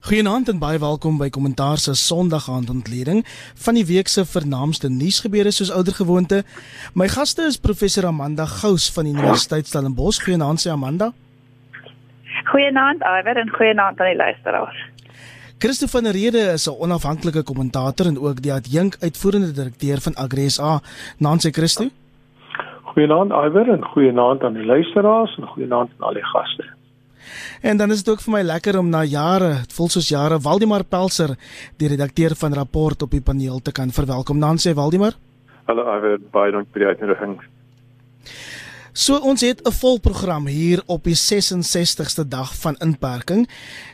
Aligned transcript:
Goeienaand 0.00 0.48
en 0.48 0.56
baie 0.56 0.78
welkom 0.80 1.18
by 1.20 1.26
Kommentaar 1.28 1.76
se 1.76 1.92
Sondagaand 1.94 2.70
ontleding 2.72 3.18
van 3.64 3.76
die 3.76 3.84
week 3.84 4.08
se 4.08 4.22
vernaamste 4.24 4.88
nuusgebeure 4.88 5.52
soos 5.52 5.68
oudergewoonte. 5.76 6.38
My 6.96 7.04
gaste 7.12 7.44
is 7.44 7.58
professor 7.60 8.06
Amanda 8.08 8.46
Gous 8.48 8.86
van 8.94 9.04
die 9.04 9.12
Universiteit 9.12 9.68
Stellenbosch. 9.68 10.22
Goeienaand 10.24 10.64
sê 10.64 10.72
Amanda. 10.72 11.10
Goeienaand 12.48 13.04
Iwer 13.04 13.42
en 13.44 13.52
goeienaand 13.58 14.00
aan 14.00 14.10
die 14.14 14.16
luisteraars. 14.16 14.80
Christo 15.58 15.86
van 15.92 16.08
der 16.08 16.16
Rede 16.16 16.48
is 16.56 16.66
'n 16.66 16.80
onafhanklike 16.80 17.42
kommentator 17.42 18.06
en 18.06 18.18
ook 18.18 18.42
die 18.42 18.52
adjunk 18.52 18.96
uitvoerende 19.00 19.52
direkteur 19.52 20.00
van 20.00 20.14
AgriSA. 20.14 20.80
Nancy 21.18 21.50
Christo. 21.50 21.90
Goeienaand 22.82 23.30
Iwer 23.30 23.68
en 23.68 23.84
goeienaand 23.84 24.42
aan 24.42 24.54
die 24.54 24.66
luisteraars 24.66 25.36
en 25.36 25.46
goeienaand 25.46 25.90
aan 25.98 26.06
al 26.08 26.14
die 26.14 26.24
gaste. 26.24 26.79
En 27.62 27.76
dan 27.76 27.90
is 27.90 28.04
dit 28.04 28.12
ook 28.12 28.22
vir 28.24 28.32
my 28.32 28.42
lekker 28.42 28.78
om 28.78 28.88
na 28.90 29.04
jare, 29.04 29.52
dit 29.62 29.72
voel 29.72 29.88
soos 29.88 30.08
jare, 30.08 30.40
Waldemar 30.42 30.84
Pelser, 30.84 31.36
die 31.78 31.88
redakteur 31.88 32.34
van 32.36 32.54
Rapport 32.54 33.02
op 33.02 33.10
die 33.10 33.22
paneel 33.24 33.60
te 33.60 33.72
kan 33.72 33.90
verwelkom. 33.90 34.40
Dan 34.40 34.58
sê 34.58 34.74
Waldemar. 34.74 35.16
Hallo, 35.68 35.86
Iver, 35.96 36.18
baie 36.32 36.52
dankie 36.52 36.72
vir 36.74 36.86
die 36.86 36.90
uitnodiging. 36.94 37.36
So 38.92 39.20
ons 39.22 39.40
het 39.40 39.60
'n 39.62 39.72
vol 39.72 40.00
program 40.00 40.46
hier 40.46 40.82
op 40.86 41.04
die 41.04 41.14
66ste 41.14 42.28
dag 42.28 42.54
van 42.56 42.76
inperking 42.78 43.48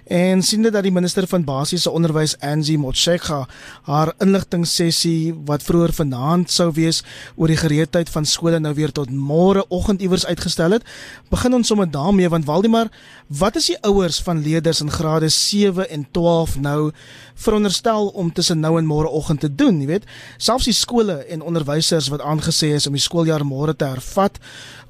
en 0.04 0.42
sien 0.42 0.62
dit 0.62 0.72
dat 0.72 0.82
die 0.82 0.92
minister 0.92 1.26
van 1.26 1.44
basiese 1.44 1.90
onderwys 1.90 2.38
Angie 2.40 2.78
Motshekga 2.78 3.48
haar 3.82 4.12
inligtingsessie 4.18 5.34
wat 5.44 5.62
vroeër 5.62 5.92
vanaand 5.92 6.50
sou 6.50 6.72
wees 6.72 7.02
oor 7.34 7.46
die 7.46 7.56
gereedheid 7.56 8.08
van 8.08 8.24
skole 8.24 8.58
nou 8.58 8.74
weer 8.74 8.92
tot 8.92 9.10
môre 9.10 9.68
oggend 9.68 10.00
iewers 10.00 10.26
uitgestel 10.26 10.70
het. 10.70 10.82
Begin 11.28 11.54
ons 11.54 11.66
sommer 11.66 11.90
daarmee 11.90 12.28
want 12.28 12.44
Waldemar, 12.44 12.88
wat 13.26 13.56
is 13.56 13.66
die 13.66 13.80
ouers 13.82 14.20
van 14.20 14.42
leerders 14.42 14.80
in 14.80 14.90
grade 14.90 15.28
7 15.28 15.90
en 15.90 16.06
12 16.10 16.58
nou 16.58 16.92
veronderstel 17.36 18.08
om 18.08 18.32
tussen 18.32 18.60
nou 18.60 18.76
en 18.80 18.88
môre 18.88 19.08
oggend 19.08 19.40
te 19.44 19.50
doen, 19.52 19.80
jy 19.80 19.90
weet? 19.90 20.08
Selfs 20.38 20.68
die 20.68 20.76
skole 20.76 21.20
en 21.32 21.44
onderwysers 21.44 22.08
wat 22.12 22.24
aangesê 22.24 22.72
is 22.76 22.88
om 22.88 22.96
die 22.96 23.04
skooljaar 23.04 23.44
môre 23.44 23.76
te 23.76 23.88
hervat, 23.88 24.40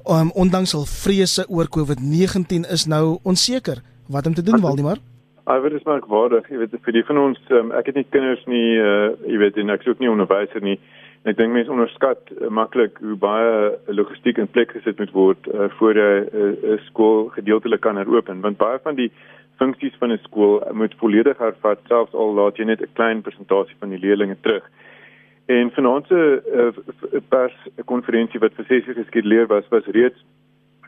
um, 0.07 0.31
ondanks 0.35 0.75
al 0.77 0.87
vrese 0.87 1.45
oor 1.47 1.69
COVID-19 1.77 2.67
is 2.71 2.87
nou 2.87 3.19
onseker. 3.23 3.83
Wat 4.07 4.27
om 4.27 4.33
te 4.33 4.43
doen, 4.43 4.61
Waldemar? 4.63 5.01
Ek 5.47 5.61
weet 5.63 5.77
dit 5.77 5.79
is 5.79 5.87
merkwaardig, 5.87 6.47
jy 6.51 6.57
weet 6.59 6.73
vir 6.83 6.95
die 6.95 7.05
van 7.07 7.19
ons, 7.21 7.37
um, 7.55 7.69
ek 7.75 7.91
het 7.91 7.95
nie 7.95 8.07
kinders 8.11 8.41
nie, 8.51 8.79
uh, 8.83 9.11
jy 9.27 9.37
weet 9.39 9.59
en 9.61 9.71
ek 9.71 9.85
is 9.85 9.93
ook 9.93 10.01
nie 10.03 10.11
onderwyser 10.11 10.63
nie. 10.63 10.75
En 11.23 11.31
ek 11.31 11.37
dink 11.39 11.55
mense 11.55 11.71
onderskat 11.71 12.33
uh, 12.35 12.49
maklik 12.51 12.99
hoe 13.03 13.15
baie 13.19 13.95
logistiek 13.95 14.41
in 14.43 14.49
plek 14.51 14.75
gesit 14.75 14.99
moet 14.99 15.13
word 15.15 15.47
uh, 15.51 15.69
voor 15.79 15.95
'n 15.95 16.27
uh, 16.31 16.51
uh, 16.51 16.77
skool 16.89 17.29
gedeeltelik 17.35 17.81
kan 17.83 17.99
heropen, 17.99 18.43
want 18.43 18.59
baie 18.59 18.79
van 18.83 18.95
die 18.95 19.11
funksies 19.57 19.95
van 19.99 20.11
'n 20.11 20.19
skool 20.23 20.61
moet 20.71 20.95
volledig 20.97 21.37
hervat, 21.37 21.79
selfs 21.87 22.13
al 22.13 22.33
laat 22.33 22.57
jy 22.57 22.65
net 22.65 22.81
'n 22.81 22.93
klein 22.93 23.21
persentasie 23.21 23.75
van 23.79 23.89
die 23.89 23.99
leerders 23.99 24.37
terug. 24.41 24.63
En 25.45 25.71
vanaand 25.71 26.07
se 26.07 26.19
uh, 26.53 27.19
perskonferensie 27.29 28.39
wat 28.39 28.53
vir 28.53 28.65
6 28.67 28.87
uur 28.87 28.93
geskeduleer 28.93 29.47
was, 29.47 29.67
was 29.69 29.85
reeds 29.85 30.25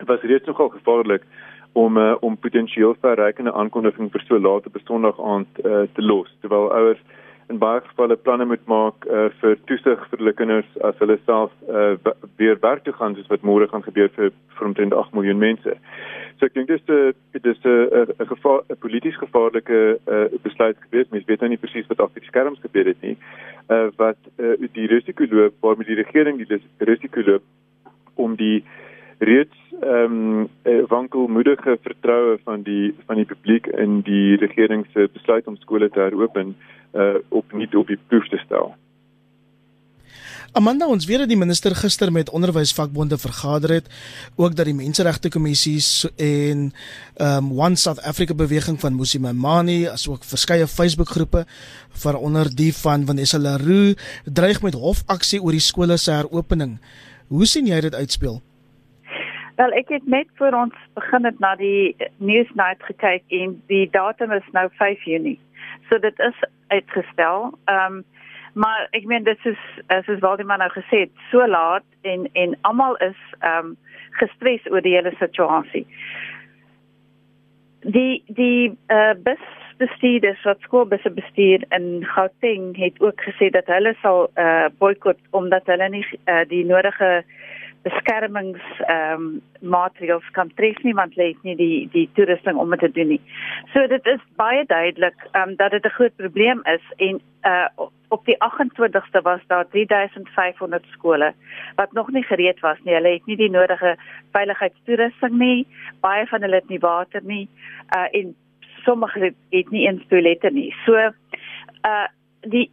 was 0.05 0.21
reeds 0.21 0.45
nogal 0.45 0.69
gevaarlik 0.69 1.23
om 1.71 1.97
uh, 1.97 2.15
om 2.19 2.37
potensieel 2.37 2.95
verrykende 3.01 3.53
aankondiging 3.53 4.11
vir 4.11 4.23
so 4.27 4.39
laat 4.39 4.65
op 4.65 4.75
'n 4.75 4.85
Sondag 4.85 5.21
aand 5.21 5.47
uh, 5.65 5.81
te 5.93 6.01
los 6.01 6.35
terwyl 6.41 6.71
ouers 6.71 7.01
in 7.49 7.57
baie 7.57 7.81
gevalle 7.81 8.15
planne 8.15 8.45
moet 8.45 8.65
maak 8.69 9.05
uh, 9.09 9.27
vir 9.41 9.57
toesig 9.69 10.01
vir 10.11 10.21
hulle 10.21 10.33
kinders 10.37 10.69
as 10.85 10.97
hulle 11.01 11.17
self 11.25 11.53
uh, 11.67 11.97
weer 12.41 12.59
werk 12.61 12.83
toe 12.85 12.93
gaan 12.93 13.15
soos 13.17 13.29
wat 13.31 13.45
môre 13.49 13.67
gaan 13.71 13.85
gebeur 13.85 14.11
vir 14.17 14.29
vir 14.57 14.67
omtrent 14.67 14.93
8 14.93 15.15
miljoen 15.17 15.41
mense. 15.41 15.75
So 16.37 16.45
ek 16.45 16.53
dink 16.53 16.69
dis 16.69 16.83
'n 16.87 17.13
dis 17.41 17.59
'n 17.65 18.13
'n 18.21 18.29
gevaar 18.33 18.61
'n 18.69 18.81
polities 18.85 19.17
gevaarlike 19.17 19.79
uh, 20.05 20.27
besluit 20.45 20.77
gewees. 20.85 21.09
Mens 21.09 21.25
weet 21.25 21.41
nou 21.41 21.49
nie 21.49 21.63
presies 21.63 21.89
wat 21.89 21.99
agter 21.99 22.21
die 22.21 22.29
skerms 22.29 22.61
gebeur 22.61 22.85
het 22.85 23.01
nie. 23.01 23.17
Uh, 23.69 23.89
wat 23.97 24.21
uh, 24.37 24.53
die 24.77 24.87
risiko 24.87 25.25
loop 25.31 25.53
waarmee 25.61 25.89
die 25.89 26.01
regering 26.03 26.37
die 26.37 26.61
risiko 26.77 27.21
loop 27.25 27.43
om 28.15 28.35
die 28.35 28.63
reeds 29.19 29.55
ehm 29.81 30.47
um, 30.63 30.87
wankelmoedige 30.87 31.77
vertroue 31.81 32.39
van 32.43 32.61
die 32.61 32.95
van 33.05 33.15
die 33.15 33.25
publiek 33.25 33.67
in 33.67 34.01
die 34.01 34.35
regering 34.35 34.85
se 34.93 35.09
besluit 35.13 35.47
om 35.47 35.57
skole 35.57 35.89
te 35.89 35.99
heropen 35.99 36.55
uh 36.93 37.15
op 37.29 37.51
nie 37.53 37.69
op 37.77 37.87
die 37.87 37.99
proef 38.07 38.27
te 38.27 38.37
stel. 38.37 38.75
Amanda 40.57 40.87
ons 40.89 41.05
dat 41.05 41.29
die 41.29 41.37
minister 41.37 41.75
gister 41.77 42.09
met 42.11 42.29
onderwysvakbonde 42.33 43.17
vergader 43.21 43.69
het, 43.69 43.89
ook 44.35 44.55
dat 44.55 44.65
die 44.65 44.73
menseregte 44.73 45.29
kommissies 45.29 46.07
en 46.17 46.71
um, 47.21 47.51
One 47.53 47.75
South 47.75 48.01
Africa 48.01 48.33
beweging 48.33 48.79
van 48.79 48.95
Musi 48.95 49.19
Mamani 49.19 49.85
asook 49.87 50.23
verskeie 50.23 50.67
Facebook-groepe 50.67 51.45
waaronder 52.01 52.49
die 52.49 52.73
van 52.73 53.05
Vanessa 53.05 53.37
Leroux 53.37 53.93
dreig 54.25 54.61
met 54.61 54.73
hofaksie 54.73 55.41
oor 55.41 55.53
die 55.53 55.61
skole 55.61 55.97
se 55.97 56.11
heropening. 56.11 56.79
Hoe 57.27 57.45
sien 57.45 57.69
jy 57.69 57.81
dit 57.85 57.95
uitspeel? 57.95 58.41
Wel, 59.59 59.71
ek 59.75 59.89
het 59.91 60.05
net 60.07 60.27
voor 60.39 60.55
ons 60.55 60.75
begin 60.95 61.25
het 61.27 61.39
na 61.43 61.49
die 61.59 61.95
Newsnight 62.17 62.83
gekyk 62.87 63.23
en 63.27 63.57
die 63.67 63.89
datum 63.91 64.31
is 64.31 64.45
nou 64.55 64.69
5 64.77 65.01
Junie. 65.03 65.35
So 65.89 65.99
dit 65.99 66.19
is 66.19 66.37
uitgestel. 66.67 67.51
Ehm 67.65 67.99
um, 67.99 68.03
maar 68.53 68.87
ek 68.91 69.03
meen 69.05 69.23
dit 69.23 69.45
is 69.45 69.59
soos 70.05 70.19
Waldemar 70.23 70.57
nou 70.57 70.69
gesê 70.71 71.01
so 71.31 71.47
laat 71.47 71.83
en 72.01 72.29
en 72.33 72.55
almal 72.61 72.95
is 73.03 73.19
ehm 73.39 73.65
um, 73.65 73.75
gestres 74.21 74.71
oor 74.71 74.81
die 74.81 74.95
hele 74.95 75.11
situasie. 75.19 75.83
Die 77.83 78.23
die 78.27 78.71
uh, 78.87 79.11
bus 79.27 79.43
bestuurders 79.83 80.47
wat 80.47 80.63
skoolbusse 80.63 81.11
bestuur 81.19 81.67
in 81.75 82.05
Gauteng 82.15 82.71
het 82.79 83.01
ook 83.01 83.27
gesê 83.27 83.51
dat 83.51 83.67
hulle 83.67 83.95
sal 84.01 84.31
uh, 84.35 84.71
boikot 84.77 85.19
omdat 85.31 85.67
hulle 85.67 85.89
nie 85.89 86.05
uh, 86.07 86.47
die 86.47 86.65
nodige 86.65 87.11
beskermings 87.87 88.63
ehm 88.87 89.13
um, 89.13 89.41
maatreëls 89.59 90.25
kan 90.35 90.51
tref 90.55 90.77
nie 90.83 90.93
want 90.93 91.15
het 91.15 91.43
nie 91.47 91.55
die 91.55 91.87
die 91.93 92.09
toerusting 92.17 92.57
om 92.57 92.69
dit 92.75 92.79
te 92.79 92.91
doen 92.97 93.07
nie. 93.13 93.21
So 93.73 93.87
dit 93.87 94.05
is 94.13 94.21
baie 94.41 94.65
duidelik 94.65 95.27
ehm 95.31 95.49
um, 95.49 95.55
dat 95.55 95.71
dit 95.71 95.85
'n 95.85 95.95
groot 95.97 96.15
probleem 96.15 96.61
is 96.75 96.85
en 96.97 97.21
uh 97.43 97.87
op 98.09 98.25
die 98.25 98.37
28ste 98.37 99.21
was 99.21 99.41
daar 99.47 99.67
3500 99.67 100.85
skole 100.91 101.33
wat 101.75 101.91
nog 101.91 102.11
nie 102.11 102.23
gereed 102.23 102.59
was 102.59 102.77
nie. 102.83 102.93
Hulle 102.93 103.13
het 103.13 103.25
nie 103.25 103.37
die 103.37 103.49
nodige 103.49 103.97
veiligheidstoerusting 104.31 105.37
nie. 105.37 105.67
Baie 105.99 106.27
van 106.27 106.41
hulle 106.41 106.55
het 106.55 106.69
nie 106.69 106.79
water 106.79 107.21
nie. 107.23 107.49
Uh 107.95 108.07
en 108.11 108.35
sommige 108.85 109.33
het 109.49 109.69
nie 109.69 109.87
eens 109.87 110.07
toilette 110.07 110.49
nie. 110.49 110.73
So 110.85 110.95
uh 111.85 112.07
die 112.41 112.71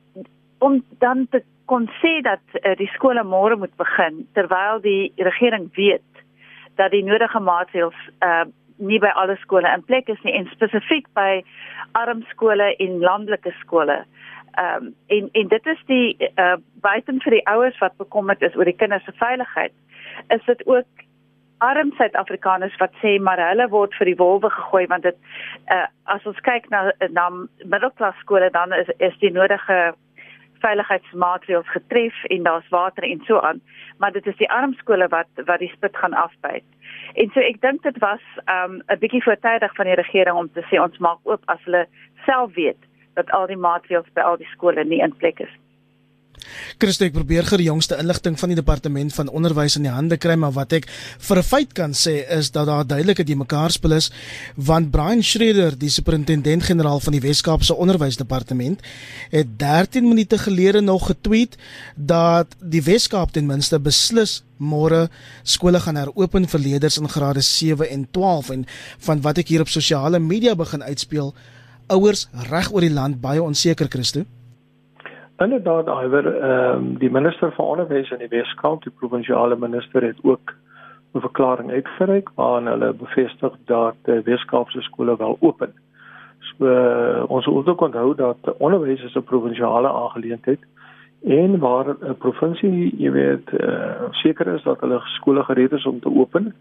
om 0.59 0.85
dan 0.99 1.27
te 1.31 1.43
kon 1.67 1.89
sê 2.01 2.21
dat 2.23 2.43
uh, 2.63 2.75
die 2.79 2.91
skole 2.95 3.25
môre 3.25 3.57
moet 3.57 3.75
begin 3.77 4.25
terwyl 4.39 4.81
die 4.83 5.13
regering 5.17 5.69
weet 5.77 6.23
dat 6.77 6.93
die 6.93 7.05
nodige 7.05 7.41
maatreëls 7.41 7.99
uh, 8.25 8.45
nie 8.77 8.99
by 9.01 9.11
alle 9.17 9.37
skole 9.41 9.69
in 9.73 9.85
plek 9.89 10.11
is 10.13 10.21
nie 10.25 10.35
en 10.37 10.49
spesifiek 10.53 11.09
by 11.17 11.43
arm 11.97 12.23
skole 12.33 12.75
en 12.77 13.01
landelike 13.01 13.53
skole. 13.63 14.03
Ehm 14.57 14.87
um, 14.89 14.95
en 15.07 15.29
en 15.33 15.49
dit 15.49 15.67
is 15.67 15.83
die 15.87 16.31
uh, 16.37 16.57
buiten 16.85 17.21
vir 17.25 17.39
die 17.39 17.47
ouers 17.47 17.79
wat 17.81 17.97
bekommerd 17.97 18.43
is 18.43 18.57
oor 18.57 18.69
die 18.69 18.77
kinders 18.77 19.05
se 19.05 19.13
veiligheid. 19.21 19.73
Is 20.29 20.45
dit 20.47 20.67
ook 20.67 21.05
arm 21.59 21.93
Suid-Afrikaners 21.97 22.77
wat 22.81 22.93
sê 23.03 23.17
maar 23.21 23.41
hulle 23.41 23.69
word 23.73 23.95
vir 23.99 24.11
die 24.11 24.17
wolwe 24.21 24.51
gegooi 24.53 24.87
want 24.93 25.07
dit 25.09 25.17
uh, 25.73 25.87
as 26.05 26.27
ons 26.29 26.41
kyk 26.49 26.69
na 26.73 26.91
na 27.11 27.29
middelklas 27.65 28.19
skole 28.25 28.51
dan 28.53 28.73
is 28.73 28.91
is 28.99 29.17
die 29.25 29.33
nodige 29.33 29.95
veiligheidsmaatreëls 30.65 31.69
getref 31.69 32.25
en 32.25 32.43
daar's 32.43 32.69
water 32.69 33.03
en 33.03 33.21
so 33.27 33.41
aan, 33.41 33.61
maar 33.99 34.13
dit 34.13 34.27
is 34.27 34.37
die 34.37 34.51
arm 34.51 34.75
skole 34.75 35.09
wat 35.09 35.45
wat 35.45 35.59
die 35.59 35.73
spit 35.75 35.97
gaan 35.97 36.15
afbyt. 36.15 36.65
En 37.15 37.31
so 37.35 37.41
ek 37.41 37.61
dink 37.61 37.83
dit 37.83 37.99
was 37.99 38.25
um 38.57 38.83
'n 38.89 38.99
bietjie 38.99 39.23
voortydig 39.23 39.75
van 39.75 39.85
die 39.85 40.01
regering 40.03 40.37
om 40.37 40.53
te 40.53 40.65
sê 40.71 40.81
ons 40.83 40.99
maak 40.99 41.19
oop 41.23 41.43
as 41.47 41.63
hulle 41.65 41.87
self 42.25 42.55
weet 42.55 42.83
dat 43.15 43.31
al 43.31 43.47
die 43.47 43.63
maatreëls 43.69 44.13
by 44.15 44.21
al 44.21 44.37
die 44.37 44.53
skole 44.53 44.85
nie 44.85 45.01
in 45.01 45.17
plek 45.17 45.41
is. 45.41 45.55
Christo 46.79 47.07
ek 47.07 47.15
probeer 47.17 47.47
gere 47.49 47.65
jongste 47.67 47.99
inligting 48.01 48.37
van 48.39 48.53
die 48.53 48.59
departement 48.59 49.15
van 49.15 49.29
onderwys 49.29 49.77
in 49.79 49.87
die 49.87 49.93
hande 49.93 50.19
kry 50.21 50.37
maar 50.41 50.55
wat 50.57 50.73
ek 50.77 50.89
vir 51.29 51.39
'n 51.39 51.43
feit 51.43 51.73
kan 51.73 51.93
sê 51.93 52.25
is 52.39 52.51
dat 52.51 52.67
daar 52.67 52.87
duidelik 52.87 53.25
die 53.27 53.37
mekaar 53.37 53.71
spel 53.71 53.93
is 53.93 54.11
want 54.57 54.91
Brian 54.91 55.23
Schreder 55.23 55.77
die 55.79 55.91
superintendent-generaal 55.91 57.01
van 57.01 57.13
die 57.13 57.21
Wes-Kaapse 57.21 57.75
onderwysdepartement 57.75 58.81
het 59.31 59.59
13 59.59 60.09
minute 60.09 60.39
gelede 60.39 60.81
nog 60.81 61.07
getweet 61.07 61.57
dat 61.97 62.47
die 62.61 62.83
Wes-Kaap 62.83 63.33
ten 63.33 63.47
minste 63.47 63.79
beslis 63.79 64.43
môre 64.59 65.09
skole 65.43 65.81
gaan 65.81 65.97
heropen 65.97 66.49
vir 66.49 66.61
leerders 66.61 66.99
in 66.99 67.09
grade 67.09 67.41
7 67.41 67.91
en 67.91 68.07
12 68.11 68.51
en 68.51 68.67
van 68.99 69.21
wat 69.21 69.39
ek 69.39 69.49
hier 69.49 69.61
op 69.61 69.69
sosiale 69.69 70.19
media 70.19 70.55
begin 70.55 70.83
uitspeel 70.83 71.35
ouers 71.87 72.29
reg 72.51 72.73
oor 72.73 72.81
die 72.81 72.93
land 72.93 73.21
baie 73.21 73.43
onseker 73.43 73.89
Christo 73.89 74.25
Inderdaad, 75.39 75.87
Iwer, 75.87 76.27
ehm 76.41 76.77
um, 76.77 76.99
die 76.99 77.11
minister 77.11 77.53
van 77.53 77.65
onderwys 77.65 78.11
in 78.11 78.19
die 78.19 78.29
Weskaap, 78.29 78.83
die 78.83 78.93
provinsiale 78.99 79.57
minister 79.57 80.03
het 80.03 80.17
ook 80.23 80.55
'n 81.13 81.21
verklaring 81.21 81.71
uitgereik 81.71 82.31
waarin 82.35 82.67
hulle 82.67 82.93
bevestig 82.93 83.53
dat 83.65 83.95
die 84.05 84.21
Weskaapse 84.25 84.81
skole 84.81 85.17
wel 85.17 85.37
open. 85.41 85.73
uh, 86.59 87.25
ons 87.27 87.47
moet 87.47 87.69
ook 87.69 87.81
onthou 87.81 88.15
dat 88.15 88.57
onderwys 88.59 89.03
is 89.03 89.15
'n 89.15 89.23
provinsiale 89.23 89.89
aangeleentheid 89.89 90.61
en 91.25 91.59
waar 91.59 91.87
'n 91.89 92.17
provinsie, 92.17 92.97
jy 92.97 93.11
weet, 93.11 93.53
uh, 93.53 93.91
seker 94.11 94.47
is 94.47 94.63
dat 94.63 94.81
hulle 94.81 95.01
skole 95.01 95.45
gereed 95.45 95.73
is 95.73 95.87
om 95.87 96.01
te 96.01 96.15
open, 96.15 96.55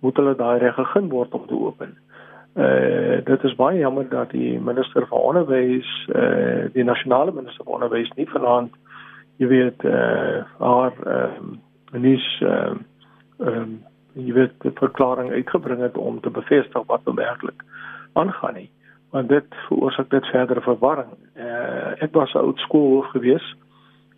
moet 0.00 0.16
hulle 0.16 0.36
daai 0.36 0.58
reg 0.58 0.74
gegee 0.74 1.08
word 1.08 1.34
om 1.34 1.46
te 1.46 1.58
open. 1.58 1.96
Uh 2.54 3.24
dit 3.24 3.44
is 3.44 3.54
baie 3.54 3.78
jammer 3.78 4.08
dat 4.08 4.30
die 4.30 4.60
minister 4.60 5.06
van 5.06 5.18
onderwys, 5.18 5.90
uh 6.14 6.66
die 6.72 6.84
nasionale 6.84 7.32
minister 7.32 7.64
van 7.64 7.74
onderwys 7.74 8.10
nie 8.16 8.26
vanaand 8.28 8.74
jy 9.40 9.46
weet 9.48 9.84
uh 9.84 10.42
haar 10.58 10.92
ehm 11.06 11.54
uh, 11.92 12.00
nuus 12.00 12.26
ehm 12.40 12.82
uh, 13.38 13.46
um, 13.46 13.78
jy 14.12 14.34
weet 14.36 14.52
die 14.64 14.72
verklaring 14.74 15.30
uitgebring 15.32 15.80
het 15.80 15.96
om 15.96 16.20
te 16.20 16.30
bevestig 16.30 16.86
wat 16.86 17.04
nou 17.04 17.14
werklik 17.16 17.62
aangaan 18.12 18.54
nie. 18.54 18.70
Want 19.10 19.28
dit 19.28 19.46
veroorsaak 19.68 20.10
dit 20.10 20.26
verdere 20.26 20.60
verwarring. 20.60 21.14
Uh 21.36 22.02
ek 22.04 22.12
was 22.12 22.34
oud 22.34 22.58
skoolhoof 22.66 23.08
gewees 23.14 23.46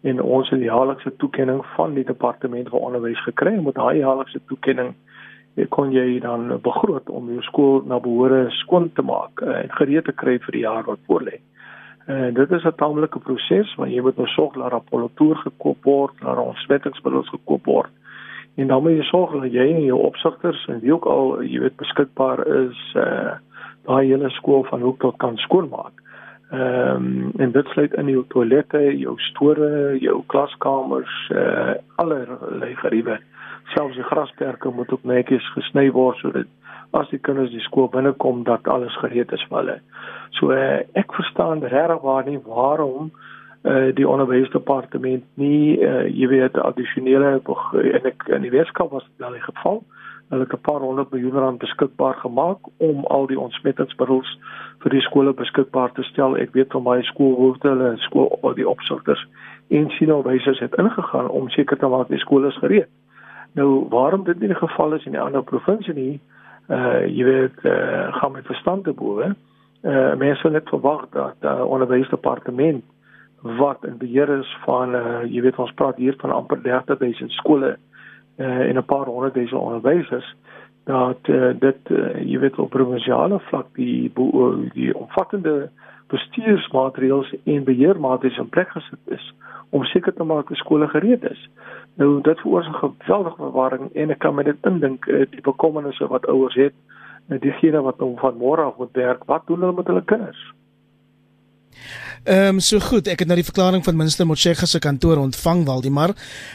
en 0.02 0.22
ons 0.22 0.50
het 0.50 0.58
die 0.58 0.70
jaarlikse 0.70 1.16
toekenning 1.16 1.62
van 1.76 1.94
die 1.94 2.04
departement 2.04 2.68
van 2.68 2.88
onderwys 2.90 3.22
gekry 3.22 3.54
met 3.62 3.78
daai 3.78 3.98
jaarlikse 3.98 4.40
toekenning 4.46 4.94
kon 5.68 5.92
jy 5.92 6.18
dan 6.20 6.60
begroot 6.64 7.10
om 7.10 7.28
jou 7.28 7.42
skool 7.42 7.82
na 7.86 7.98
behoore 8.00 8.46
skoon 8.62 8.90
te 8.96 9.02
maak 9.04 9.42
eh, 9.44 9.62
en 9.64 9.72
gereed 9.78 10.04
te 10.08 10.12
kry 10.12 10.38
vir 10.46 10.56
die 10.56 10.64
jaar 10.64 10.86
wat 10.88 11.02
voorlê. 11.08 11.40
En 12.06 12.32
uh, 12.32 12.34
dit 12.34 12.50
is 12.50 12.64
'n 12.64 12.74
tamelike 12.76 13.18
proses 13.18 13.74
want 13.78 13.92
jy 13.92 14.00
moet 14.02 14.16
nou 14.16 14.26
sorg 14.26 14.54
dat 14.54 14.72
apparatuur 14.72 15.36
gekoop 15.36 15.84
word, 15.84 16.14
dat 16.20 16.38
ontsmettingsmiddels 16.38 17.28
gekoop 17.28 17.64
word. 17.64 17.90
En 18.56 18.66
dan 18.66 18.82
moet 18.82 18.96
jy 18.96 19.02
sorg 19.02 19.32
dat 19.32 19.52
jy 19.52 19.66
en 19.74 19.84
jou 19.84 20.00
opsigters 20.00 20.66
en 20.68 20.80
wie 20.80 20.92
ook 20.92 21.06
al 21.06 21.42
jy 21.42 21.60
weet 21.60 21.76
beskikbaar 21.76 22.46
is 22.46 22.94
uh 22.96 23.38
daai 23.82 24.06
hele 24.06 24.30
skool 24.30 24.62
van 24.64 24.80
hoek 24.80 25.00
tot 25.00 25.16
kan 25.16 25.36
skoonmaak. 25.36 26.02
Ehm 26.50 26.96
um, 26.96 27.32
en 27.36 27.52
dit 27.52 27.66
sluit 27.66 27.94
in 27.94 28.08
jou 28.08 28.24
toilette, 28.28 28.78
jou 28.98 29.14
store, 29.18 29.98
jou 29.98 30.22
klaskamers, 30.26 31.30
uh 31.30 31.74
allerlei 31.96 32.74
geriewe 32.76 33.18
selfs 33.74 33.96
die 33.96 34.06
grasperke 34.06 34.70
moet 34.70 34.92
ook 34.92 35.04
netjies 35.04 35.46
gesny 35.56 35.90
word 35.92 36.18
sodat 36.22 36.46
as 36.92 37.08
die 37.08 37.20
kinders 37.24 37.52
die 37.52 37.64
skool 37.64 37.88
binnekom 37.88 38.44
dat 38.44 38.68
alles 38.68 38.96
gereed 39.00 39.32
is 39.32 39.44
vir 39.48 39.58
hulle. 39.58 39.76
So 40.38 40.52
uh, 40.52 40.82
ek 40.98 41.14
verstaan 41.16 41.64
regtig 41.64 42.02
waar 42.04 42.26
nie 42.28 42.40
waarom 42.44 43.10
uh, 43.10 43.88
die 43.96 44.08
onderwysdepartement 44.08 45.24
nie 45.40 45.78
uh, 45.80 46.04
jy 46.08 46.28
weet 46.28 46.58
addisionele 46.60 47.38
en 47.40 48.08
ek 48.12 48.28
in 48.28 48.44
die 48.44 48.52
wetenskap 48.52 48.92
was 48.92 49.08
dit 49.08 49.26
al 49.26 49.38
die 49.38 49.46
geval. 49.46 49.82
Hulle 50.32 50.46
het 50.46 50.52
'n 50.52 50.64
paar 50.68 50.80
honderd 50.80 51.10
miljoen 51.12 51.38
rand 51.44 51.58
beskikbaar 51.58 52.14
gemaak 52.24 52.58
om 52.78 53.04
al 53.04 53.26
die 53.26 53.40
ontsmettingsmiddels 53.40 54.38
vir 54.84 54.90
die 54.90 55.04
skole 55.08 55.32
beskikbaar 55.32 55.92
te 55.92 56.02
stel. 56.02 56.36
Ek 56.36 56.52
weet 56.52 56.72
van 56.72 56.82
my 56.82 57.02
skoolhoofde, 57.02 57.68
hulle 57.68 57.96
skool 57.96 58.54
die 58.54 58.68
opsigters 58.68 59.26
en 59.68 59.90
sienalwysers 59.90 60.60
het 60.60 60.74
ingegaan 60.74 61.28
om 61.28 61.48
seker 61.48 61.78
te 61.78 61.86
maak 61.86 62.08
die 62.08 62.18
skole 62.18 62.48
is 62.48 62.58
gereed. 62.60 62.88
Nou 63.54 63.86
waarom 63.88 64.24
dit 64.24 64.38
nie 64.38 64.48
die 64.48 64.56
geval 64.56 64.94
is 64.94 65.04
in 65.04 65.12
'n 65.12 65.26
ander 65.26 65.42
provinsie 65.42 65.94
nie, 65.94 66.20
uh 66.68 67.06
jy 67.06 67.24
weet, 67.24 67.64
uh 67.64 68.14
gaan 68.14 68.32
met 68.32 68.46
verstand 68.46 68.84
te 68.84 68.92
bowe. 68.92 69.34
Uh 69.82 70.14
mense 70.14 70.48
het 70.48 70.68
verwag 70.68 71.08
dat 71.10 71.34
die 71.40 71.48
uh, 71.48 71.64
onderwysdepartement 71.64 72.84
wat 73.42 73.84
in 73.84 73.96
beheer 73.98 74.28
is 74.38 74.56
van 74.64 74.94
uh 74.94 75.22
jy 75.24 75.42
weet 75.42 75.58
ons 75.58 75.72
praat 75.72 75.96
hier 75.96 76.14
van 76.18 76.30
amper 76.30 76.60
30000 76.62 77.30
skole 77.30 77.76
uh 78.36 78.68
en 78.68 78.76
'n 78.76 78.84
paar 78.84 79.06
honderd 79.06 79.34
duisend 79.34 79.60
onderwysers 79.60 80.36
dat 80.84 81.18
uh, 81.28 81.50
dit 81.58 81.90
uh, 81.90 82.22
jy 82.26 82.38
weet 82.38 82.58
op 82.58 82.70
provinsiale 82.70 83.38
vlak 83.50 83.66
die 83.78 84.12
die 84.74 84.90
omvattende 84.98 85.70
bestuursmaatreëls 86.12 87.34
en 87.44 87.64
beheermaatreëls 87.64 88.38
in 88.44 88.52
plek 88.52 88.70
gesit 88.76 89.16
is 89.18 89.32
om 89.72 89.84
seker 89.88 90.12
te 90.12 90.24
maak 90.28 90.50
dat 90.52 90.60
skole 90.60 90.88
gereed 90.92 91.22
is. 91.24 91.48
Nou 91.96 92.20
dit 92.20 92.40
veroorsaak 92.44 92.76
geweldige 92.76 93.40
verwarring 93.40 93.88
en 93.96 94.12
ek 94.12 94.20
kan 94.20 94.34
my 94.36 94.44
dit 94.44 94.68
indink 94.68 95.08
eh, 95.08 95.24
die 95.32 95.44
bekommernisse 95.44 96.08
wat 96.12 96.28
ouers 96.28 96.58
het, 96.60 96.76
en 97.28 97.40
diegene 97.40 97.80
wat 97.82 97.98
nou 97.98 98.12
van 98.20 98.36
môre 98.36 98.62
af 98.62 98.76
moet 98.76 98.92
werk, 98.98 99.24
wat 99.30 99.46
doen 99.46 99.60
hulle 99.64 99.76
met 99.78 99.88
hulle 99.88 100.04
kinders? 100.04 100.42
Ehm 102.22 102.54
um, 102.54 102.60
so 102.60 102.78
goed, 102.78 103.08
ek 103.10 103.24
het 103.24 103.26
nou 103.26 103.34
die 103.34 103.46
verklaring 103.46 103.82
van 103.82 103.96
minister 103.98 104.26
Motshega 104.26 104.66
se 104.66 104.78
kantoor 104.78 105.18
ontvang 105.18 105.64
Waldimar. 105.66 106.12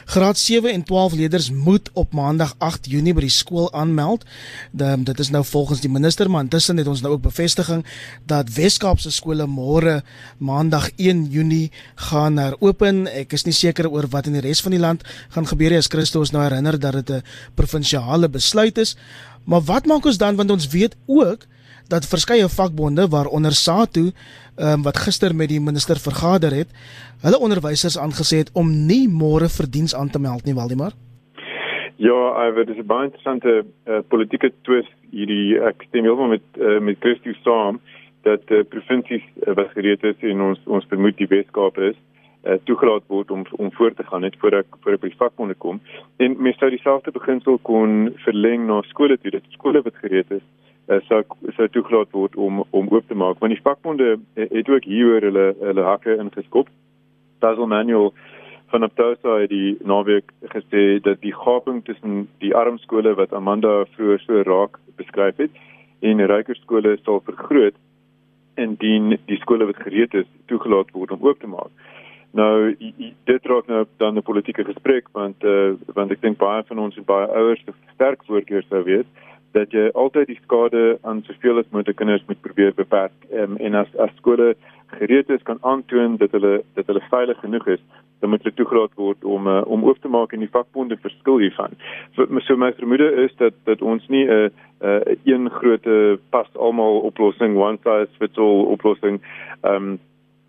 Graad 0.08 0.38
7 0.40 0.72
en 0.72 0.82
12 0.82 1.12
leerders 1.12 1.50
moet 1.50 1.90
op 1.92 2.12
Maandag 2.16 2.54
8 2.58 2.88
Junie 2.88 3.12
by 3.12 3.26
die 3.26 3.34
skool 3.34 3.68
aanmeld. 3.76 4.24
De, 4.72 4.94
dit 5.10 5.20
is 5.20 5.28
nou 5.30 5.44
volgens 5.44 5.82
die 5.84 5.90
minister, 5.92 6.30
maar 6.30 6.46
intussen 6.46 6.80
het 6.80 6.88
ons 6.88 7.02
nou 7.04 7.12
ook 7.12 7.26
bevestiging 7.26 7.84
dat 8.24 8.48
Weskaapse 8.56 9.12
skole 9.12 9.44
môre 9.46 10.00
Maandag 10.38 10.88
1 10.96 11.26
Junie 11.36 11.68
gaan 12.08 12.40
heropen. 12.40 13.04
Ek 13.12 13.36
is 13.36 13.44
nie 13.44 13.52
seker 13.52 13.90
oor 13.92 14.08
wat 14.08 14.26
in 14.26 14.40
die 14.40 14.44
res 14.48 14.64
van 14.64 14.72
die 14.72 14.80
land 14.80 15.04
gaan 15.36 15.52
gebeur 15.52 15.76
nie. 15.76 15.82
As 15.84 15.92
Christus 15.92 16.32
nou 16.32 16.46
herinner 16.46 16.80
dat 16.80 17.04
dit 17.04 17.10
'n 17.10 17.22
provinsiale 17.54 18.28
besluit 18.28 18.78
is. 18.78 18.96
Maar 19.44 19.60
wat 19.60 19.86
maak 19.86 20.04
ons 20.06 20.16
dan 20.16 20.36
want 20.36 20.50
ons 20.50 20.68
weet 20.68 20.96
ook 21.06 21.44
dat 21.88 22.06
verskeie 22.06 22.48
vakbonde 22.48 23.08
waaronder 23.08 23.52
SATU 23.52 24.10
um, 24.56 24.82
wat 24.82 24.96
gister 25.06 25.34
met 25.34 25.48
die 25.48 25.60
minister 25.60 25.96
vergader 25.96 26.52
het, 26.52 26.70
hulle 27.24 27.38
onderwysers 27.38 27.98
aangesê 27.98 28.44
het 28.44 28.50
om 28.52 28.70
nie 28.86 29.06
môre 29.08 29.48
vir 29.48 29.70
diens 29.70 29.94
aan 29.94 30.10
te 30.10 30.20
meld 30.20 30.44
nie, 30.44 30.54
Waldemar. 30.54 30.92
Ja, 31.98 32.18
Iver, 32.46 32.66
dit 32.66 32.76
is 32.76 32.82
'n 32.82 32.86
baie 32.86 33.04
interessante 33.04 33.64
uh, 33.86 33.98
politieke 34.08 34.52
twist 34.62 34.94
hierdie 35.10 35.58
ek 35.58 35.82
stem 35.88 36.04
heeltemal 36.04 36.36
met 36.36 36.46
uh, 36.60 36.78
met 36.78 36.96
Christus 37.00 37.40
saam 37.42 37.80
dat 38.22 38.42
uh, 38.50 38.62
provinsies 38.68 39.24
uh, 39.46 39.54
wat 39.54 39.72
gereed 39.74 40.04
is 40.04 40.16
en 40.20 40.40
ons 40.40 40.60
ons 40.66 40.86
vermoed 40.92 41.16
die 41.16 41.26
Weskaap 41.26 41.78
is 41.78 41.96
uh, 42.44 42.58
toegelaat 42.64 43.02
word 43.06 43.30
om 43.30 43.44
om 43.56 43.72
voort 43.72 43.96
te 43.96 44.06
gaan 44.06 44.20
net 44.26 44.36
voor 44.38 44.60
ek 44.60 44.78
voor 44.82 44.92
ek 44.98 45.00
by 45.00 45.12
vakbonde 45.22 45.56
kom 45.64 45.80
en 46.16 46.36
mens 46.38 46.58
sou 46.58 46.70
dieselfde 46.70 47.10
beginsel 47.10 47.58
kon 47.70 48.12
verleng 48.24 48.66
na 48.66 48.82
skole 48.92 49.18
toe 49.18 49.34
dit 49.34 49.44
skole 49.56 49.82
wat 49.82 50.02
gereed 50.04 50.30
is 50.38 50.44
sou 50.88 51.22
sou 51.56 51.68
toegelaat 51.68 52.12
word 52.16 52.36
om 52.36 52.64
om 52.70 52.88
oop 52.88 53.08
te 53.08 53.14
maak 53.14 53.40
want 53.42 53.52
die 53.52 53.62
vakbonde 53.62 54.18
eh, 54.34 54.48
het 54.50 54.68
ook 54.68 54.84
hieroor 54.84 55.22
hulle 55.28 55.46
hulle 55.60 55.82
hakke 55.82 56.16
ingeskop. 56.16 56.68
Basil 57.40 57.66
Manuel 57.66 58.14
van 58.72 58.82
Aptosa 58.82 59.38
het 59.40 59.50
die 59.50 59.76
naweek 59.84 60.32
gesê 60.54 61.00
dat 61.04 61.20
die 61.20 61.34
gaping 61.34 61.84
tussen 61.84 62.28
die 62.38 62.54
arm 62.54 62.78
skole 62.78 63.14
wat 63.14 63.32
Amanda 63.32 63.84
vroeër 63.96 64.24
so 64.24 64.42
raak 64.48 64.80
beskryf 64.96 65.36
het 65.36 65.60
en 66.00 66.26
ryker 66.26 66.56
skole 66.56 66.96
sal 67.04 67.22
vergroot 67.24 67.76
indien 68.56 69.16
die 69.26 69.40
skole 69.44 69.68
wat 69.68 69.84
gereed 69.84 70.14
is 70.14 70.26
toegelaat 70.46 70.90
word 70.92 71.12
om 71.14 71.22
oop 71.22 71.40
te 71.40 71.46
maak. 71.46 71.72
Nou 72.32 72.74
dit 73.24 73.46
raak 73.52 73.66
nou 73.68 73.84
dan 73.96 74.16
'n 74.16 74.22
politieke 74.22 74.64
gesprek 74.64 75.08
want 75.12 75.44
uh, 75.44 75.72
want 75.94 76.10
ek 76.10 76.20
dink 76.20 76.38
baie 76.38 76.62
van 76.64 76.78
ons 76.78 76.96
en 76.96 77.04
baie 77.04 77.26
ouers 77.26 77.64
sterk 77.94 78.24
voorkeur 78.24 78.64
sou 78.68 78.82
weet 78.84 79.06
dat 79.52 79.72
jy 79.72 79.88
altyd 79.94 80.26
die 80.26 80.40
skade 80.42 80.98
aan 81.02 81.22
soveel 81.26 81.58
as 81.58 81.70
moontlik 81.72 81.96
kinders 81.96 82.24
moet 82.28 82.40
probeer 82.44 82.74
beperk 82.76 83.14
um, 83.32 83.56
en 83.56 83.74
as 83.74 83.94
as 83.96 84.12
skole 84.20 84.54
gereed 84.98 85.30
is 85.30 85.42
kan 85.48 85.58
aantoon 85.60 86.16
dat 86.16 86.32
hulle 86.36 86.62
dat 86.74 86.86
hulle 86.86 87.04
veilig 87.10 87.40
genoeg 87.40 87.66
is 87.76 87.82
dan 88.20 88.30
moet 88.30 88.42
hulle 88.42 88.54
toegelaat 88.54 88.94
word 88.94 89.24
om 89.24 89.46
uh, 89.46 89.60
om 89.66 89.84
oop 89.84 90.00
te 90.02 90.10
maak 90.12 90.32
en 90.32 90.44
die 90.44 90.50
vakbonde 90.52 90.96
verskil 91.00 91.38
hiervan. 91.38 91.76
So, 92.16 92.26
so 92.46 92.56
my 92.56 92.72
vermoede 92.80 93.08
is 93.24 93.34
dat 93.38 93.54
dat 93.64 93.82
ons 93.82 94.06
nie 94.08 94.24
'n 94.26 94.30
uh, 94.30 94.50
'n 94.50 95.16
uh, 95.16 95.16
een 95.24 95.50
groot 95.50 95.86
pas 96.30 96.48
almal 96.56 97.00
oplossing 97.10 97.56
one 97.56 97.78
size 97.84 98.12
fits 98.18 98.38
all 98.38 98.64
oplossing 98.74 99.20
ehm 99.62 99.74
um, 99.74 99.98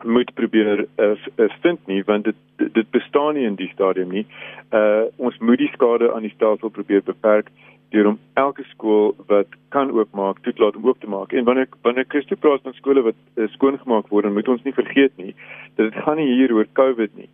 moet 0.03 0.33
probeer 0.33 0.85
uh, 0.97 1.49
vind 1.61 1.79
nie 1.87 2.03
want 2.03 2.23
dit 2.23 2.35
dit 2.73 2.91
bestaan 2.91 3.33
nie 3.33 3.45
in 3.45 3.55
die 3.55 3.71
stadium 3.73 4.11
nie. 4.11 4.25
Uh 4.71 5.07
ons 5.17 5.37
moet 5.39 5.57
die 5.57 5.71
skade 5.73 6.13
aan 6.13 6.27
die 6.27 6.35
stelsel 6.35 6.69
probeer 6.69 7.03
beperk 7.03 7.49
deur 7.89 8.07
om 8.07 8.19
elke 8.33 8.63
skool 8.69 9.15
wat 9.27 9.47
kan 9.73 9.91
oopmaak 9.91 10.41
toelaat 10.45 10.75
om 10.75 10.85
oop 10.85 10.99
te 10.99 11.09
maak. 11.09 11.33
En 11.33 11.43
wanneer 11.43 11.67
wanneer 11.81 12.05
Christo 12.07 12.35
praat 12.35 12.61
van 12.61 12.73
skole 12.73 13.01
wat 13.01 13.17
uh, 13.35 13.47
skoongemaak 13.55 14.07
word, 14.13 14.29
moet 14.33 14.47
ons 14.47 14.63
nie 14.63 14.73
vergeet 14.73 15.15
nie 15.17 15.33
dat 15.75 15.89
dit 15.89 16.01
gaan 16.03 16.19
nie 16.21 16.29
hier 16.33 16.53
oor 16.53 16.67
COVID 16.73 17.15
nie. 17.15 17.29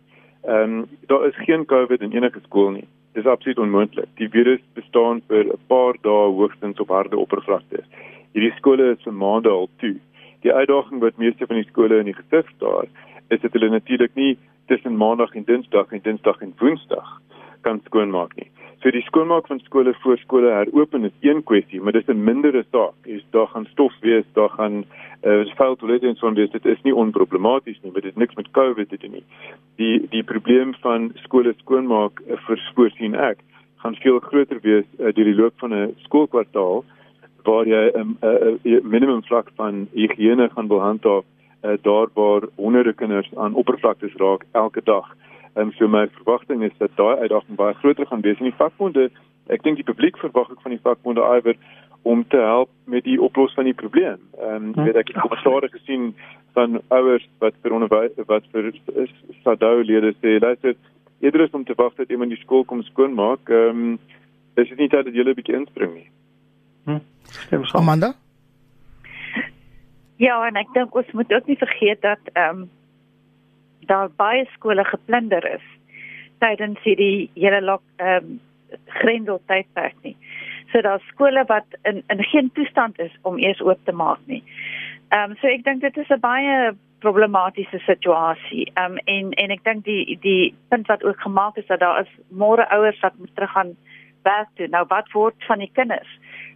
Ehm 0.46 0.78
um, 0.78 0.86
daar 1.10 1.26
is 1.28 1.44
geen 1.44 1.64
COVID 1.64 2.00
in 2.00 2.12
enige 2.12 2.40
skool 2.46 2.70
nie. 2.70 2.86
Dit 3.12 3.24
is 3.24 3.30
absoluut 3.30 3.58
onmoontlik. 3.58 4.08
Die 4.20 4.28
virus 4.28 4.60
bestaan 4.74 5.22
vir 5.28 5.44
'n 5.44 5.60
paar 5.66 5.96
dae 6.00 6.32
hoogstens 6.38 6.80
op 6.80 6.88
harde 6.88 7.16
oppervlakte. 7.16 7.82
Hierdie 8.32 8.56
skole 8.56 8.90
is 8.92 9.02
vir 9.02 9.12
maande 9.12 9.48
al 9.48 9.68
toe. 9.76 9.96
Die 10.40 10.52
uitdaging 10.52 11.00
wat 11.00 11.16
meeste 11.16 11.46
van 11.46 11.56
die 11.56 11.68
skole 11.70 11.98
in 11.98 12.10
die 12.10 12.18
gesig 12.18 12.48
staar, 12.56 12.86
is 13.28 13.40
dat 13.40 13.52
hulle 13.52 13.70
natuurlik 13.70 14.14
nie 14.14 14.36
tussen 14.66 14.96
maandag 14.96 15.34
en 15.34 15.44
dinsdag 15.44 15.92
en 15.92 16.02
dinsdag 16.02 16.40
en 16.40 16.54
woensdag 16.58 17.20
kan 17.60 17.80
skoonmaak 17.84 18.34
nie. 18.36 18.50
So 18.82 18.92
die 18.94 19.02
skoonmaak 19.02 19.48
van 19.50 19.58
skole 19.64 19.94
voor 20.02 20.18
skole 20.18 20.50
heropen 20.52 21.04
is 21.04 21.14
een 21.20 21.42
kwessie, 21.42 21.80
maar 21.80 21.92
dis 21.92 22.06
'n 22.06 22.24
mindere 22.24 22.64
saak. 22.70 22.94
Is 23.04 23.24
daar 23.30 23.46
gaan 23.46 23.66
stof 23.66 23.92
wees, 24.00 24.24
daar 24.32 24.50
gaan 24.50 24.84
uh, 25.22 25.46
vuil 25.56 25.76
toilette 25.76 26.06
en 26.06 26.16
so 26.16 26.32
wees. 26.32 26.50
Dit 26.50 26.64
is 26.64 26.82
nie 26.82 26.94
onproblematies 26.94 27.80
nie, 27.82 27.92
maar 27.92 28.00
dit 28.00 28.10
het 28.10 28.18
niks 28.18 28.34
met 28.34 28.50
COVID 28.50 28.88
te 28.88 28.96
doen 28.96 29.10
nie. 29.10 29.24
Die 29.76 30.06
die 30.10 30.22
probleem 30.22 30.74
van 30.74 31.12
skole 31.14 31.54
skoonmaak 31.56 32.20
uh, 32.20 32.36
vir 32.46 32.72
voorsien 32.74 33.14
ek 33.14 33.38
gaan 33.76 33.94
veel 33.94 34.18
groter 34.18 34.58
wees 34.62 34.84
uh, 34.98 35.12
deur 35.14 35.24
die 35.24 35.40
loop 35.40 35.54
van 35.56 35.74
'n 35.74 35.94
skoolkwartaal 35.96 36.84
waar 37.46 37.66
jy 37.66 37.84
'n 37.94 38.00
um, 38.00 38.16
uh, 38.22 38.54
uh, 38.62 38.82
minimum 38.82 39.22
vlak 39.24 39.50
van 39.56 39.88
higiëne 39.92 40.50
gaan 40.54 40.66
behandhaaf 40.66 41.24
uh, 41.62 41.70
daar 41.82 42.08
waar 42.14 42.42
honderde 42.54 42.92
kinders 42.92 43.30
aan 43.34 43.54
oppervlaktes 43.54 44.14
raak 44.16 44.44
elke 44.52 44.80
dag. 44.84 45.06
Ehm 45.54 45.66
um, 45.66 45.72
so 45.72 45.88
my 45.88 46.08
verwagting 46.08 46.62
is 46.62 46.76
dat 46.78 46.90
daai 46.94 47.16
uitdaging 47.16 47.56
baie 47.56 47.74
groter 47.74 48.06
gaan 48.06 48.20
wees 48.20 48.38
in 48.38 48.50
die 48.50 48.60
vakbonde. 48.60 49.10
Ek 49.46 49.62
dink 49.62 49.76
die 49.76 49.90
publiek 49.90 50.18
verwag 50.18 50.50
ook 50.50 50.60
van 50.60 50.70
die 50.70 50.82
vakbonde 50.82 51.20
iwer 51.20 51.56
om 52.02 52.24
te 52.28 52.36
help 52.36 52.68
met 52.84 53.04
die 53.04 53.20
oplossing 53.22 53.56
van 53.56 53.64
die 53.64 53.80
probleem. 53.82 54.20
Ehm 54.40 54.68
um, 54.76 54.84
weet 54.84 54.96
ek 54.96 55.08
het 55.08 55.20
kommentaare 55.20 55.68
gesien 55.68 56.14
van 56.52 56.80
ouers 56.88 57.28
wat 57.38 57.54
vir 57.62 57.72
onderwys 57.72 58.12
wat 58.26 58.44
vir 58.52 58.72
SADU 59.42 59.82
lede 59.84 60.12
sê, 60.20 60.38
luister, 60.40 60.76
eerder 61.20 61.40
is 61.40 61.56
om 61.56 61.64
te 61.64 61.74
wag 61.76 61.94
dat 61.94 62.10
iemand 62.10 62.30
die 62.30 62.42
skool 62.44 62.64
kom 62.64 62.82
skoonmaak. 62.82 63.48
Ehm 63.48 63.82
um, 63.86 63.98
is 64.56 64.68
dit 64.68 64.78
nie 64.78 64.88
tyd 64.88 65.04
dat 65.04 65.14
jy 65.14 65.24
'n 65.24 65.34
bietjie 65.40 65.56
inspring 65.56 65.94
nie. 65.94 66.08
Hm. 66.86 67.02
Amanda? 67.74 68.14
Ja, 70.16 70.40
en 70.46 70.56
ek 70.56 70.72
dink 70.72 70.94
ons 70.96 71.10
moet 71.12 71.32
ook 71.32 71.48
nie 71.50 71.58
vergeet 71.60 72.02
dat 72.02 72.32
ehm 72.32 72.64
um, 72.64 72.68
daar 73.86 74.08
baie 74.18 74.46
skole 74.54 74.84
geplunder 74.84 75.44
is 75.46 75.66
tydens 76.42 76.80
hierdie 76.82 77.30
hele 77.34 77.60
lok 77.62 77.82
ehm 77.96 78.30
um, 78.30 78.40
grendel 79.00 79.40
tydperk 79.46 79.94
nie. 80.02 80.16
So 80.72 80.80
daar 80.82 81.02
skole 81.10 81.44
wat 81.46 81.76
in 81.82 82.02
in 82.08 82.24
geen 82.32 82.50
toestand 82.54 82.98
is 82.98 83.12
om 83.22 83.38
eers 83.38 83.60
oop 83.60 83.84
te 83.84 83.92
maak 83.92 84.22
nie. 84.26 84.42
Ehm 85.08 85.30
um, 85.30 85.36
so 85.40 85.46
ek 85.46 85.64
dink 85.64 85.80
dit 85.80 85.96
is 85.96 86.10
'n 86.10 86.20
baie 86.20 86.72
problematiese 86.98 87.78
situasie. 87.78 88.70
Ehm 88.74 88.92
um, 88.92 88.98
en 89.04 89.30
en 89.32 89.50
ek 89.50 89.64
dink 89.64 89.84
die 89.84 90.18
die 90.20 90.54
punt 90.68 90.86
wat 90.86 91.04
ook 91.04 91.20
gemaak 91.20 91.56
is 91.56 91.66
dat 91.66 91.80
daar 91.80 92.00
is 92.00 92.12
môre 92.30 92.68
ouers 92.70 93.00
wat 93.00 93.18
moet 93.18 93.34
teruggaan 93.34 93.76
werk 94.26 94.50
toe. 94.58 94.68
Nou 94.72 94.84
wat 94.90 95.10
word 95.14 95.46
van 95.48 95.62
die 95.62 95.70
kinders? 95.78 96.10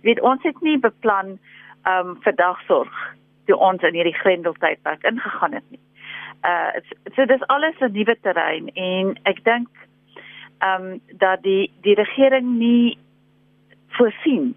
Weet 0.07 0.21
ons 0.21 0.43
het 0.47 0.61
nie 0.67 0.79
beplan 0.79 1.39
ehm 1.89 2.15
um, 2.15 2.17
vir 2.25 2.35
dagsorg 2.37 2.97
toe 3.49 3.57
ons 3.57 3.83
in 3.89 3.97
hierdie 3.97 4.19
grendeltydperk 4.23 5.07
ingegaan 5.09 5.57
het 5.59 5.71
nie. 5.71 5.83
Uh 6.47 6.83
so 7.17 7.27
dis 7.27 7.47
alles 7.47 7.79
'n 7.81 7.93
nuwe 7.93 8.17
terrein 8.23 8.69
en 8.75 9.15
ek 9.33 9.45
dink 9.45 9.69
ehm 10.59 10.91
um, 10.91 11.01
dat 11.25 11.43
die 11.43 11.73
die 11.87 11.95
regering 11.95 12.59
nie 12.59 12.99
voorsien 13.97 14.55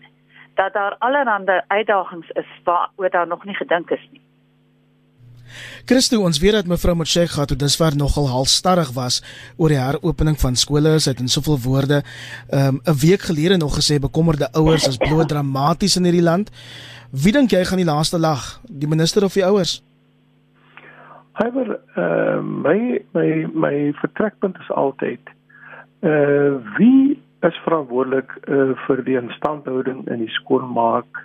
dat 0.56 0.74
daar 0.74 0.96
allerlei 1.00 1.62
uitdagings 1.68 2.30
is 2.30 2.52
waaroor 2.64 3.10
daar 3.10 3.28
nog 3.28 3.46
nie 3.46 3.56
gedink 3.56 3.90
is 3.90 4.08
nie. 4.12 4.22
Christo, 5.86 6.22
ons 6.22 6.40
weet 6.40 6.58
dat 6.58 6.70
mevrou 6.70 6.96
Motshek 6.96 7.30
gehad 7.30 7.50
het 7.50 7.60
disver 7.60 7.96
nogal 7.98 8.28
halstarrig 8.28 8.94
was 8.96 9.22
oor 9.58 9.70
die 9.70 9.80
heropening 9.80 10.40
van 10.40 10.56
skole. 10.56 11.00
Sy 11.00 11.14
het 11.14 11.20
in 11.20 11.32
soveel 11.32 11.60
woorde 11.64 12.02
ehm, 12.50 12.76
'n 12.76 12.90
um, 12.90 13.00
week 13.02 13.22
gelede 13.22 13.58
nog 13.58 13.76
gesê 13.78 14.00
bekommerde 14.00 14.52
ouers 14.52 14.88
is 14.88 14.98
bloot 14.98 15.30
dramaties 15.30 15.96
in 15.98 16.04
hierdie 16.04 16.24
land. 16.24 16.52
Wie 17.12 17.32
dink 17.32 17.52
jy 17.52 17.64
gaan 17.66 17.78
die 17.78 17.86
laaste 17.86 18.20
lag? 18.20 18.62
Die 18.70 18.88
minister 18.88 19.24
of 19.24 19.34
die 19.34 19.46
ouers? 19.46 19.84
Hywer 21.34 21.80
uh 21.98 22.42
my 22.42 23.02
my 23.14 23.30
my 23.54 23.76
vertrekpunt 24.02 24.58
is 24.62 24.72
altyd 24.72 25.22
uh 26.02 26.58
wie 26.78 27.22
is 27.42 27.58
verantwoordelik 27.66 28.34
uh 28.48 28.74
vir 28.88 29.04
die 29.04 29.18
instandhouding 29.18 30.08
in 30.08 30.26
die 30.26 30.34
skoolmaak 30.40 31.22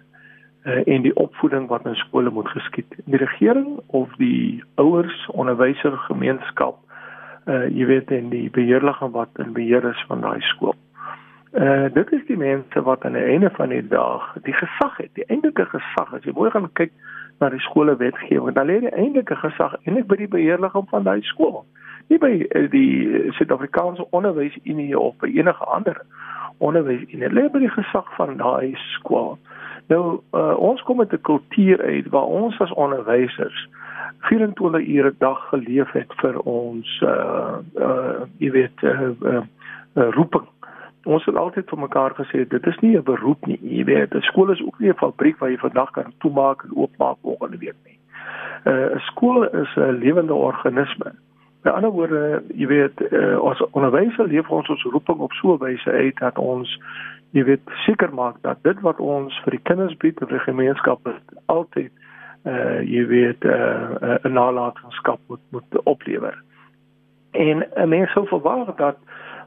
uh, 0.69 0.83
en 0.95 1.03
die 1.03 1.17
opvoeding 1.17 1.69
wat 1.69 1.87
in 1.87 1.95
skole 1.95 2.31
moet 2.31 2.49
geskied. 2.49 2.95
Die 3.05 3.17
regering 3.17 3.81
of 3.87 4.13
die 4.17 4.65
ouers, 4.75 5.27
onderwyser, 5.33 5.97
gemeenskap, 6.11 6.77
uh 7.49 7.65
jy 7.73 7.87
weet 7.89 8.11
en 8.13 8.29
die 8.29 8.51
beheerliggaam 8.53 9.15
wat 9.15 9.41
in 9.41 9.55
beheer 9.57 9.85
is 9.89 10.05
van 10.09 10.21
daai 10.21 10.41
skool. 10.53 10.77
Uh 11.57 11.89
dit 11.95 12.13
is 12.13 12.27
die 12.29 12.37
mense 12.37 12.83
wat 12.85 13.05
aan 13.05 13.17
die 13.17 13.25
einde 13.25 13.51
van 13.57 13.73
die 13.73 13.85
dag 13.89 14.35
die 14.45 14.53
gesag 14.53 14.99
het, 15.01 15.15
die 15.17 15.25
eintlike 15.33 15.65
gesag. 15.73 16.13
As 16.13 16.29
jy 16.29 16.35
mooi 16.37 16.51
gaan 16.53 16.69
kyk 16.73 16.93
na 17.41 17.49
die 17.49 17.63
skole 17.65 17.97
wetgewing, 17.97 18.53
dan 18.55 18.69
lê 18.69 18.81
die 18.85 18.93
eintlike 18.93 19.37
gesag 19.41 19.79
eintlik 19.85 20.11
by 20.11 20.21
die 20.21 20.33
beheerliggaam 20.37 20.89
van 20.93 21.09
daai 21.09 21.23
skool. 21.31 21.63
Nie 22.09 22.21
by 22.21 22.33
die 22.73 23.31
Suid-Afrikaanse 23.37 24.05
Onderwysunie 24.17 24.93
of 24.99 25.17
by 25.21 25.29
enige 25.33 25.65
ander 25.65 26.03
onderwysunie. 26.65 27.33
Lê 27.33 27.49
by 27.53 27.65
die 27.65 27.73
gesag 27.73 28.09
van 28.17 28.37
daai 28.41 28.75
skool. 28.99 29.39
Nou 29.89 30.21
uh, 30.33 30.57
ons 30.59 30.83
kom 30.83 30.97
met 30.97 31.13
'n 31.13 31.21
kultuur 31.21 31.83
uit 31.83 32.09
waar 32.09 32.29
ons 32.43 32.59
as 32.61 32.73
onderwysers 32.73 33.69
24 34.19 34.87
ure 34.87 35.09
'n 35.09 35.15
dag 35.19 35.49
geleef 35.49 35.91
het 35.93 36.13
vir 36.17 36.39
ons 36.39 37.01
uh 37.03 37.57
uh 37.75 38.21
jy 38.37 38.51
weet 38.51 38.83
uh, 38.83 39.01
uh, 39.23 39.43
uh 39.95 40.11
roeping. 40.11 40.47
Ons 41.05 41.25
het 41.25 41.37
altyd 41.37 41.69
vir 41.69 41.79
mekaar 41.79 42.13
gesê 42.15 42.49
dit 42.49 42.67
is 42.67 42.79
nie 42.79 42.97
'n 42.97 43.03
beroep 43.03 43.47
nie. 43.47 43.59
Jy 43.63 43.85
weet, 43.85 44.15
'n 44.15 44.21
skool 44.21 44.51
is 44.51 44.63
ook 44.63 44.79
nie 44.79 44.89
'n 44.89 45.03
fabriek 45.05 45.39
waar 45.39 45.51
jy 45.51 45.59
vandag 45.59 45.91
kan 45.91 46.13
toemaak 46.19 46.63
en 46.63 46.77
oopmaak 46.77 47.17
volgende 47.23 47.59
week 47.59 47.79
nie. 47.85 47.99
'n 48.65 48.71
uh, 48.71 49.01
Skool 49.01 49.45
is 49.45 49.77
'n 49.77 49.99
lewende 49.99 50.35
organisme. 50.35 51.13
Met 51.63 51.73
ander 51.73 51.91
woorde, 51.91 52.43
jy 52.55 52.67
weet, 52.67 53.13
uh, 53.13 53.41
ons 53.41 53.65
onderwysers 53.71 54.31
leef 54.31 54.49
ons 54.51 54.69
ons 54.69 54.83
roeping 54.83 55.19
op 55.19 55.33
so 55.33 55.53
'n 55.53 55.59
wyse 55.59 55.91
uit 55.91 56.17
dat 56.17 56.39
ons 56.39 56.81
jy 57.37 57.45
weet 57.45 57.73
seker 57.85 58.15
maak 58.15 58.37
dat 58.43 58.63
dit 58.63 58.81
wat 58.81 59.01
ons 59.01 59.41
vir 59.45 59.57
die 59.57 59.65
kinders 59.71 59.97
bied 59.97 60.23
of 60.23 60.29
die 60.33 60.45
gemeenskap 60.47 61.09
altyd 61.47 61.93
uh 62.49 62.81
jy 62.81 63.07
weet 63.07 63.45
uh 63.45 64.17
'n 64.25 64.33
nalatenskap 64.33 65.21
moet 65.29 65.45
moet 65.51 65.83
oplewer. 65.85 66.37
En 67.33 67.67
'n 67.77 67.89
mens 67.89 68.13
sou 68.13 68.27
verwag 68.27 68.75
dat 68.77 68.97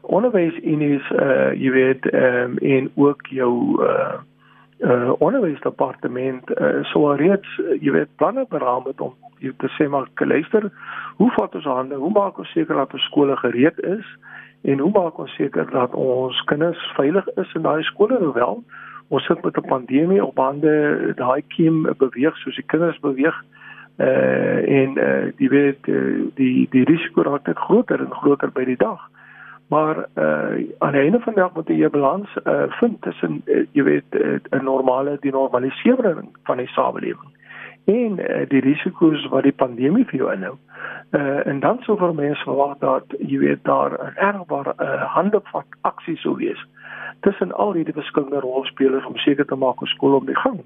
onderwys 0.01 0.57
in 0.59 0.81
is 0.81 1.11
uh 1.11 1.53
jy 1.53 1.71
weet 1.71 2.13
um, 2.13 2.57
en 2.57 2.91
ook 2.95 3.25
jou 3.27 3.83
uh 3.83 4.19
uh 4.81 5.11
onderwysdepartement 5.21 6.49
uh, 6.59 6.83
sou 6.83 7.15
reeds 7.15 7.49
jy 7.79 7.91
weet 7.91 8.15
planne 8.15 8.45
beraam 8.49 8.83
het 8.89 9.01
om 9.01 9.13
jy 9.39 9.53
te 9.57 9.69
sê 9.77 9.87
maar 9.89 10.07
luister 10.15 10.71
hoe 11.17 11.29
vat 11.37 11.55
ons 11.55 11.69
hande 11.69 11.95
hoe 11.95 12.11
maak 12.11 12.37
ons 12.41 12.51
seker 12.51 12.75
dat 12.75 12.93
ons 12.93 13.05
skole 13.05 13.37
gereed 13.37 13.77
is 13.85 14.07
En 14.61 14.79
hoe 14.79 14.91
maak 14.91 15.17
ons 15.17 15.35
seker 15.35 15.69
dat 15.71 15.93
ons 15.93 16.43
kinders 16.43 16.91
veilig 16.95 17.27
is 17.35 17.53
in 17.53 17.61
daai 17.65 17.83
skole 17.83 18.17
hoewel 18.17 18.63
ons 19.11 19.25
sit 19.25 19.43
met 19.43 19.57
'n 19.57 19.67
pandemie 19.67 20.25
op 20.25 20.37
hande 20.37 21.13
daai 21.15 21.41
kiem 21.47 21.81
beweeg 21.97 22.37
soos 22.37 22.55
die 22.55 22.65
kinders 22.65 22.99
beweeg 22.99 23.43
uh 23.97 24.79
en 24.79 24.97
uh 24.97 25.31
die 25.35 25.49
weet 25.49 25.87
uh, 25.87 26.23
die 26.35 26.67
die 26.69 26.83
risiko 26.83 27.21
raak 27.21 27.47
net 27.47 27.57
groter 27.57 27.99
en 27.99 28.13
groter 28.13 28.51
by 28.51 28.63
die 28.65 28.77
dag. 28.77 29.09
Maar 29.67 29.97
uh 30.15 30.53
aan 30.77 30.91
die 30.91 31.01
einde 31.01 31.19
van 31.19 31.33
die 31.33 31.41
dag 31.43 31.53
moet 31.53 31.67
jy 31.67 31.85
'n 31.85 31.89
balans 31.89 32.29
uh 32.45 32.71
vind 32.79 33.01
tussen 33.01 33.41
uh, 33.45 33.65
jy 33.71 33.83
weet 33.83 34.09
'n 34.11 34.41
uh, 34.51 34.61
normale 34.61 35.17
die 35.19 35.31
normalisering 35.31 36.29
van 36.43 36.57
die 36.57 36.67
samelewing 36.67 37.31
en 37.85 38.19
uh, 38.19 38.43
die 38.49 38.61
risiko's 38.61 39.25
wat 39.29 39.43
die 39.43 39.55
pandemie 39.55 40.05
vir 40.05 40.19
jou 40.19 40.33
inhou. 40.33 40.55
Uh, 41.11 41.47
en 41.47 41.59
dan 41.59 41.81
sou 41.85 41.97
vir 41.97 42.13
mense 42.15 42.43
verwag 42.43 42.77
dat 42.79 43.15
jy 43.19 43.39
weet 43.41 43.63
daar 43.63 43.91
'n 43.97 44.15
ergbare 44.15 44.73
uh, 44.77 45.03
handevat 45.15 45.67
aksie 45.81 46.17
sou 46.17 46.35
wees 46.35 46.61
tussen 47.21 47.51
al 47.51 47.73
hierdie 47.73 47.93
verskillende 47.93 48.39
rolspelers 48.39 49.05
om 49.05 49.17
seker 49.17 49.45
te 49.45 49.55
maak 49.55 49.81
ons 49.81 49.91
skool 49.91 50.13
op 50.13 50.25
die 50.25 50.35
gang. 50.35 50.61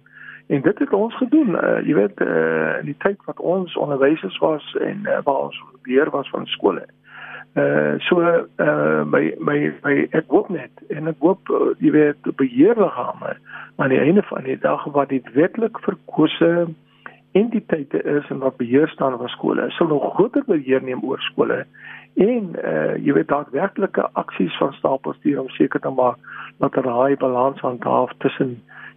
En 0.48 0.62
dit 0.62 0.80
het 0.80 0.94
ons 0.94 1.16
gedoen. 1.18 1.56
Uh, 1.56 1.82
jy 1.88 1.94
weet 1.94 2.22
uh, 2.22 2.78
in 2.80 2.86
die 2.86 2.98
tyd 2.98 3.18
wat 3.26 3.40
ons 3.40 3.76
onderwysers 3.76 4.38
was 4.38 4.76
en 4.82 5.02
uh, 5.04 5.20
waar 5.24 5.50
ons 5.50 5.64
beheer 5.84 6.10
was 6.10 6.30
van 6.30 6.46
skole. 6.46 6.86
Uh 7.56 7.96
so 8.04 8.20
uh 8.60 9.04
my 9.08 9.34
my 9.40 9.74
my 9.84 10.08
ek 10.12 10.28
hoop 10.28 10.50
net 10.52 10.72
en 10.92 11.08
ek 11.08 11.22
hoop 11.24 11.52
uh, 11.56 11.70
jy 11.80 11.94
weet 11.96 12.28
beheerliggame 12.36 13.38
aan 13.80 13.94
die 13.94 14.00
einde 14.00 14.24
van 14.28 14.44
die 14.44 14.58
dag 14.60 14.84
wat 14.98 15.10
dit 15.10 15.30
wetlik 15.38 15.80
verkose 15.86 16.68
entiteite 17.36 18.00
is 18.04 18.30
en 18.32 18.40
wat 18.44 18.58
beheer 18.58 18.88
staan 18.94 19.18
oor 19.20 19.30
skole, 19.30 19.68
sal 19.76 19.88
nog 19.92 20.14
groter 20.16 20.44
beheer 20.48 20.84
neem 20.84 21.04
oor 21.04 21.20
skole 21.32 21.66
en 22.16 22.56
uh 22.64 22.96
jy 23.04 23.14
weet 23.18 23.28
daadwerklike 23.28 24.08
aksies 24.22 24.56
van 24.62 24.74
staatsbestuur 24.74 25.42
om 25.42 25.50
seker 25.58 25.84
te 25.84 25.92
maak 25.92 26.18
dat 26.64 26.78
er 26.80 26.88
daai 26.88 27.18
balans 27.20 27.60
handhaaf 27.60 28.14
tussen 28.24 28.56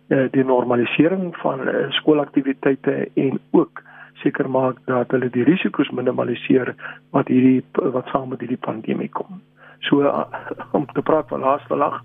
uh, 0.08 0.26
die 0.30 0.44
normalisering 0.44 1.34
van 1.42 1.66
uh, 1.68 1.90
skoolaktiwiteite 1.98 3.08
en 3.14 3.40
ook 3.50 3.82
seker 4.22 4.50
maak 4.50 4.78
dat 4.86 5.10
hulle 5.10 5.30
die 5.34 5.46
risiko's 5.46 5.90
minimaliseer 5.90 6.74
wat 7.10 7.28
hierdie 7.28 7.62
wat 7.74 8.06
saam 8.12 8.30
met 8.30 8.40
hierdie 8.42 8.64
pandemie 8.66 9.10
kom. 9.10 9.42
So 9.86 10.02
uh, 10.06 10.24
om 10.78 10.86
te 10.94 11.02
praat 11.02 11.28
van 11.28 11.46
laaste 11.46 11.76
lag, 11.76 12.02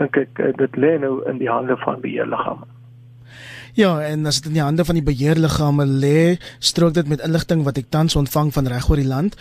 dink 0.00 0.18
ek 0.18 0.42
uh, 0.42 0.52
dit 0.58 0.80
lê 0.82 0.96
nou 1.02 1.20
in 1.30 1.38
die 1.42 1.50
hande 1.50 1.78
van 1.84 2.02
beheerliggame. 2.02 2.66
Ja, 3.76 3.98
en 4.00 4.24
as 4.24 4.38
dit 4.40 4.46
in 4.48 4.54
die 4.56 4.62
hande 4.64 4.84
van 4.88 4.96
die 4.96 5.04
beheerliggame 5.04 5.84
lê, 5.84 6.38
strook 6.64 6.94
dit 6.96 7.08
met 7.12 7.20
inligting 7.20 7.60
wat 7.66 7.76
ek 7.76 7.90
tans 7.92 8.14
ontvang 8.16 8.48
van 8.54 8.70
reg 8.72 8.86
oor 8.88 8.96
die 8.96 9.04
land. 9.04 9.34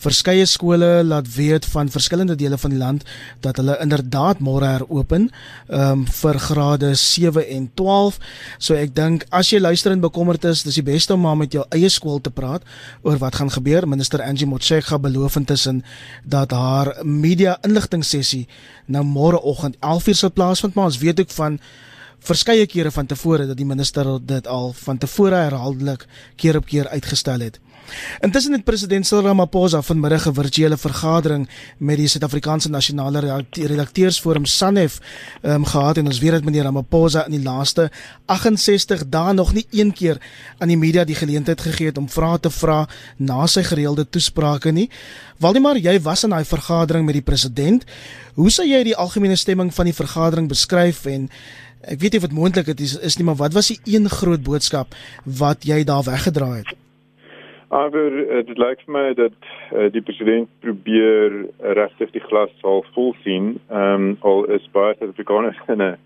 Verskeie 0.00 0.46
skole 0.48 1.02
laat 1.04 1.28
weet 1.34 1.68
van 1.74 1.92
verskillende 1.92 2.32
dele 2.40 2.56
van 2.56 2.72
die 2.72 2.80
land 2.80 3.04
dat 3.44 3.60
hulle 3.60 3.76
inderdaad 3.84 4.40
môre 4.40 4.70
heropen, 4.78 5.28
um, 5.68 6.06
vir 6.22 6.40
grade 6.46 6.94
7 6.96 7.44
en 7.58 7.68
12. 7.82 8.16
So 8.56 8.80
ek 8.80 8.96
dink 8.96 9.28
as 9.28 9.52
jy 9.52 9.60
luister 9.60 9.92
en 9.92 10.00
bekommerd 10.00 10.48
is, 10.48 10.64
dis 10.64 10.80
die 10.80 10.86
beste 10.88 11.12
om 11.12 11.28
maar 11.28 11.36
met 11.44 11.52
jou 11.52 11.68
eie 11.76 11.92
skool 11.92 12.24
te 12.24 12.32
praat 12.32 12.64
oor 13.04 13.20
wat 13.20 13.42
gaan 13.42 13.52
gebeur. 13.52 13.84
Minister 13.84 14.24
Angie 14.24 14.48
Motshekga 14.48 14.96
beloof 15.04 15.36
intussen 15.44 15.84
dat 16.24 16.56
haar 16.56 16.94
media 17.04 17.60
inligting 17.60 18.08
sessie 18.08 18.46
nou 18.88 19.04
môre 19.04 19.44
oggend 19.44 19.76
11:00 19.84 20.24
sal 20.24 20.32
plaasvind, 20.32 20.80
maar 20.80 20.88
ons 20.88 21.02
weet 21.04 21.20
ook 21.20 21.40
van 21.42 21.60
verskeie 22.22 22.66
kere 22.66 22.90
van 22.90 23.06
tevore 23.06 23.46
dat 23.46 23.58
die 23.58 23.66
minister 23.66 24.06
dit 24.26 24.46
al 24.46 24.72
van 24.84 24.98
tevore 24.98 25.44
herhaaldelik 25.48 26.06
keer 26.36 26.56
op 26.56 26.66
keer 26.66 26.88
uitgestel 26.88 27.40
het. 27.40 27.60
Intussen 28.20 28.52
het 28.52 28.64
president 28.64 29.06
Cyril 29.06 29.26
Ramaphosa 29.26 29.82
vanmiddag 29.82 30.28
'n 30.28 30.34
virtuele 30.34 30.76
vergadering 30.76 31.48
met 31.78 31.96
die 31.96 32.08
Suid-Afrikaanse 32.08 32.70
Nasionale 32.70 33.44
Redakteursforum 33.50 34.44
SANEF 34.44 35.00
um, 35.42 35.64
gehad 35.64 35.96
en 35.98 36.06
ons 36.06 36.18
weet 36.18 36.30
dat 36.30 36.44
meneer 36.44 36.62
Ramaphosa 36.62 37.24
in 37.26 37.30
die 37.30 37.42
laaste 37.42 37.90
68 38.26 39.08
dae 39.08 39.32
nog 39.32 39.52
nie 39.52 39.66
een 39.70 39.92
keer 39.92 40.20
aan 40.58 40.68
die 40.68 40.76
media 40.76 41.04
die 41.04 41.14
geleentheid 41.14 41.60
gegee 41.60 41.86
het 41.86 41.98
om 41.98 42.08
vrae 42.08 42.40
te 42.40 42.50
vra 42.50 42.88
na 43.16 43.46
sy 43.46 43.62
gereelde 43.62 44.08
toesprake 44.08 44.70
nie. 44.70 44.90
Waldemar, 45.38 45.76
jy 45.76 46.00
was 46.00 46.24
in 46.24 46.30
daai 46.30 46.44
vergadering 46.44 47.04
met 47.04 47.14
die 47.14 47.22
president. 47.22 47.84
Hoe 48.34 48.50
sou 48.50 48.66
jy 48.66 48.84
die 48.84 48.96
algemene 48.96 49.36
stemming 49.36 49.74
van 49.74 49.84
die 49.84 49.94
vergadering 49.94 50.48
beskryf 50.48 51.06
en 51.06 51.28
ek 51.88 52.00
weet 52.00 52.12
nie 52.12 52.20
dit 52.20 52.32
moontlik 52.32 52.66
is, 52.66 52.98
is 52.98 53.16
nie, 53.18 53.26
maar 53.26 53.40
wat 53.40 53.52
was 53.52 53.68
die 53.72 53.96
een 53.96 54.08
groot 54.08 54.42
boodskap 54.42 54.94
wat 55.24 55.64
jy 55.64 55.84
daar 55.84 56.04
weggedra 56.06 56.54
het? 56.60 56.72
Maar 57.72 57.90
dit 57.90 58.58
lyk 58.58 58.82
vir 58.84 58.92
my 58.92 59.06
dat 59.16 59.36
uh, 59.72 59.88
die 59.92 60.02
president 60.04 60.48
probeer 60.60 61.46
regtig 61.78 62.10
die 62.12 62.24
glas 62.28 62.52
half 62.60 62.86
vol 62.92 63.14
sien. 63.24 63.56
Ehm 63.70 64.10
um, 64.12 64.16
al 64.20 64.44
is 64.52 64.66
baie 64.72 64.94
Suid-Afrikaners 64.98 65.56
in 65.68 65.80
'n 65.80 65.96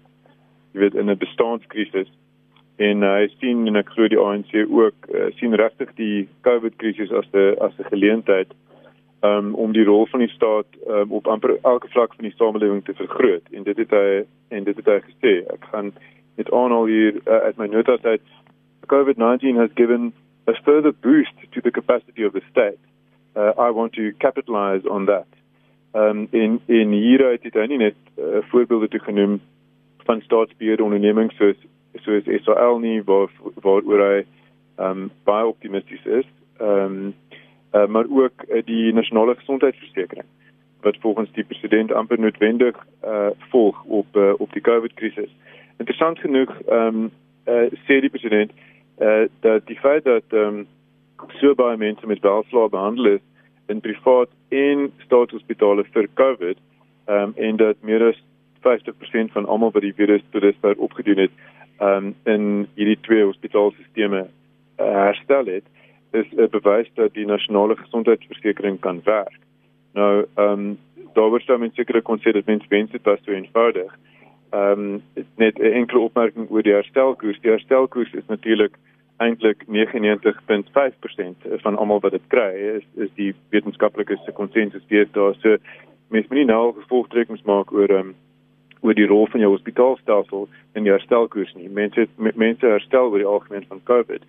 jy 0.73 0.81
weet 0.81 0.95
in 0.95 1.11
'n 1.11 1.19
bestaanskrisis 1.19 2.09
en 2.77 3.03
hy 3.03 3.25
uh, 3.25 3.33
sien 3.41 3.67
en 3.67 3.77
ek 3.81 3.91
glo 3.97 4.09
die 4.09 4.21
ANC 4.21 4.53
ook 4.69 5.09
uh, 5.09 5.27
sien 5.41 5.55
regtig 5.57 5.91
die 5.97 6.29
COVID 6.45 6.77
krisis 6.77 7.11
as 7.11 7.27
'n 7.33 7.57
as 7.61 7.73
'n 7.79 7.91
geleentheid 7.91 8.53
um, 9.21 9.55
om 9.55 9.73
die 9.73 9.85
rol 9.85 10.07
van 10.07 10.21
die 10.21 10.29
staat 10.29 10.67
um, 10.89 11.13
op 11.13 11.27
amper 11.27 11.59
elke 11.63 11.89
vlak 11.89 12.15
van 12.15 12.25
die 12.25 12.35
samelewing 12.37 12.85
te 12.85 12.95
vergroot 12.95 13.47
en 13.53 13.63
dit 13.63 13.77
het 13.77 13.91
hy 13.91 14.25
en 14.49 14.65
dit 14.65 14.77
het 14.77 14.87
hy 14.87 14.99
gesê. 15.05 15.35
Ek 15.53 15.65
gaan 15.73 15.93
net 16.37 16.51
aanhaal 16.53 16.87
hier 16.87 17.21
uh, 17.25 17.41
uit 17.49 17.57
my 17.57 17.67
notas 17.73 18.03
uit 18.03 18.23
COVID-19 18.87 19.57
has 19.57 19.71
given 19.75 20.13
a 20.49 20.55
further 20.65 20.93
boost 20.93 21.35
to 21.53 21.61
the 21.61 21.71
capacity 21.71 22.25
of 22.25 22.33
the 22.33 22.43
state. 22.51 22.79
Uh, 23.37 23.53
I 23.59 23.71
want 23.71 23.93
to 23.95 24.13
capitalize 24.19 24.87
on 24.87 25.07
that. 25.07 25.27
Um, 25.95 26.29
in 26.31 26.61
in 26.67 26.93
hier 26.93 27.25
het 27.31 27.69
nie 27.69 27.79
net 27.79 27.95
uh, 28.19 28.39
voorbeelde 28.41 28.89
te 28.89 28.99
genoem 28.99 29.41
van 30.05 30.21
staatsbeheerde 30.21 30.83
ondernemings 30.83 31.37
soos 31.37 31.57
soos 31.95 32.25
SAL 32.45 32.79
nie 32.79 33.03
waar 33.03 33.31
waaroor 33.55 34.03
hy 34.05 34.25
um, 34.79 35.11
baie 35.25 35.47
optimisties 35.47 36.05
is. 36.05 36.27
Um, 36.61 37.15
uh, 37.73 37.87
maar 37.87 38.07
ook 38.09 38.45
uh, 38.49 38.63
die 38.65 38.93
nasionale 38.93 39.35
gesondheidsversekering 39.35 40.25
wat 40.81 40.97
volgens 41.01 41.33
die 41.33 41.45
president 41.45 41.93
amper 41.93 42.21
noodwendig 42.21 42.77
uh, 43.05 43.27
volg 43.51 43.83
op 43.83 44.17
uh, 44.17 44.33
op 44.39 44.53
die 44.53 44.63
COVID 44.63 44.95
krisis. 44.95 45.31
Interessant 45.77 46.19
genoeg 46.19 46.53
um, 46.71 47.11
uh, 47.49 47.67
sê 47.87 48.01
die 48.01 48.11
president 48.11 48.53
uh, 48.99 49.25
dat 49.41 49.67
die 49.67 49.79
feit 49.79 50.05
dat 50.05 50.23
um, 50.31 50.67
so 51.41 51.55
baie 51.55 51.77
mense 51.77 52.07
met 52.07 52.21
welslae 52.21 52.69
behandel 52.69 53.07
is 53.17 53.25
in 53.67 53.81
privaat 53.81 54.31
en 54.49 54.93
staatshospitale 55.05 55.85
vir 55.93 56.09
COVID 56.15 56.59
um, 57.07 57.33
en 57.37 57.57
dat 57.57 57.77
meer 57.81 58.09
as 58.13 58.23
50% 58.67 59.33
van 59.35 59.47
almal 59.47 59.73
wat 59.75 59.83
die 59.83 59.95
virus 59.95 60.25
toerisbaar 60.31 60.79
opgedoen 60.89 61.25
het 61.27 61.35
um, 61.81 62.15
in 62.25 62.67
hierdie 62.75 63.01
twee 63.01 63.25
hospitaalstelsels 63.25 64.29
uh, 64.81 64.93
herstel 65.09 65.47
het 65.47 65.65
is 66.21 66.29
'n 66.37 66.49
bewys 66.51 66.91
dat 66.95 67.15
die 67.15 67.27
nasionale 67.27 67.77
gesondheidsversekering 67.77 68.81
kan 68.81 69.01
werk. 69.05 69.39
Nou, 69.93 70.27
ehm 70.35 70.53
um, 70.53 70.79
daar 71.15 71.29
word 71.29 71.47
dan 71.47 71.71
sekere 71.75 72.03
kon 72.03 72.19
sê 72.19 72.33
dat 72.33 72.47
mens 72.47 72.67
wens 72.69 72.91
dit 72.91 73.03
was 73.03 73.19
so 73.25 73.33
eenvoudig. 73.33 73.93
Ehm 74.51 74.81
um, 74.81 75.03
net 75.37 75.59
'n 75.59 75.73
enkele 75.81 76.01
opmerking 76.01 76.51
oor 76.51 76.63
die 76.63 76.73
herstelkoers. 76.73 77.41
Die 77.41 77.51
herstelkoers 77.51 78.13
is 78.13 78.27
natuurlik 78.27 78.77
eintlik 79.17 79.65
99.5% 79.67 81.61
van 81.63 81.77
almal 81.77 82.01
wat 82.01 82.13
dit 82.13 82.27
kry 82.27 82.53
is 82.77 82.85
is 82.95 83.11
die 83.15 83.35
wetenskaplike 83.49 84.19
se 84.25 84.33
konsensus 84.33 84.85
weet 84.89 85.13
daar 85.13 85.35
so 85.41 85.57
mens 86.09 86.29
moet 86.29 86.39
nie 86.39 86.45
nou 86.45 86.75
gevolgtrekkings 86.81 87.43
maak 87.43 87.73
oor 87.73 87.91
um, 87.91 88.15
oor 88.81 88.95
die 88.95 89.07
rol 89.07 89.27
van 89.33 89.41
jou 89.41 89.51
hospitaalstelsel 89.51 90.49
in 90.75 90.89
jou 90.89 90.95
herstelkoers 90.97 91.55
nie 91.55 91.69
mense 91.69 92.09
mense 92.19 92.67
herstel 92.67 93.11
oor 93.11 93.23
die 93.23 93.33
algemeen 93.35 93.69
van 93.69 93.83
covid 93.85 94.25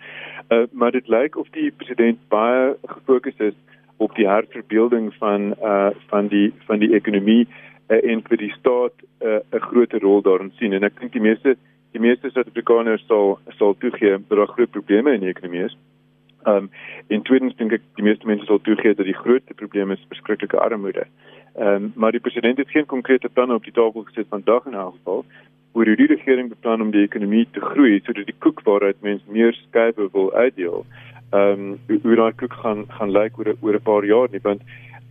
uh, 0.49 0.65
maar 0.71 0.91
dit 0.91 1.07
lyk 1.07 1.37
of 1.37 1.49
die 1.51 1.71
president 1.71 2.19
baie 2.33 2.75
gefokus 2.85 3.39
is 3.51 3.57
op 3.97 4.15
die 4.15 4.27
herverbeelding 4.29 5.13
van 5.21 5.53
uh 5.61 5.89
van 6.11 6.27
die 6.27 6.53
van 6.69 6.79
die 6.79 6.93
ekonomie 6.93 7.47
uh, 7.47 7.97
en 8.11 8.21
vir 8.29 8.37
die 8.37 8.53
staat 8.59 8.93
'n 9.21 9.41
uh, 9.51 9.61
groter 9.69 9.99
rol 9.99 10.21
daarin 10.21 10.53
sien 10.59 10.73
en 10.73 10.83
ek 10.83 10.99
dink 10.99 11.13
die 11.13 11.27
meeste 11.29 11.57
die 11.97 12.01
meeste 12.03 12.29
Suid-Afrikaners 12.29 13.05
sal 13.07 13.37
sal 13.57 13.75
toegee 13.81 14.17
dat 14.17 14.37
daar 14.37 14.53
groot 14.53 14.71
probleme 14.71 15.13
in 15.13 15.23
die 15.25 15.33
ekonomie 15.33 15.63
is. 15.65 15.77
Um 16.45 16.69
in 17.07 17.23
tweedens 17.23 17.55
dink 17.55 17.73
ek 17.73 17.85
die 17.99 18.05
meeste 18.05 18.27
mense 18.27 18.45
sal 18.45 18.61
toegee 18.61 18.95
dat 18.95 19.07
die 19.07 19.17
grootste 19.17 19.53
probleem 19.53 19.91
is 19.95 20.03
verskriklike 20.11 20.59
armoede. 20.59 21.07
Um 21.57 21.91
maar 21.95 22.11
die 22.11 22.21
president 22.21 22.57
het 22.57 22.69
geen 22.69 22.85
konkrete 22.85 23.29
planne 23.29 23.53
op 23.53 23.63
die 23.63 23.73
tafel 23.73 24.05
gesit 24.09 24.27
vandag 24.29 24.65
in 24.65 24.73
elk 24.73 24.95
geval 24.97 25.25
hoe 25.71 25.85
die 25.85 26.05
regering 26.05 26.49
beplan 26.49 26.81
om 26.81 26.91
die 26.91 27.05
ekonomie 27.05 27.47
te 27.51 27.61
groei 27.61 27.99
sodat 28.03 28.25
die 28.25 28.39
koek 28.39 28.61
waaruit 28.65 29.01
mense 29.01 29.25
meer 29.27 29.53
skype 29.53 30.09
wil 30.11 30.33
uitdeel. 30.33 30.85
Um 31.31 31.79
hoe 31.87 32.15
daai 32.15 32.33
koek 32.33 32.53
gaan 32.53 32.85
gaan 32.87 33.11
lyk 33.11 33.39
oor 33.39 33.55
oor 33.61 33.73
'n 33.73 33.87
paar 33.89 34.05
jaar 34.05 34.27
nie 34.31 34.43
want 34.43 34.61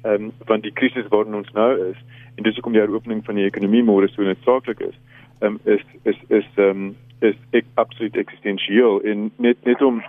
um 0.04 0.32
want 0.46 0.62
die 0.62 0.72
krisis 0.72 1.08
waarin 1.08 1.34
ons 1.34 1.52
nou 1.52 1.72
is 1.90 1.98
en 2.36 2.42
dis 2.42 2.54
hoekom 2.54 2.72
die 2.72 2.80
heropening 2.80 3.24
van 3.24 3.34
die 3.34 3.48
ekonomie 3.48 3.82
môre 3.82 4.08
so 4.08 4.22
noodsaaklik 4.22 4.80
is 4.80 4.96
um, 5.40 5.60
is 5.64 5.82
is 6.02 6.16
is 6.28 6.46
um, 6.56 6.96
is 7.20 7.34
ek 7.50 7.64
absoluut 7.74 8.16
eksistensieel 8.16 9.00
en 9.02 9.30
net 9.36 9.56
net 9.64 9.82
om 9.82 10.02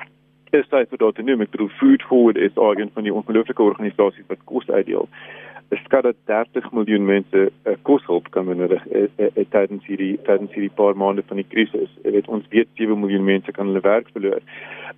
is 0.51 0.69
dit 0.69 0.89
vir 0.89 1.01
dort 1.03 1.19
noem 1.23 1.43
ek 1.45 1.53
bedoel 1.55 1.71
food 1.79 2.03
forward 2.09 2.37
is 2.37 2.61
organ 2.69 2.91
van 2.93 3.07
die 3.07 3.13
ongelooflike 3.13 3.63
organisasies 3.63 4.27
wat 4.31 4.43
kos 4.51 4.69
uitdeel 4.69 5.09
skat 5.71 6.03
dat 6.03 6.15
30 6.25 6.71
miljoen 6.71 7.05
mense 7.05 7.51
uh, 7.51 7.73
koshulp 7.81 8.29
kan 8.31 8.45
benodig 8.45 8.83
uh, 8.87 9.07
uh, 9.17 9.45
tydens 9.49 9.85
hierdie 9.85 10.15
tydens 10.27 10.51
hierdie 10.55 10.73
paar 10.75 10.95
maande 10.95 11.23
van 11.27 11.41
die 11.41 11.47
krisis 11.47 11.89
jy 12.03 12.11
weet 12.17 12.27
ons 12.27 12.47
weet 12.49 12.69
7 12.79 12.99
miljoen 12.99 13.25
mense 13.27 13.51
kan 13.51 13.67
hulle 13.67 13.83
werk 13.83 14.11
verloor 14.15 14.41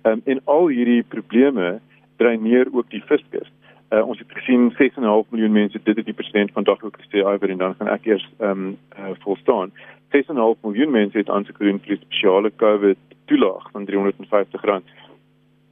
um, 0.02 0.22
en 0.24 0.42
al 0.44 0.68
hierdie 0.68 1.02
probleme 1.02 1.78
dreineer 2.22 2.70
ook 2.72 2.90
die 2.90 3.02
fiskus 3.08 3.50
Uh, 3.90 4.04
ons 4.06 4.18
het 4.22 4.30
gesien 4.30 4.68
6.5 4.78 5.32
miljoen 5.34 5.52
mense 5.52 5.78
dit 5.82 5.96
het 5.96 6.06
die 6.06 6.14
president 6.14 6.52
vandag 6.54 6.82
ook 6.86 6.98
gesê 7.02 7.24
iwer 7.26 7.50
en 7.50 7.58
dan 7.58 7.72
gaan 7.74 7.88
ek 7.90 8.04
eers 8.06 8.26
ehm 8.38 8.50
um, 8.50 8.76
uh, 8.94 9.16
volstaan. 9.24 9.72
6.5 10.14 10.60
miljoen 10.62 10.90
mense 10.90 11.18
het 11.18 11.30
gedoen 11.30 11.80
vir 11.82 11.98
spesiale 11.98 12.52
COVID 12.62 12.98
toelaag 13.26 13.66
van 13.72 13.88
R350. 13.90 14.62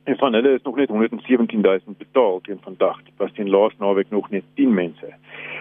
En 0.09 0.17
van 0.17 0.33
hulle 0.33 0.55
is 0.55 0.63
nog 0.63 0.77
net 0.77 0.89
117000 0.89 1.99
betaal 1.99 2.41
teen 2.41 2.59
vandag. 2.63 2.97
Dit 3.03 3.13
was 3.17 3.33
teen 3.33 3.51
laas 3.51 3.73
naweek 3.79 4.11
nog 4.11 4.31
net 4.31 4.43
10 4.55 4.75
mense. 4.75 5.15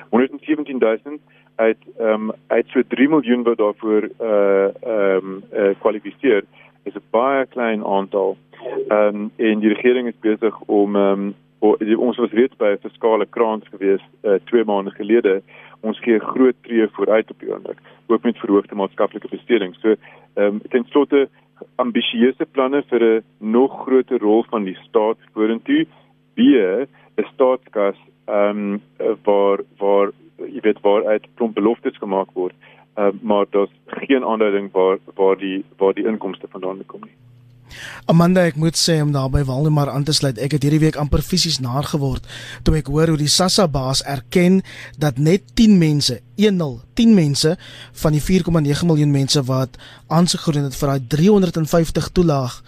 117000 0.10 1.20
uit 1.56 1.78
ehm 1.98 2.30
uit 2.48 2.68
so 2.68 2.82
3 2.88 3.10
miljoen 3.10 3.44
wat 3.44 3.58
daarvoor 3.58 4.10
uh 4.22 4.68
ehm 4.84 5.26
um, 5.26 5.44
uh, 5.54 5.70
kwalifiseer 5.80 6.44
is 6.84 6.94
'n 6.94 7.04
baie 7.10 7.46
klein 7.46 7.86
aantal. 7.86 8.38
Ehm 8.88 9.16
um, 9.16 9.32
en 9.36 9.60
die 9.60 9.74
regering 9.74 10.08
is 10.08 10.20
besig 10.20 10.60
om 10.60 10.96
ehm 10.96 11.34
um, 11.60 11.98
ons 11.98 12.18
was 12.18 12.32
reeds 12.32 12.56
by 12.56 12.72
'n 12.72 12.88
fiskale 12.88 13.26
kraans 13.26 13.68
gewees 13.68 14.04
uh, 14.24 14.34
twee 14.44 14.64
maande 14.64 14.92
gelede. 14.92 15.42
Ons 15.80 16.00
gee 16.00 16.20
groot 16.20 16.56
tree 16.62 16.88
vooruit 16.88 17.30
op 17.30 17.40
die 17.40 17.54
oomblik, 17.54 17.78
ook 18.08 18.24
met 18.24 18.38
verhoogde 18.38 18.76
maatskaplike 18.76 19.28
besteding. 19.30 19.76
So, 19.76 19.96
ehm 20.34 20.46
um, 20.46 20.62
ten 20.70 20.86
slotte 20.90 21.30
ambisieuse 21.76 22.46
planne 22.46 22.84
vir 22.90 23.04
'n 23.04 23.24
nog 23.40 23.72
groter 23.86 24.20
rol 24.20 24.44
van 24.50 24.64
die 24.64 24.78
staat 24.88 25.18
vorentoe, 25.34 25.86
wie 26.36 26.58
'n 26.58 26.88
staatskas 27.34 27.98
ehm 28.28 28.80
um, 29.00 29.16
waar 29.24 29.60
waar 29.78 30.12
jy 30.38 30.62
weet 30.62 30.82
waar 30.82 31.06
uit 31.06 31.28
klomp 31.36 31.56
beloftes 31.56 31.98
gemaak 31.98 32.32
word, 32.34 32.54
uh, 32.98 33.10
maar 33.22 33.46
daar's 33.50 33.72
geen 33.86 34.26
aanduiding 34.26 34.72
waar 34.72 34.98
waar 35.16 35.38
die 35.38 35.64
waar 35.78 35.94
die 35.94 36.08
inkomste 36.08 36.48
vandaan 36.48 36.86
kom 36.86 37.02
nie. 37.02 37.16
Amanda, 38.06 38.46
ek 38.48 38.56
moet 38.56 38.78
sê 38.78 39.02
om 39.02 39.12
daarby 39.12 39.44
Waldemar 39.44 39.90
aan 39.90 40.04
te 40.04 40.14
sluit. 40.16 40.38
Ek 40.38 40.52
het 40.52 40.64
hierdie 40.64 40.80
week 40.80 40.96
amper 40.96 41.22
fisies 41.22 41.60
naar 41.60 41.84
geword 41.84 42.26
toe 42.64 42.78
ek 42.80 42.92
hoor 42.92 43.14
hoe 43.14 43.20
die 43.20 43.32
SASSA 43.32 43.68
baas 43.72 44.04
erken 44.04 44.62
dat 44.98 45.18
net 45.18 45.44
10 45.56 45.78
mense, 45.78 46.20
10, 46.38 46.62
10 46.94 47.14
mense 47.16 47.56
van 48.02 48.16
die 48.16 48.22
4,9 48.22 48.86
miljoen 48.90 49.12
mense 49.12 49.44
wat 49.48 49.78
aansoek 50.08 50.48
gedoen 50.48 50.70
het 50.70 50.78
vir 50.78 50.94
daai 50.94 51.08
350 51.08 52.10
toelaag 52.14 52.62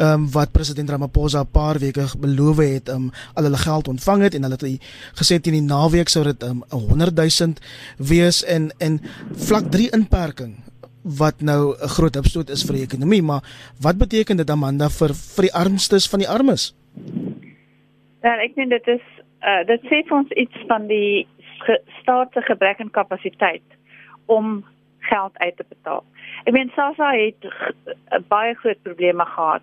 ehm 0.00 0.12
um, 0.12 0.30
wat 0.32 0.52
president 0.52 0.90
Ramaphosa 0.90 1.40
'n 1.40 1.50
paar 1.52 1.78
weke 1.78 2.06
beloof 2.18 2.56
het 2.56 2.88
om 2.88 2.94
um, 2.94 3.12
al 3.34 3.44
hulle 3.44 3.56
geld 3.56 3.88
ontvang 3.88 4.22
het 4.22 4.34
en 4.34 4.42
hulle 4.42 4.56
het 4.56 4.82
gesê 5.20 5.40
teen 5.40 5.58
die 5.58 5.62
naweek 5.62 6.08
sou 6.08 6.24
dit 6.24 6.42
um, 6.42 6.64
'n 6.70 6.88
100 6.88 7.14
000 7.16 7.52
wees 7.96 8.44
en 8.44 8.72
en 8.78 9.00
vlak 9.36 9.70
3 9.70 9.90
inperking 9.90 10.56
wat 11.02 11.40
nou 11.40 11.74
'n 11.74 11.88
groot 11.88 12.16
opstoot 12.16 12.50
is 12.50 12.64
vir 12.64 12.74
die 12.74 12.84
ekonomie, 12.84 13.22
maar 13.22 13.42
wat 13.80 13.98
beteken 13.98 14.36
dit 14.36 14.50
Amanda 14.50 14.88
vir 14.88 15.14
vir 15.14 15.42
die 15.48 15.54
armstes 15.54 16.08
van 16.08 16.18
die 16.18 16.28
armes? 16.28 16.74
Ja, 18.22 18.36
ek 18.36 18.54
dink 18.54 18.70
dit 18.70 18.86
is 18.88 19.06
uh 19.42 19.64
dit 19.66 19.80
sê 19.82 20.02
vir 20.06 20.16
ons 20.16 20.30
iets 20.30 20.58
van 20.68 20.86
die 20.86 21.26
ge, 21.64 21.80
staat 22.00 22.32
se 22.32 22.42
gebrek 22.42 22.80
aan 22.80 22.90
kapasiteit 22.90 23.62
om 24.26 24.64
geld 24.98 25.38
uit 25.38 25.56
te 25.56 25.64
betaal. 25.68 26.04
Ek 26.44 26.52
meen 26.52 26.72
SASSA 26.74 27.10
het 27.12 27.48
baie 28.28 28.54
groot 28.54 28.82
probleme 28.82 29.24
gehad 29.24 29.62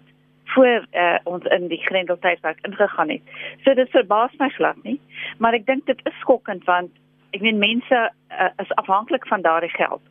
voor 0.55 0.85
uh, 0.91 1.17
ons 1.23 1.43
in 1.43 1.67
die 1.67 1.81
grendeltydperk 1.83 2.59
ingegaan 2.65 3.09
het. 3.09 3.21
So 3.63 3.73
dit 3.73 3.89
verbaas 3.89 4.31
my 4.39 4.49
glad 4.49 4.77
nie, 4.83 4.99
maar 5.37 5.53
ek 5.53 5.65
dink 5.67 5.85
dit 5.85 5.99
is 6.07 6.19
skokkend 6.23 6.63
want 6.65 6.91
ek 7.35 7.43
meen 7.43 7.59
mense 7.59 7.97
uh, 7.97 8.51
is 8.63 8.71
afhanklik 8.81 9.27
van 9.27 9.43
daardie 9.45 9.73
geld. 9.75 10.01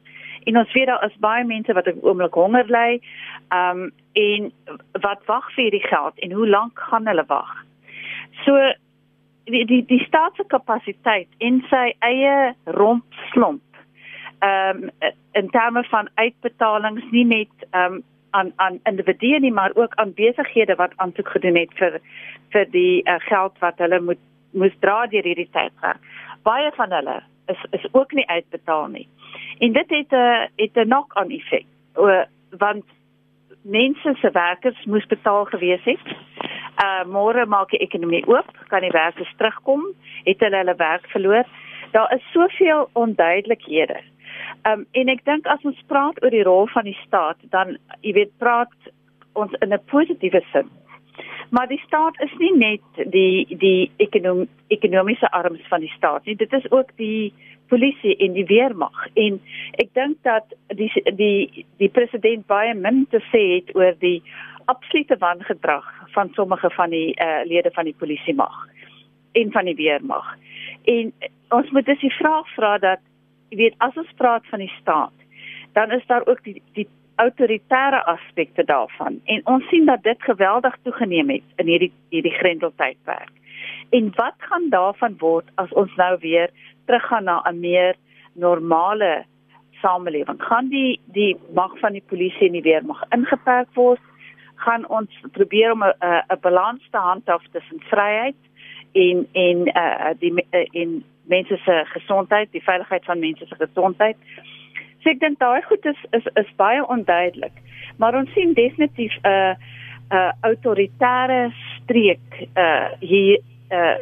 En 0.47 0.59
ons 0.59 0.73
weet 0.73 0.87
daar 0.87 1.05
is 1.05 1.23
baie 1.23 1.45
mense 1.45 1.75
wat 1.75 1.89
op 1.91 2.05
oomblik 2.07 2.35
honger 2.39 2.69
ly, 2.71 2.89
ehm 3.49 3.87
um, 3.87 3.93
en 4.17 4.51
wat 5.05 5.25
wag 5.29 5.49
vir 5.53 5.67
hierdie 5.67 5.87
geld 5.89 6.19
en 6.25 6.33
hoe 6.33 6.47
lank 6.49 6.79
gaan 6.89 7.07
hulle 7.07 7.25
wag? 7.29 7.51
So 8.45 8.55
die 9.51 9.65
die 9.67 9.83
die 9.87 10.03
staatskapasiteit 10.07 11.29
in 11.39 11.61
sy 11.71 11.91
eie 12.07 12.55
romp 12.79 13.19
slomp. 13.33 13.63
Ehm 14.41 14.87
um, 14.87 15.13
in 15.33 15.51
terme 15.51 15.85
van 15.91 16.09
uitbetalings 16.15 17.11
nie 17.11 17.25
net 17.25 17.69
ehm 17.71 17.99
um, 17.99 18.05
aan 18.31 18.53
aan 18.57 18.81
individue 18.85 19.41
nie 19.41 19.53
maar 19.53 19.75
ook 19.75 19.95
aan 19.95 20.15
besighede 20.15 20.75
wat 20.75 20.97
aansoek 20.97 21.29
gedoen 21.29 21.57
het 21.57 21.73
vir 21.81 22.01
vir 22.55 22.67
die 22.71 23.03
uh, 23.03 23.21
geld 23.29 23.59
wat 23.59 23.79
hulle 23.79 24.01
moet 24.01 24.23
moes 24.51 24.77
dra 24.81 25.07
deur 25.07 25.25
hierdie 25.25 25.51
tydperk. 25.53 26.01
Baie 26.43 26.71
van 26.77 26.93
hulle 26.93 27.23
is 27.47 27.65
is 27.71 27.87
ook 27.93 28.13
nie 28.13 28.29
uitbetaal 28.29 28.87
nie. 28.87 29.09
En 29.59 29.73
dit 29.73 29.91
het 29.91 30.13
'n 30.13 30.49
het 30.57 30.77
'n 30.77 30.89
knock-on 30.89 31.31
effek. 31.31 31.67
Want 32.51 32.85
mense 33.63 34.15
se 34.21 34.31
werkers 34.31 34.85
moes 34.85 35.07
betaal 35.07 35.45
gewees 35.45 35.85
het. 35.85 36.07
Uh 36.85 37.05
môre 37.09 37.47
maak 37.47 37.71
die 37.71 37.81
ekonomie 37.81 38.27
oop, 38.29 38.51
kan 38.69 38.81
die 38.81 38.93
werkers 38.95 39.33
terugkom, 39.37 39.83
het 40.25 40.41
hulle 40.41 40.57
hulle 40.57 40.75
werk 40.77 41.07
verloor. 41.07 41.45
Daar 41.91 42.13
is 42.15 42.33
soveel 42.33 42.89
onduidelikhede. 42.93 44.01
Um 44.69 44.87
en 44.93 45.09
ek 45.09 45.25
dink 45.25 45.47
as 45.47 45.65
ons 45.65 45.83
praat 45.87 46.23
oor 46.23 46.31
die 46.31 46.43
rol 46.43 46.67
van 46.67 46.85
die 46.85 46.99
staat, 47.07 47.37
dan 47.51 47.79
jy 48.01 48.13
weet 48.13 48.39
praat 48.39 48.93
ons 49.33 49.53
in 49.61 49.73
'n 49.73 49.85
positiewe 49.91 50.43
sin. 50.53 50.71
Maar 51.51 51.69
die 51.69 51.83
staat 51.87 52.21
is 52.21 52.33
nie 52.39 52.53
net 52.57 53.11
die 53.13 53.47
die 53.59 53.91
ekonom, 54.03 54.47
ekonomiese 54.69 55.31
arms 55.31 55.63
van 55.69 55.81
die 55.81 55.93
staat 55.97 56.25
nie. 56.25 56.37
Dit 56.37 56.53
is 56.53 56.71
ook 56.71 56.91
die 56.97 57.33
polisie 57.69 58.17
en 58.17 58.33
die 58.33 58.47
weermag. 58.47 59.07
En 59.15 59.41
ek 59.83 59.93
dink 59.99 60.19
dat 60.27 60.55
die 60.75 60.91
die 61.19 61.67
die 61.79 61.91
president 61.91 62.47
baie 62.47 62.75
min 62.75 63.07
te 63.11 63.23
sê 63.31 63.43
het 63.57 63.75
oor 63.77 63.95
die 64.03 64.23
absolute 64.67 65.17
wangedrag 65.23 65.87
van 66.15 66.31
sommige 66.35 66.71
van 66.71 66.91
die 66.91 67.15
uh, 67.23 67.45
lede 67.47 67.71
van 67.75 67.85
die 67.85 67.95
polisie 67.99 68.35
mag 68.35 68.67
en 69.33 69.53
van 69.53 69.65
die 69.65 69.77
weermag. 69.79 70.35
En 70.85 71.13
ons 71.55 71.71
moet 71.71 71.87
dus 71.87 72.01
die 72.01 72.15
vraag 72.19 72.49
vra 72.55 72.79
dat 72.79 73.03
jy 73.51 73.61
weet 73.61 73.79
as 73.79 73.97
ons 73.97 74.15
praat 74.19 74.47
van 74.51 74.63
die 74.65 74.73
staat, 74.81 75.15
dan 75.73 75.93
is 75.95 76.07
daar 76.07 76.27
ook 76.27 76.43
die 76.45 76.63
die 76.75 76.89
autoritaire 77.17 78.05
aspekte 78.05 78.65
daarvan. 78.65 79.21
En 79.25 79.41
ons 79.45 79.69
sien 79.69 79.85
dat 79.85 80.03
dit 80.03 80.23
geweldig 80.23 80.77
toegeneem 80.83 81.31
het 81.31 81.43
in 81.57 81.67
hierdie 81.67 81.93
hierdie 82.09 82.35
grendeltydperk. 82.39 83.31
En 83.91 84.11
wat 84.15 84.35
gaan 84.39 84.69
daarvan 84.69 85.15
word 85.19 85.49
as 85.55 85.73
ons 85.73 85.95
nou 85.95 86.17
weer 86.21 86.51
teruggaan 86.85 87.25
na 87.25 87.43
'n 87.45 87.61
meer 87.61 87.95
normale 88.33 89.25
samelewing? 89.83 90.43
Gaan 90.43 90.69
die 90.69 91.01
die 91.05 91.37
mag 91.55 91.79
van 91.79 91.93
die 91.93 92.05
polisie 92.07 92.47
en 92.47 92.53
die 92.53 92.63
weermag 92.63 93.03
ingeperk 93.09 93.69
word? 93.75 94.01
Gaan 94.55 94.89
ons 94.89 95.11
probeer 95.33 95.73
om 95.73 95.85
'n 95.85 95.95
'n 96.01 96.41
balans 96.41 96.89
te 96.91 96.99
handhaaf 96.99 97.43
tussen 97.53 97.81
vryheid 97.81 98.37
en 98.93 99.29
en 99.33 99.59
uh 99.77 100.11
die 100.19 100.33
uh, 100.51 100.67
en 100.73 101.05
mense 101.23 101.57
se 101.57 101.83
gesondheid, 101.85 102.53
die 102.53 102.63
veiligheid 102.63 103.05
van 103.05 103.19
mense 103.19 103.47
se 103.47 103.55
gesondheid. 103.55 104.17
So 105.07 105.13
ek 105.15 105.21
dink 105.23 105.39
daai 105.39 105.63
goed 105.63 105.85
is 105.87 105.99
is 106.19 106.25
is 106.35 106.49
baie 106.59 106.83
onduidelik. 106.83 107.55
Maar 108.03 108.17
ons 108.19 108.33
sien 108.35 108.57
definitief 108.59 109.13
'n 109.23 109.29
uh, 109.31 109.55
'n 110.11 110.17
uh, 110.19 110.33
autoritaire 110.49 111.53
streek 111.75 112.49
uh 112.59 112.91
hier 112.99 113.39
uh 113.71 113.99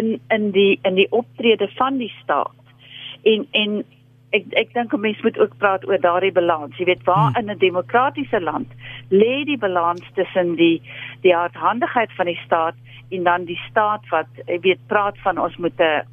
in 0.00 0.20
in 0.28 0.50
die 0.50 0.78
in 0.82 0.94
die 1.00 1.08
optrede 1.10 1.68
van 1.80 1.96
die 1.96 2.12
staat. 2.20 2.60
En 3.22 3.46
en 3.52 3.84
ek 4.36 4.44
ek 4.52 4.74
dink 4.74 4.92
'n 4.92 5.00
mens 5.00 5.22
moet 5.22 5.38
ook 5.38 5.56
praat 5.56 5.88
oor 5.88 6.00
daardie 6.00 6.32
balans. 6.32 6.76
Jy 6.76 6.84
weet 6.84 7.04
waar 7.04 7.32
hmm. 7.32 7.40
in 7.40 7.50
'n 7.50 7.58
demokratiese 7.58 8.40
land 8.40 8.68
lê 9.08 9.44
die 9.44 9.58
balans 9.58 10.04
tussen 10.14 10.56
die 10.56 10.82
die 11.22 11.34
hardhandigheid 11.34 12.12
van 12.12 12.26
die 12.26 12.40
staat 12.44 12.74
en 13.10 13.22
dan 13.22 13.44
die 13.44 13.60
staat 13.70 14.08
wat 14.08 14.28
jy 14.46 14.60
weet 14.60 14.86
praat 14.86 15.16
van 15.18 15.38
ons 15.38 15.56
moet 15.56 15.80
'n 15.80 16.04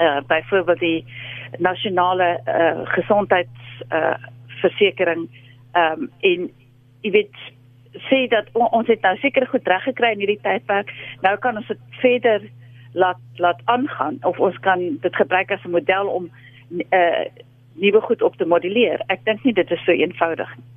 uh, 0.00 0.20
byvoorbeeld 0.26 0.78
die 0.78 1.04
nasionale 1.58 2.40
uh, 2.46 2.86
gesondheids 2.94 3.84
uh, 3.90 4.16
versekering 4.60 5.28
um, 5.76 6.08
en 6.20 6.50
jy 7.02 7.10
weet 7.10 7.42
sê 8.08 8.26
dat 8.32 8.48
on, 8.52 8.68
ons 8.72 8.88
het 8.88 9.02
nou 9.04 9.16
seker 9.20 9.46
goed 9.50 9.68
reg 9.68 9.84
gekry 9.84 10.12
in 10.14 10.22
hierdie 10.24 10.40
tydperk. 10.40 10.92
Nou 11.20 11.36
kan 11.38 11.56
ons 11.60 11.68
dit 11.68 11.80
verder 12.00 12.44
laat 12.92 13.20
laat 13.36 13.60
aangaan 13.64 14.18
of 14.28 14.38
ons 14.38 14.58
kan 14.64 14.80
dit 15.00 15.16
gebruik 15.16 15.52
as 15.52 15.64
'n 15.64 15.76
model 15.76 16.08
om 16.08 16.30
uh, 16.70 17.24
nuwe 17.74 18.00
goed 18.00 18.22
op 18.22 18.36
te 18.36 18.44
modelleer. 18.44 19.00
Ek 19.08 19.24
dink 19.24 19.44
nie 19.44 19.52
dit 19.52 19.70
is 19.70 19.84
so 19.84 19.92
eenvoudig 19.92 20.56
nie 20.56 20.71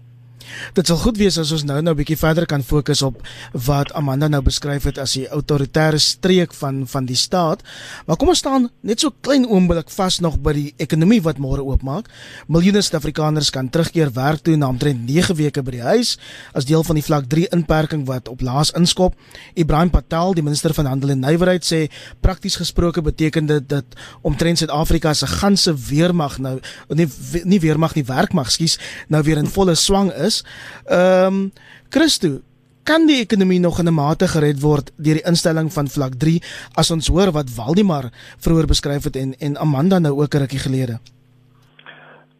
Dit 0.73 0.87
sal 0.87 0.97
goed 0.97 1.17
wees 1.17 1.37
as 1.37 1.51
ons 1.55 1.63
nou 1.63 1.81
nou 1.81 1.93
'n 1.93 1.97
bietjie 1.97 2.17
verder 2.17 2.45
kan 2.45 2.63
fokus 2.63 3.01
op 3.01 3.21
wat 3.51 3.93
Amanda 3.93 4.27
nou 4.27 4.41
beskryf 4.41 4.83
het 4.83 4.97
as 4.97 5.13
die 5.13 5.27
autoritaire 5.27 5.97
streek 5.97 6.53
van 6.53 6.87
van 6.87 7.05
die 7.05 7.15
staat. 7.15 7.61
Maar 8.05 8.17
kom 8.17 8.29
ons 8.29 8.37
staan 8.37 8.69
net 8.81 8.99
so 8.99 9.11
klein 9.21 9.47
oomblik 9.47 9.89
vas 9.89 10.19
nog 10.19 10.39
by 10.39 10.53
die 10.53 10.73
ekonomie 10.77 11.21
wat 11.21 11.37
môre 11.37 11.61
oopmaak. 11.61 12.09
Miljoene 12.47 12.81
Suid-Afrikaners 12.81 13.49
kan 13.49 13.69
terugkeer 13.69 14.11
werk 14.13 14.43
toe 14.43 14.55
na 14.55 14.67
omtrent 14.67 15.05
9 15.05 15.35
weke 15.35 15.63
by 15.63 15.71
die 15.71 15.81
huis 15.81 16.17
as 16.53 16.65
deel 16.65 16.83
van 16.83 16.95
die 16.95 17.03
vlak 17.03 17.29
3 17.29 17.47
inperking 17.51 18.05
wat 18.05 18.27
op 18.27 18.41
laas 18.41 18.71
inskop. 18.71 19.15
Ibrahim 19.53 19.89
Patel, 19.89 20.33
die 20.33 20.43
minister 20.43 20.73
van 20.73 20.85
Handel 20.85 21.09
en 21.09 21.19
Nywerheid 21.19 21.65
sê 21.65 21.89
prakties 22.21 22.55
gesproke 22.55 23.01
beteken 23.01 23.45
dit 23.45 23.69
dat 23.69 23.85
omtrent 24.21 24.57
Suid-Afrika 24.57 25.13
se 25.13 25.27
ganse 25.27 25.73
weermag 25.89 26.37
nou 26.37 26.59
nie 26.89 27.07
nie 27.43 27.59
weermag 27.59 27.95
nie 27.95 28.05
werkmag, 28.05 28.51
skus, 28.51 28.77
nou 29.07 29.21
weer 29.23 29.37
in 29.37 29.49
volle 29.51 29.75
swang 29.75 30.11
is 30.11 30.34
is. 30.35 30.43
Ehm 30.85 31.33
um, 31.33 31.51
Christo, 31.89 32.41
kan 32.83 33.07
die 33.07 33.21
ekonomie 33.23 33.59
nog 33.59 33.79
in 33.79 33.87
'n 33.87 33.93
mate 33.93 34.27
gered 34.27 34.61
word 34.61 34.91
deur 34.97 35.17
die 35.17 35.27
instelling 35.31 35.73
van 35.73 35.87
vlak 35.87 36.13
3 36.19 36.41
as 36.75 36.91
ons 36.91 37.07
hoor 37.07 37.31
wat 37.31 37.55
Waldemar 37.57 38.05
vroeër 38.43 38.67
beskryf 38.67 39.03
het 39.03 39.15
en 39.15 39.33
en 39.39 39.57
Amanda 39.57 39.99
nou 39.99 40.13
ook 40.21 40.33
'n 40.33 40.37
rukkie 40.37 40.59
gelede? 40.67 40.99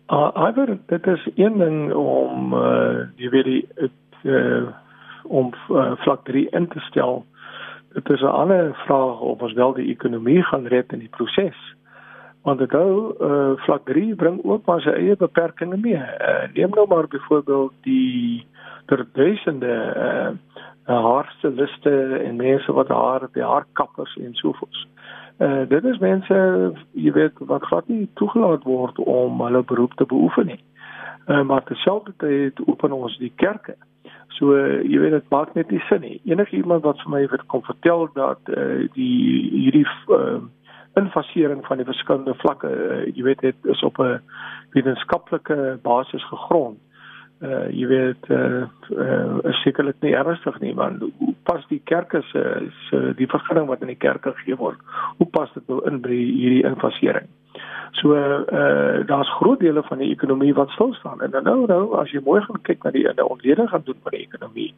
Uh, 0.09 0.29
Iver, 0.49 0.77
dit 0.87 1.07
is 1.07 1.27
een 1.35 1.57
ding 1.57 1.93
om 1.93 2.53
uh 2.53 3.07
jy 3.15 3.29
weet 3.29 3.45
die 3.45 3.67
uh 4.23 4.67
om 5.27 5.53
uh, 5.69 5.91
vlak 5.97 6.25
3 6.25 6.47
in 6.49 6.67
te 6.67 6.79
stel. 6.79 7.25
Dit 7.93 8.09
is 8.09 8.21
'n 8.21 8.37
ander 8.41 8.75
vraag 8.85 9.19
of 9.19 9.41
ons 9.41 9.53
wel 9.53 9.73
die 9.73 9.89
ekonomie 9.89 10.43
gaan 10.43 10.67
red 10.67 10.91
in 10.91 10.99
die 10.99 11.09
proses. 11.17 11.75
Want 12.45 12.59
dit 12.61 12.73
hou 12.77 12.89
uh, 13.25 13.53
vlak 13.65 13.85
3 13.89 14.15
bring 14.15 14.43
ook 14.43 14.65
maar 14.69 14.83
sy 14.85 14.93
eie 14.93 15.15
beperkings 15.17 15.79
mee. 15.81 15.97
Uh, 15.97 16.45
neem 16.53 16.75
nou 16.77 16.85
maar 16.87 17.07
byvoorbeeld 17.09 17.73
die 17.87 18.45
ter 18.85 19.01
duisende 19.17 19.73
uh, 19.97 20.33
haarsteliste 20.85 21.93
en 22.21 22.35
mense 22.35 22.71
wat 22.71 22.91
haar 22.93 23.25
by 23.33 23.41
haar 23.41 23.65
kappers 23.73 24.13
en 24.21 24.37
so 24.37 24.53
voort. 24.59 24.83
Uh, 25.39 25.65
dit 25.67 25.83
is 25.83 25.97
mense 25.99 26.37
jy 26.93 27.11
weet 27.11 27.41
wat 27.49 27.65
glad 27.65 27.89
nie 27.91 28.05
toegelaat 28.21 28.63
word 28.63 29.01
om 29.03 29.41
hulle 29.41 29.63
beroep 29.67 29.97
te 29.97 30.05
beoefen 30.05 30.53
nie. 30.53 30.61
Uh, 31.25 31.41
maar 31.41 31.65
terselfdertyd 31.65 32.61
open 32.69 32.93
ons 32.93 33.17
die 33.17 33.33
kerke. 33.41 33.73
So 34.37 34.53
uh, 34.53 34.83
jy 34.85 35.01
weet 35.01 35.17
dit 35.17 35.33
maak 35.33 35.55
net 35.57 35.73
nie 35.73 35.81
sin 35.89 36.05
nie. 36.05 36.19
Enige 36.29 36.55
iemand 36.55 36.85
wat 36.85 37.01
vir 37.01 37.11
my 37.15 37.23
wil 37.33 37.43
kom 37.51 37.65
vertel 37.65 38.07
dat 38.13 38.53
uh, 38.53 38.85
die 38.93 39.49
hierdie 39.49 39.87
uh, 40.13 40.45
infasering 40.95 41.65
van 41.65 41.77
die 41.77 41.85
verskillende 41.85 42.35
vlakke 42.41 42.69
uh, 42.71 43.03
jy 43.15 43.23
weet 43.23 43.39
dit 43.39 43.71
is 43.71 43.83
op 43.83 43.99
'n 43.99 44.21
wetenskaplike 44.75 45.79
basis 45.83 46.23
gegrond. 46.31 46.79
Uh 47.43 47.67
jy 47.67 47.87
weet 47.87 48.29
uh, 48.31 48.63
uh 48.95 49.53
sekerlik 49.63 49.95
nie 49.99 50.13
ernstig 50.15 50.59
nie 50.59 50.73
want 50.75 51.01
hoe 51.19 51.33
pas 51.43 51.65
die 51.67 51.81
kerke 51.83 52.21
se 52.31 52.71
se 52.89 53.13
die 53.17 53.27
vergunning 53.27 53.67
wat 53.67 53.81
in 53.81 53.91
die 53.91 53.99
kerke 53.99 54.31
gegee 54.37 54.55
word 54.55 54.79
hoe 55.17 55.27
pas 55.27 55.51
dit 55.53 55.67
nou 55.67 55.81
in 55.89 55.99
by 56.01 56.15
hierdie 56.15 56.63
infasering 56.63 57.27
so 57.91 58.15
uh 58.15 59.03
daar's 59.05 59.33
groot 59.35 59.59
dele 59.59 59.83
van 59.83 59.97
die 59.97 60.11
ekonomie 60.15 60.53
wat 60.53 60.69
stil 60.69 60.93
staan 60.93 61.21
en 61.21 61.35
nou 61.43 61.67
nou 61.67 61.97
as 61.99 62.11
jy 62.15 62.23
mooi 62.23 62.39
gaan 62.41 62.61
kyk 62.61 62.83
na 62.83 62.95
die 62.95 63.03
die 63.03 63.27
ontleding 63.27 63.69
gaan 63.69 63.83
doen 63.83 63.99
van 64.03 64.15
die 64.15 64.23
ekonomie 64.29 64.71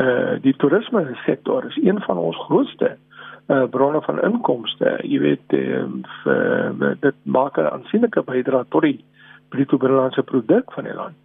uh 0.00 0.40
die 0.40 0.56
toerisme 0.56 1.04
sektor 1.26 1.68
is 1.68 1.76
een 1.76 2.00
van 2.08 2.16
ons 2.16 2.40
grootste 2.48 2.96
uh 2.96 3.11
uh, 3.46 3.64
bronne 3.70 4.02
van 4.02 4.22
inkomste. 4.22 4.98
Jy 5.02 5.18
weet 5.18 5.56
uh, 5.56 5.84
uh, 6.26 6.92
dit 7.00 7.14
maak 7.22 7.58
'n 7.58 7.72
aansienlike 7.72 8.22
bydrae 8.22 8.64
tot 8.68 8.82
die 8.82 9.04
bruto 9.48 9.76
binnelandse 9.76 10.22
produk 10.22 10.72
van 10.72 10.84
die 10.84 10.94
land. 10.94 11.16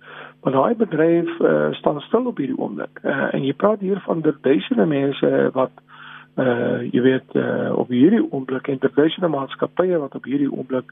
Maar 0.44 0.54
daai 0.54 0.76
bedryf 0.76 1.40
uh, 1.40 1.72
staan 1.72 2.02
stil 2.02 2.26
op 2.26 2.38
hierdie 2.38 2.58
oomblik. 2.58 3.00
Uh, 3.04 3.34
en 3.34 3.44
jy 3.44 3.54
praat 3.54 3.80
hier 3.80 4.00
van 4.06 4.24
duisende 4.42 4.86
mense 4.86 5.50
wat 5.54 5.72
uh 6.38 6.86
jy 6.94 7.02
weet 7.02 7.34
uh 7.34 7.74
op 7.74 7.90
hierdie 7.90 8.22
oomblik 8.32 8.68
en 8.68 8.78
terwyl 8.80 9.30
maatskappye 9.30 9.98
wat 9.98 10.16
op 10.16 10.24
hierdie 10.24 10.52
oomblik 10.52 10.92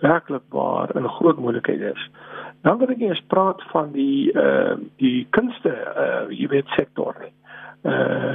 werklik 0.00 0.42
waar 0.48 0.96
in 0.96 1.08
groot 1.08 1.38
moontlikheid 1.38 1.80
is. 1.80 2.10
Dan 2.62 2.78
wil 2.78 2.88
ek 2.88 3.00
eers 3.04 3.20
praat 3.28 3.60
van 3.72 3.92
die 3.92 4.32
uh 4.32 4.72
die 4.96 5.26
kunste 5.30 5.74
uh 6.04 6.32
jy 6.32 6.48
weet 6.48 6.72
sektor 6.78 7.12
nie. 7.20 7.28
Uh 7.28 7.45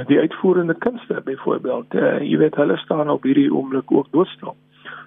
die 0.08 0.18
uitvoerende 0.18 0.74
kunste 0.74 1.20
byvoorbeeld 1.24 1.94
uh 1.94 2.20
jy 2.24 2.38
weet 2.40 2.54
hulle 2.56 2.76
staan 2.76 3.10
op 3.10 3.22
hierdie 3.22 3.50
oomblik 3.52 3.92
ook 3.92 4.06
doodstil. 4.10 4.54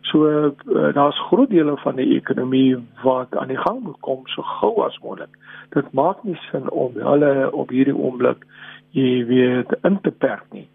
So 0.02 0.28
uh, 0.30 0.94
daar's 0.94 1.20
groot 1.28 1.50
dele 1.50 1.78
van 1.78 1.96
die 1.96 2.16
ekonomie 2.16 2.78
wat 3.04 3.36
aan 3.38 3.48
die 3.48 3.58
gang 3.58 3.82
moet 3.84 4.00
kom 4.00 4.28
so 4.30 4.42
gou 4.42 4.84
as 4.86 5.00
moontlik. 5.02 5.34
Dit 5.74 5.92
maak 5.92 6.24
nie 6.24 6.38
sin 6.52 6.70
om 6.70 6.94
hulle 6.94 7.52
op 7.52 7.70
hierdie 7.70 7.96
oomblik 7.96 8.46
jy 8.92 9.26
weet 9.26 9.74
in 9.82 10.00
te 10.02 10.12
perk 10.12 10.46
nie 10.52 10.68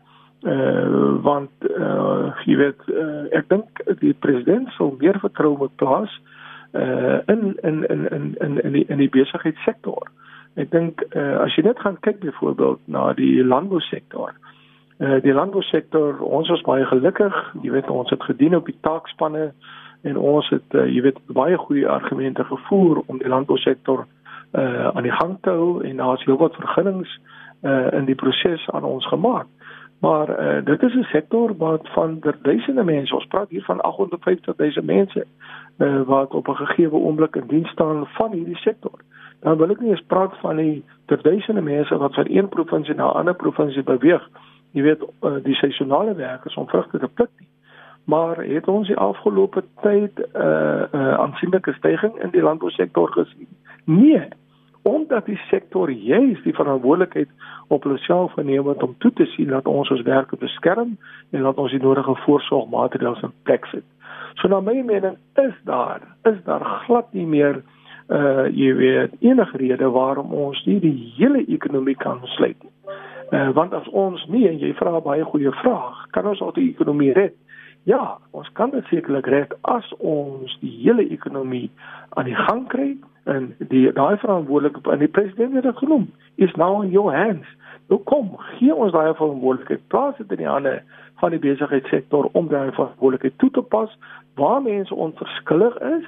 uh, 0.43 1.23
want 1.23 1.51
uh, 1.79 2.33
jy 2.47 2.57
weet 2.61 2.89
uh, 2.89 3.27
ek 3.37 3.49
dink 3.53 3.83
die 4.01 4.15
president 4.25 4.71
sou 4.77 4.93
meer 5.01 5.19
vertrou 5.21 5.57
moet 5.61 5.75
plaas 5.81 6.13
uh, 6.73 7.21
in 7.29 7.57
in 7.63 7.85
in 7.93 8.07
in 8.09 8.35
in 8.41 8.59
in 8.65 8.73
die, 8.79 8.87
in 8.89 9.03
die 9.03 9.11
besigheidssektor. 9.13 10.09
Ek 10.55 10.71
dink 10.71 11.03
uh, 11.15 11.39
as 11.45 11.55
jy 11.55 11.63
net 11.63 11.79
gaan 11.79 11.99
kyk 12.01 12.21
byvoorbeeld 12.21 12.81
na 12.87 13.13
die 13.13 13.45
landbousektor. 13.45 14.35
Uh, 14.99 15.21
die 15.23 15.33
landbousektor, 15.33 16.19
ons 16.21 16.51
is 16.51 16.65
baie 16.67 16.85
gelukkig, 16.85 17.37
jy 17.63 17.71
weet 17.71 17.91
ons 17.91 18.11
het 18.11 18.23
gedien 18.23 18.57
op 18.59 18.67
die 18.67 18.79
taakspanne 18.81 19.53
en 20.03 20.17
ons 20.17 20.49
het 20.51 20.75
uh, 20.75 20.87
jy 20.91 21.03
weet 21.03 21.21
baie 21.27 21.57
goeie 21.57 21.89
argumente 21.89 22.45
gevoer 22.45 23.03
om 23.07 23.19
die 23.19 23.29
landbousektor 23.29 24.07
uh, 24.53 24.89
aan 24.91 25.07
die 25.07 25.15
gang 25.15 25.39
te 25.41 25.51
hou 25.55 25.85
en 25.85 25.97
daar's 25.97 26.25
heelwat 26.25 26.59
vergunnings 26.59 27.13
uh, 27.63 27.93
in 27.93 28.05
die 28.11 28.19
proses 28.19 28.67
aan 28.75 28.85
ons 28.85 29.07
gemaak. 29.07 29.47
Maar 30.01 30.31
uh, 30.33 30.65
dit 30.65 30.83
is 30.83 30.95
'n 30.95 31.03
sektor 31.13 31.57
wat 31.57 31.89
van 31.93 32.21
duisende 32.43 32.85
mense, 32.85 33.15
ons 33.15 33.27
praat 33.27 33.49
hier 33.49 33.65
van 33.65 33.81
850 33.81 34.57
000 34.57 34.85
mense 34.85 35.27
uh, 35.79 36.03
wat 36.03 36.35
op 36.35 36.49
'n 36.49 36.57
gegeewe 36.57 36.97
oomblik 36.97 37.37
in 37.37 37.47
diens 37.47 37.71
staan 37.71 38.07
van 38.07 38.33
hierdie 38.33 38.57
sektor. 38.57 38.99
Dan 39.41 39.57
wil 39.57 39.71
ek 39.71 39.81
nie 39.81 39.91
eens 39.91 40.07
praat 40.07 40.37
van 40.41 40.57
die 40.57 40.85
duisende 41.07 41.63
mense 41.63 41.97
wat 41.97 42.15
van 42.15 42.29
een 42.29 42.49
provinsie 42.49 42.95
na 42.95 43.07
'n 43.11 43.17
ander 43.23 43.35
provinsie 43.35 43.83
beweeg. 43.83 44.29
Jy 44.73 44.83
weet 44.83 45.03
uh, 45.03 45.37
die 45.43 45.55
seisonale 45.55 46.15
werkers 46.15 46.55
om 46.55 46.69
vrugte 46.69 46.99
te 46.99 47.09
pluk 47.09 47.31
nie. 47.39 47.49
Maar 48.05 48.37
het 48.37 48.69
ons 48.69 48.87
die 48.87 48.97
afgelope 48.97 49.65
tyd 49.83 50.19
'n 50.19 50.37
uh, 50.37 50.83
uh, 50.93 51.15
aansienlike 51.15 51.73
stygings 51.73 52.21
in 52.23 52.31
die 52.31 52.43
landbousektor 52.43 53.09
gesien? 53.13 53.49
Nee 53.85 54.29
omdat 54.83 55.27
die 55.27 55.37
sektor 55.37 55.91
juis 55.91 56.43
die 56.43 56.55
verantwoordelikheid 56.55 57.29
op 57.69 57.85
homself 57.85 58.33
geneem 58.33 58.67
het 58.67 58.83
om 58.83 58.95
toe 58.99 59.13
te 59.13 59.25
sien 59.25 59.49
dat 59.49 59.67
ons 59.67 59.91
ons 59.91 60.03
werke 60.03 60.37
beskerm 60.37 60.97
en 61.31 61.43
dat 61.43 61.57
ons 61.57 61.71
die 61.71 61.83
nodige 61.83 62.15
voorsorgmaatreëls 62.25 63.23
in 63.23 63.33
plek 63.43 63.67
sit. 63.67 63.85
So 64.41 64.49
na 64.49 64.61
my 64.61 64.81
mening 64.87 65.19
is 65.35 65.55
daar 65.65 66.01
is 66.23 66.41
daar 66.45 66.65
glad 66.87 67.13
nie 67.13 67.27
meer 67.27 67.63
uh 68.11 68.47
jy 68.51 68.73
weet 68.75 69.13
enige 69.23 69.57
rede 69.57 69.91
waarom 69.91 70.33
ons 70.35 70.65
nie 70.67 70.81
die 70.83 71.13
hele 71.17 71.45
ekonomie 71.47 71.97
kan 71.97 72.21
sluit 72.37 72.59
nie. 72.63 72.73
Uh 73.31 73.51
want 73.55 73.75
as 73.75 73.87
ons 73.89 74.25
nie 74.29 74.49
en 74.49 74.59
jy 74.59 74.73
vra 74.75 75.01
baie 75.01 75.25
goeie 75.25 75.53
vraag, 75.63 76.07
kan 76.11 76.27
ons 76.27 76.43
al 76.43 76.53
die 76.57 76.71
ekonomie 76.71 77.13
red? 77.13 77.37
Ja, 77.89 78.19
ons 78.31 78.51
kan 78.53 78.71
dit 78.71 78.85
sekerlik 78.91 79.27
red 79.27 79.55
as 79.63 79.87
ons 79.99 80.57
die 80.61 80.73
hele 80.83 81.07
ekonomie 81.09 81.71
aan 82.19 82.29
die 82.29 82.37
gang 82.37 82.67
kry 82.69 82.97
en 83.25 83.55
die 83.59 83.87
daai 83.97 84.19
verantwoordelikheid 84.21 84.91
en 84.93 85.05
die 85.05 85.09
president 85.09 85.55
het 85.55 85.69
dit 85.69 85.79
genoem 85.79 86.11
is 86.37 86.53
now 86.57 86.83
in 86.83 86.91
your 86.91 87.15
hands. 87.15 87.47
Nou 87.89 88.01
kom, 88.11 88.35
gee 88.57 88.75
ons 88.75 88.93
daai 88.93 89.15
verantwoordelikheid. 89.15 89.87
Plaas 89.89 90.19
dit 90.19 90.31
in 90.37 90.43
die 90.43 90.51
hande 90.51 90.81
van 91.23 91.35
die 91.35 91.41
besigheidssektor 91.43 92.29
om 92.33 92.49
daai 92.49 92.73
verantwoordelikheid 92.73 93.39
toe 93.39 93.51
te 93.51 93.63
pas 93.63 93.97
waar 94.41 94.63
mense 94.63 94.95
onverskillig 94.95 95.79
is, 95.95 96.07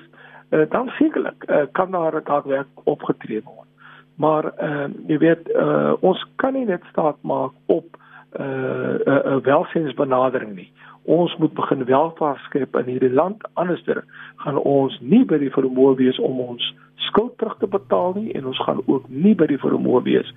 uh, 0.52 0.68
dan 0.70 0.88
sekerlik 0.98 1.48
uh, 1.48 1.64
kan 1.72 1.90
daar 1.90 2.20
daadwerk 2.24 2.68
opgetree 2.84 3.42
word. 3.44 3.68
Maar 4.16 4.52
uh, 4.62 4.88
jy 5.08 5.18
weet 5.18 5.48
uh, 5.48 5.92
ons 6.00 6.20
kan 6.36 6.54
nie 6.54 6.66
net 6.68 6.84
staat 6.90 7.16
maak 7.20 7.52
op 7.66 7.96
'n 8.32 8.42
uh, 8.42 8.94
uh, 9.06 9.24
uh, 9.24 9.40
welsynsbenadering 9.44 10.54
nie 10.54 10.72
ons 11.02 11.36
moet 11.36 11.52
begin 11.54 11.84
welvaart 11.84 12.38
skep 12.46 12.76
in 12.76 12.86
hierdie 12.86 13.12
land 13.12 13.42
anderster 13.52 14.04
gaan 14.44 14.58
ons 14.58 14.98
nie 15.00 15.24
by 15.26 15.38
die 15.42 15.50
vermoë 15.50 15.96
wees 15.98 16.18
om 16.22 16.38
ons 16.40 16.68
skuld 17.08 17.34
terug 17.38 17.58
te 17.58 17.66
betaal 17.66 18.14
nie 18.14 18.30
en 18.38 18.46
ons 18.46 18.62
gaan 18.62 18.82
ook 18.86 19.08
nie 19.08 19.34
by 19.34 19.48
die 19.50 19.58
vermoë 19.58 20.02
wees 20.06 20.30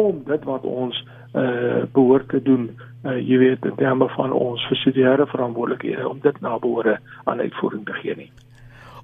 om 0.00 0.22
dit 0.24 0.48
wat 0.48 0.64
ons 0.64 0.96
uh 1.36 1.84
behoort 1.92 2.28
te 2.32 2.40
doen 2.40 2.70
uh 3.04 3.18
jy 3.18 3.38
weet 3.44 3.68
in 3.68 3.76
terme 3.76 4.08
van 4.16 4.32
ons 4.32 4.64
versidere 4.72 5.26
verantwoordelikhede 5.28 6.08
om 6.08 6.20
dit 6.24 6.40
na 6.40 6.56
behoore 6.58 6.96
aan 7.24 7.40
uitvoering 7.40 7.84
te 7.84 8.00
gee 8.00 8.16
nie 8.16 8.30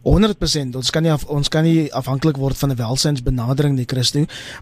100% 0.04 0.76
ons 0.76 0.90
kan 0.90 1.02
nie 1.02 1.12
af, 1.12 1.24
ons 1.30 1.48
kan 1.48 1.64
nie 1.64 1.92
afhanklik 1.92 2.36
word 2.36 2.56
van 2.58 2.70
'n 2.72 2.76
welsynsbenadering 2.76 3.74
nie 3.76 3.86
Christo 3.86 4.12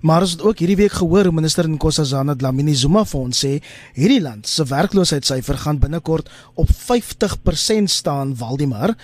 maar 0.03 0.22
ons 0.22 0.33
het 0.33 0.42
ook 0.42 0.59
hierdie 0.59 0.76
week 0.76 0.92
gehoor 0.92 1.24
hoe 1.24 1.35
minister 1.35 1.68
Nkosazana 1.68 2.35
Dlamini 2.35 2.74
Zuma 2.74 3.05
vir 3.05 3.20
ons 3.20 3.44
sê 3.44 3.61
hierdie 3.94 4.20
land 4.20 4.46
se 4.46 4.64
werkloosheidssyfer 4.64 5.59
gaan 5.64 5.79
binnekort 5.79 6.29
op 6.55 6.68
50% 6.68 7.90
staan 7.90 8.35
Waldemar. 8.37 8.94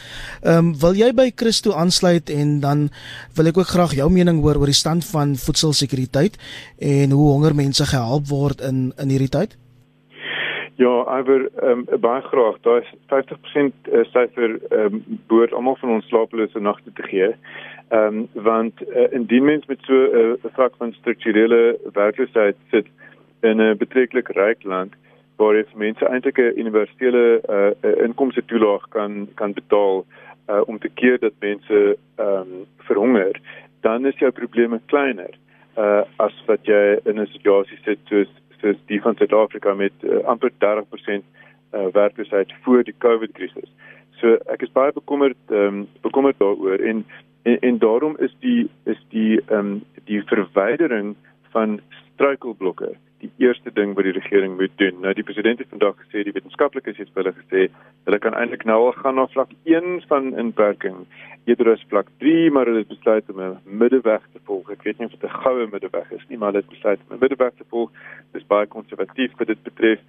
Ehm 0.42 0.58
um, 0.58 0.72
wil 0.78 0.94
jy 0.94 1.12
by 1.12 1.32
Christo 1.34 1.72
aansluit 1.72 2.30
en 2.30 2.60
dan 2.60 2.88
wil 3.34 3.46
ek 3.46 3.58
ook 3.58 3.68
graag 3.68 3.94
jou 3.94 4.08
mening 4.10 4.40
hoor 4.40 4.56
oor 4.56 4.66
die 4.72 4.74
stand 4.74 5.04
van 5.04 5.36
voedselsekuriteit 5.36 6.36
en 6.78 7.10
hoe 7.10 7.30
honger 7.32 7.54
mense 7.54 7.86
gehelp 7.86 8.28
word 8.28 8.60
in 8.60 8.92
in 8.96 9.08
hierdie 9.08 9.32
tyd 9.32 9.56
Ja, 10.76 11.02
aber 11.02 11.48
ehm 11.62 11.84
um, 11.88 12.00
baie 12.00 12.22
graag. 12.22 12.56
Daar 12.60 12.82
is 12.82 12.92
50% 13.08 13.72
uh, 13.92 14.04
syfer 14.04 14.58
ehm 14.68 14.94
um, 14.94 15.04
behoort 15.26 15.52
almal 15.52 15.76
van 15.76 15.90
ons 15.90 16.06
slapelose 16.06 16.60
nagte 16.60 16.92
te 16.92 17.02
gee. 17.02 17.30
Ehm 17.88 18.18
um, 18.18 18.28
want 18.32 18.82
uh, 18.88 19.12
indien 19.12 19.44
mens 19.44 19.66
met 19.66 19.78
so 19.80 19.94
'n 19.94 20.38
uh, 20.44 20.52
vlak 20.52 20.74
van 20.76 20.92
strukturele 20.92 21.78
werkloosheid 21.92 22.56
sit 22.70 22.86
in 23.40 23.60
'n 23.60 23.76
betreklik 23.76 24.28
ryk 24.28 24.64
land 24.64 24.92
waar 25.36 25.56
jy 25.56 25.64
mense 25.74 26.04
eintlik 26.04 26.38
'n 26.38 26.58
universele 26.60 27.40
uh, 27.48 28.04
inkomste 28.04 28.44
toelaag 28.44 28.88
kan 28.88 29.28
kan 29.34 29.52
betaal 29.52 30.04
uh, 30.48 30.60
om 30.66 30.78
te 30.78 30.88
keer 30.88 31.18
dat 31.18 31.32
mense 31.38 31.96
ehm 32.16 32.28
um, 32.28 32.66
verhonger, 32.76 33.40
dan 33.80 34.06
is 34.06 34.18
jou 34.18 34.30
probleme 34.30 34.80
kleiner 34.86 35.32
uh, 35.78 36.02
as 36.16 36.34
wat 36.46 36.60
jy 36.66 36.98
in 37.04 37.20
'n 37.20 37.26
situasie 37.26 37.78
sit 37.84 37.98
soos 38.04 38.28
soos 38.60 38.78
die 38.90 39.00
van 39.00 39.16
Suid-Afrika 39.16 39.74
met 39.74 39.92
uh, 40.02 40.22
amper 40.24 40.50
30% 40.50 40.56
uh, 40.60 41.22
eh, 41.70 41.86
werkloosheid 41.92 42.52
voor 42.62 42.84
die 42.84 42.94
COVID-krisis. 42.98 43.70
So 44.20 44.38
ek 44.52 44.62
is 44.62 44.72
baie 44.72 44.92
bekommerd 44.96 45.36
um, 45.52 45.86
bekommerd 46.00 46.38
daaroor 46.38 46.78
en, 46.78 47.04
en 47.42 47.58
en 47.60 47.78
daarom 47.78 48.16
is 48.18 48.36
die 48.40 48.68
is 48.84 49.00
die 49.12 49.40
ehm 49.46 49.58
um, 49.58 49.82
die 50.08 50.22
verwydering 50.30 51.16
van 51.52 51.80
struikelblokke 52.14 52.94
die 53.22 53.30
eerste 53.38 53.72
ding 53.72 53.94
wat 53.94 54.04
die 54.04 54.12
regering 54.12 54.56
moet 54.56 54.74
doen. 54.76 55.00
Nou 55.00 55.12
die 55.16 55.24
president 55.24 55.58
het 55.58 55.72
vandag 55.72 55.96
gesê 56.04 56.24
die 56.26 56.34
wetenskaplikes 56.36 56.98
het 57.00 57.12
hulle 57.14 57.32
gesê 57.36 57.68
hulle 58.04 58.18
kan 58.18 58.34
eintlik 58.34 58.64
nou 58.68 58.78
al 58.86 58.92
gaan 59.00 59.16
na 59.20 59.26
vlak 59.32 59.50
1 59.64 60.02
van 60.10 60.34
inperking 60.36 61.06
eerder 61.46 61.72
as 61.72 61.84
vlak 61.88 62.08
3, 62.18 62.50
maar 62.50 62.66
hulle 62.66 62.82
het 62.82 62.92
besluit 62.92 63.30
om 63.32 63.40
'n 63.40 63.58
middeweg 63.64 64.22
te 64.32 64.40
volg. 64.44 64.70
Ek 64.70 64.82
weet 64.82 64.98
nie 64.98 65.06
of 65.06 65.12
dit 65.12 65.30
'n 65.30 65.40
goue 65.42 65.66
middeweg 65.72 66.10
is 66.12 66.26
nie, 66.28 66.38
maar 66.38 66.52
hulle 66.52 66.64
het 66.64 66.74
besluit 66.74 67.00
om 67.08 67.16
'n 67.16 67.20
middeweg 67.20 67.54
te 67.56 67.64
volg. 67.68 67.90
Dis 68.32 68.46
baie 68.46 68.66
konservatief 68.66 69.32
wat 69.38 69.46
dit 69.46 69.62
betref 69.62 70.00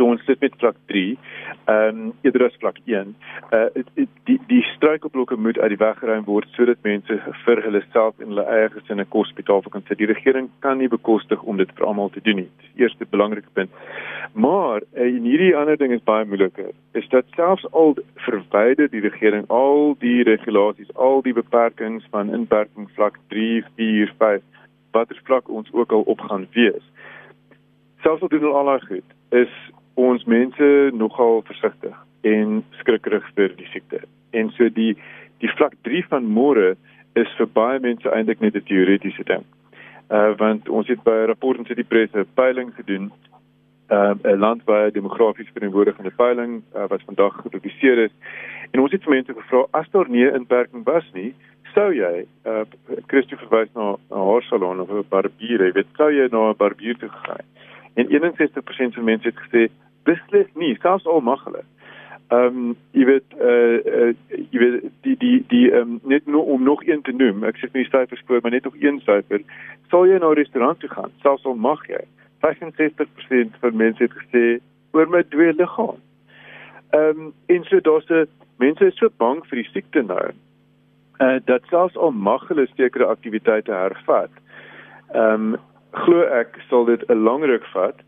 so 0.00 0.08
ons 0.08 0.24
sit 0.24 0.40
met 0.40 0.56
vlak 0.62 0.76
3 0.88 1.02
ehm 1.12 1.98
um, 2.00 2.12
eerder 2.24 2.46
as 2.46 2.56
vlak 2.62 2.78
1 2.88 3.12
uh, 3.52 3.66
die 4.28 4.38
die 4.48 4.62
struikelblokke 4.74 5.36
moet 5.36 5.58
uit 5.60 5.72
die 5.74 5.80
weg 5.82 5.98
geruim 6.00 6.24
word 6.24 6.48
sodat 6.56 6.80
mense 6.86 7.18
vir 7.44 7.62
hulle 7.66 7.82
self 7.92 8.22
en 8.24 8.32
hulle 8.32 8.46
eie 8.56 8.70
gesinne 8.76 9.04
kos 9.14 9.32
betaal 9.40 9.62
kan 9.74 9.84
sê 9.88 9.96
die 10.00 10.08
regering 10.10 10.48
kan 10.64 10.80
nie 10.80 10.88
bekostig 10.88 11.42
om 11.52 11.60
dit 11.60 11.72
vir 11.76 11.86
almal 11.86 12.08
te 12.14 12.22
doen 12.24 12.40
nie. 12.42 12.48
Dis 12.62 12.84
eerste 12.84 13.06
belangrike 13.10 13.52
punt. 13.58 13.74
Maar 14.32 14.82
uh, 14.82 15.04
en 15.04 15.26
hierdie 15.28 15.52
ander 15.56 15.76
ding 15.76 15.92
is 15.96 16.06
baie 16.12 16.24
moeiliker 16.24 16.72
is 16.98 17.08
dat 17.14 17.28
selfs 17.36 17.66
al 17.82 17.96
verwyder 18.26 18.88
die 18.94 19.04
regering 19.04 19.44
al 19.48 19.94
die 20.04 20.22
regulasies 20.28 20.94
al 21.08 21.20
die 21.26 21.36
beperkings 21.36 22.06
van 22.14 22.32
inperking 22.40 22.88
vlak 22.96 23.20
3 23.34 23.64
4 23.76 24.14
5 24.22 24.46
watter 24.96 25.20
vlak 25.28 25.52
ons 25.60 25.68
ook 25.72 25.92
al 25.92 26.08
op 26.14 26.24
gaan 26.30 26.48
wees 26.56 26.86
selfs 28.02 28.22
al 28.22 28.32
doen 28.32 28.48
hulle 28.48 28.64
al 28.74 28.86
goed 28.88 29.18
is 29.42 29.52
ons 29.94 30.24
mense 30.24 30.90
nogal 30.92 31.42
versigtig 31.42 31.96
en 32.20 32.64
skrikkerig 32.80 33.24
vir 33.34 33.54
die 33.56 33.68
siekte. 33.72 34.00
En 34.30 34.50
so 34.56 34.68
die 34.68 34.96
die 35.40 35.48
vlak 35.56 35.74
3 35.88 36.02
van 36.12 36.26
môre 36.28 36.74
is 37.16 37.30
vir 37.38 37.48
baie 37.56 37.80
mense 37.80 38.10
eintlik 38.12 38.40
net 38.40 38.56
'n 38.56 38.68
teoretiese 38.68 39.24
ding. 39.24 39.44
Uh 40.10 40.36
want 40.36 40.68
ons 40.68 40.88
het 40.88 41.02
by 41.02 41.24
rapport 41.26 41.58
en 41.58 41.66
City 41.66 41.84
Press 41.84 42.14
'n 42.14 42.26
peiling 42.34 42.74
gedoen. 42.74 43.12
Uh 43.90 44.14
'n 44.24 44.38
landwyse 44.38 44.92
demografiese 44.92 45.52
verantwoordigende 45.52 46.10
peiling 46.10 46.62
uh, 46.74 46.86
wat 46.88 47.02
vandag 47.02 47.40
gepubliseer 47.42 47.98
is. 47.98 48.14
En 48.70 48.80
ons 48.80 48.92
het 48.92 49.02
vir 49.02 49.12
mense 49.12 49.34
gevra 49.34 49.66
as 49.70 49.90
daar 49.90 50.08
nie 50.08 50.24
'n 50.24 50.34
inperking 50.34 50.84
was 50.84 51.04
nie, 51.12 51.34
sou 51.74 51.92
jy 51.94 52.26
uh 52.46 52.64
Christo 53.06 53.36
verwys 53.36 53.72
na 53.74 53.96
'n 54.10 54.26
haarsalon 54.28 54.80
of 54.80 54.90
'n 54.90 55.04
barbier, 55.08 55.64
jy 55.66 55.72
weet, 55.72 55.86
sou 55.96 56.10
jy 56.10 56.28
na 56.30 56.50
'n 56.50 56.56
barbier 56.56 56.96
toe 56.98 57.08
gegaan? 57.08 57.46
En 57.94 58.06
61% 58.08 58.94
van 58.94 59.04
mense 59.04 59.28
het 59.28 59.40
gesê 59.46 59.68
beslis 60.02 60.48
nie, 60.54 60.76
selfs 60.80 61.06
al 61.06 61.20
mag 61.20 61.44
hulle. 61.44 61.64
Ehm 62.30 62.46
um, 62.46 62.74
jy 62.94 63.04
weet 63.04 63.32
eh 63.38 63.46
uh, 63.46 64.10
uh, 64.30 64.60
weet 64.60 64.84
die 65.02 65.16
die 65.18 65.44
die 65.48 65.70
ehm 65.70 65.80
um, 65.80 66.00
net 66.02 66.26
no, 66.26 66.40
om 66.40 66.62
nog 66.62 66.84
een 66.86 67.02
te 67.02 67.12
noem. 67.12 67.42
Ek 67.44 67.56
sê 67.58 67.66
nie 67.72 67.88
syfers 67.88 68.22
voor, 68.26 68.38
maar 68.42 68.54
net 68.54 68.64
nog 68.64 68.76
een 68.78 69.00
syfer. 69.02 69.42
Sal 69.90 70.06
jy 70.06 70.18
na 70.18 70.30
'n 70.30 70.38
restaurant 70.38 70.80
toe 70.80 70.90
gaan, 70.90 71.10
selfs 71.22 71.44
al 71.44 71.54
mag 71.54 71.82
jy. 71.88 72.04
65% 72.46 73.58
van 73.60 73.76
mense 73.76 74.02
het 74.02 74.14
gesê 74.14 74.60
oor 74.92 75.08
my 75.08 75.22
twee 75.22 75.52
liggaam. 75.52 75.98
Ehm 76.90 77.18
um, 77.18 77.32
en 77.46 77.64
so 77.64 77.80
daar's 77.80 78.08
'n 78.10 78.28
mense 78.58 78.86
is 78.86 78.96
so 78.96 79.08
bang 79.16 79.42
vir 79.46 79.56
die 79.62 79.70
siekte 79.72 80.02
nou. 80.02 80.30
Eh 81.18 81.26
uh, 81.26 81.40
dat 81.44 81.62
selfs 81.66 81.96
al 81.96 82.10
mag 82.10 82.48
hulle 82.48 82.68
sekere 82.76 83.04
aktiwiteite 83.04 83.72
hervat. 83.72 84.30
Ehm 85.12 85.54
um, 85.54 85.58
glo 85.92 86.22
ek 86.22 86.58
sal 86.68 86.84
dit 86.84 87.02
'n 87.08 87.24
lang 87.24 87.44
ruk 87.44 87.66
vat 87.74 88.00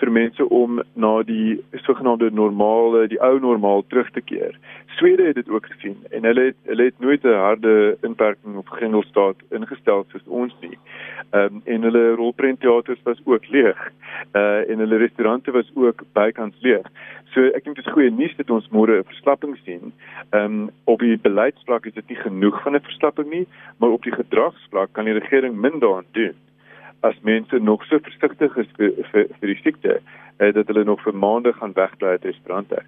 vir 0.00 0.10
mense 0.10 0.44
om 0.48 0.80
na 0.96 1.10
die 1.28 1.58
sogenaamde 1.84 2.30
normale, 2.32 3.06
die 3.12 3.20
ou 3.20 3.38
normaal 3.42 3.84
terug 3.92 4.08
te 4.16 4.22
keer. 4.24 4.56
Swede 4.96 5.26
het 5.28 5.38
dit 5.38 5.48
ook 5.48 5.68
gesien 5.72 5.98
en 6.10 6.24
hulle 6.28 6.50
het 6.50 6.58
hulle 6.70 6.88
het 6.88 6.98
nooit 7.04 7.24
'n 7.24 7.42
harde 7.46 7.98
inperking 8.08 8.56
op 8.56 8.68
grendelstaat 8.68 9.36
ingestel 9.50 10.04
soos 10.08 10.26
ons 10.26 10.54
nie. 10.60 10.78
Ehm 11.30 11.54
um, 11.54 11.62
en 11.64 11.82
hulle 11.82 12.14
rolprentteaters 12.14 13.02
was 13.04 13.20
ook 13.24 13.48
leeg. 13.48 13.78
Uh 14.34 14.70
en 14.70 14.78
hulle 14.78 14.96
restaurante 14.96 15.50
was 15.50 15.70
ook 15.74 16.02
bykans 16.12 16.56
leeg. 16.60 16.86
So 17.32 17.40
ek 17.40 17.64
dink 17.64 17.76
dit 17.76 17.86
is 17.86 17.92
goeie 17.92 18.10
nuus 18.10 18.36
dat 18.36 18.50
ons 18.50 18.68
môre 18.68 18.98
'n 18.98 19.10
verslapping 19.12 19.56
sien. 19.64 19.92
Ehm 20.30 20.44
um, 20.44 20.70
op 20.84 20.98
die 20.98 21.18
beleidsvlak 21.18 21.86
is 21.86 21.94
dit 21.94 22.08
nie 22.08 22.20
genoeg 22.26 22.62
van 22.62 22.74
'n 22.74 22.88
verslapping 22.88 23.30
nie, 23.30 23.46
maar 23.78 23.90
op 23.90 24.02
die 24.02 24.12
gedragsvlak 24.12 24.92
kan 24.92 25.04
die 25.04 25.18
regering 25.18 25.54
min 25.56 25.78
daaraan 25.78 26.08
doen 26.12 26.36
as 27.00 27.20
mense 27.22 27.58
nog 27.58 27.84
so 27.84 27.98
versigtig 27.98 28.56
is 28.56 28.70
vir 28.76 28.92
vir, 29.12 29.28
vir 29.40 29.52
die 29.52 29.60
siekte 29.62 30.00
eh, 30.38 30.52
dat 30.54 30.66
hulle 30.68 30.84
nog 30.84 31.02
vir 31.04 31.16
maande 31.16 31.52
gaan 31.52 31.76
wegbly 31.76 32.16
uit 32.16 32.24
restaurante. 32.24 32.82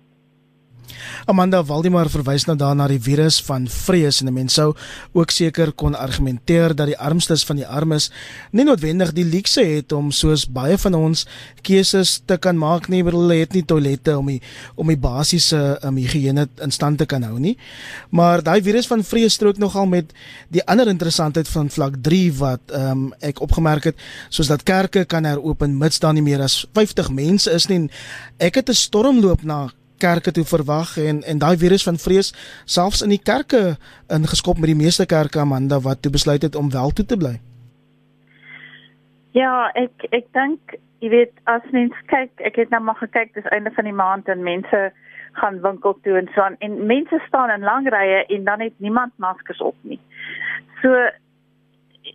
Amanda 1.26 1.62
Waldemar 1.64 2.10
verwys 2.10 2.46
nou 2.46 2.56
daarna 2.56 2.88
die 2.90 3.00
virus 3.00 3.40
van 3.46 3.68
vrees 3.68 4.20
en 4.22 4.32
mense 4.32 4.62
sou 4.62 4.72
ook 5.16 5.32
seker 5.32 5.72
kon 5.72 5.96
argumenteer 5.96 6.74
dat 6.76 6.90
die 6.90 6.98
armstes 6.98 7.44
van 7.48 7.60
die 7.60 7.66
armes 7.66 8.10
nie 8.52 8.66
noodwendig 8.66 9.12
die 9.16 9.26
luukse 9.26 9.64
het 9.64 9.92
om 9.96 10.10
soos 10.12 10.44
baie 10.46 10.78
van 10.78 10.96
ons 10.98 11.24
keuses 11.66 12.18
te 12.26 12.36
kan 12.42 12.58
maak 12.58 12.88
nie, 12.92 13.02
bedoel 13.04 13.26
hulle 13.26 13.40
het 13.42 13.56
nie 13.56 13.64
toilette 13.66 14.16
om 14.18 14.30
die 14.32 14.40
om 14.76 14.90
die 14.90 14.98
basiese 14.98 15.60
um, 15.86 15.98
higiëne 16.00 16.48
in 16.64 16.74
stand 16.74 17.00
te 17.00 17.06
kan 17.08 17.24
hou 17.26 17.38
nie. 17.40 17.54
Maar 18.10 18.42
daai 18.44 18.60
virus 18.64 18.88
van 18.90 19.04
vrees 19.06 19.36
strook 19.38 19.60
nogal 19.62 19.86
met 19.90 20.12
die 20.52 20.64
ander 20.66 20.90
interessantheid 20.90 21.48
van 21.48 21.70
vlak 21.72 21.98
3 22.02 22.22
wat 22.40 22.74
um, 22.76 23.10
ek 23.22 23.42
opgemerk 23.44 23.92
het, 23.92 24.00
soos 24.30 24.50
dat 24.50 24.66
kerke 24.68 25.04
kan 25.08 25.28
heropen 25.28 25.78
mits 25.78 26.02
daar 26.02 26.16
nie 26.16 26.24
meer 26.24 26.42
as 26.42 26.62
50 26.74 27.12
mense 27.14 27.52
is 27.52 27.68
nie. 27.70 27.86
Ek 28.38 28.58
het 28.58 28.68
'n 28.68 28.74
stormloop 28.74 29.42
na 29.42 29.68
kerke 30.04 30.34
toe 30.36 30.44
verwag 30.54 30.96
en 30.98 31.22
en 31.22 31.38
daai 31.38 31.56
virus 31.64 31.86
van 31.88 31.98
vrees 32.04 32.32
selfs 32.76 33.02
in 33.06 33.14
die 33.14 33.22
kerke 33.30 33.62
ingeskop 34.18 34.58
met 34.58 34.72
die 34.72 34.82
meeste 34.84 35.06
kerke 35.06 35.40
Amanda 35.40 35.80
wat 35.86 36.02
toe 36.02 36.12
besluit 36.18 36.42
het 36.42 36.58
om 36.58 36.70
wel 36.70 36.90
toe 36.90 37.06
te 37.06 37.16
bly. 37.16 37.36
Ja, 39.32 39.70
ek 39.74 40.08
ek 40.10 40.26
dink 40.36 40.76
jy 41.02 41.10
weet 41.10 41.32
as 41.50 41.64
mens 41.74 41.96
kyk, 42.12 42.30
ek 42.46 42.58
het 42.60 42.70
nou 42.70 42.82
maar 42.86 43.00
gekyk 43.00 43.32
dis 43.34 43.48
einde 43.54 43.72
van 43.74 43.88
die 43.88 43.96
maand 43.96 44.28
en 44.30 44.44
mense 44.46 44.82
gaan 45.40 45.60
winkel 45.64 45.96
toe 46.04 46.18
en 46.20 46.28
so 46.34 46.44
aan 46.44 46.58
en 46.60 46.86
mense 46.86 47.18
staan 47.26 47.50
in 47.50 47.66
lang 47.66 47.88
rye 47.90 48.24
en 48.36 48.44
dan 48.44 48.60
het 48.60 48.74
niemand 48.76 49.12
maskers 49.16 49.60
op 49.60 49.76
nie. 49.82 50.00
So 50.82 50.92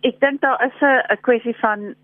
ek 0.06 0.20
dink 0.20 0.40
daar 0.40 0.60
is 0.64 0.80
'n 0.82 1.20
kwessie 1.20 1.56
van 1.60 1.94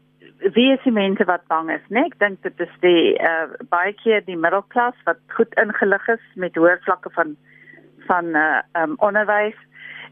wie 0.52 0.72
is 0.72 0.82
die 0.84 0.92
mense 0.92 1.24
wat 1.24 1.46
bang 1.46 1.70
is, 1.70 1.84
né? 1.88 2.00
Nee? 2.00 2.10
Ek 2.10 2.18
dink 2.20 2.42
dit 2.44 2.60
is 2.60 2.72
die 2.84 3.14
uh 3.16 3.52
baie 3.72 3.94
keer 4.02 4.24
die 4.26 4.36
middelklas 4.36 4.96
wat 5.08 5.20
goed 5.36 5.54
ingelig 5.60 6.08
is 6.12 6.24
met 6.40 6.56
hoë 6.60 6.76
vlakke 6.84 7.12
van 7.16 7.36
van 8.08 8.34
uh 8.36 8.60
um 8.82 8.98
onderwys 9.08 9.56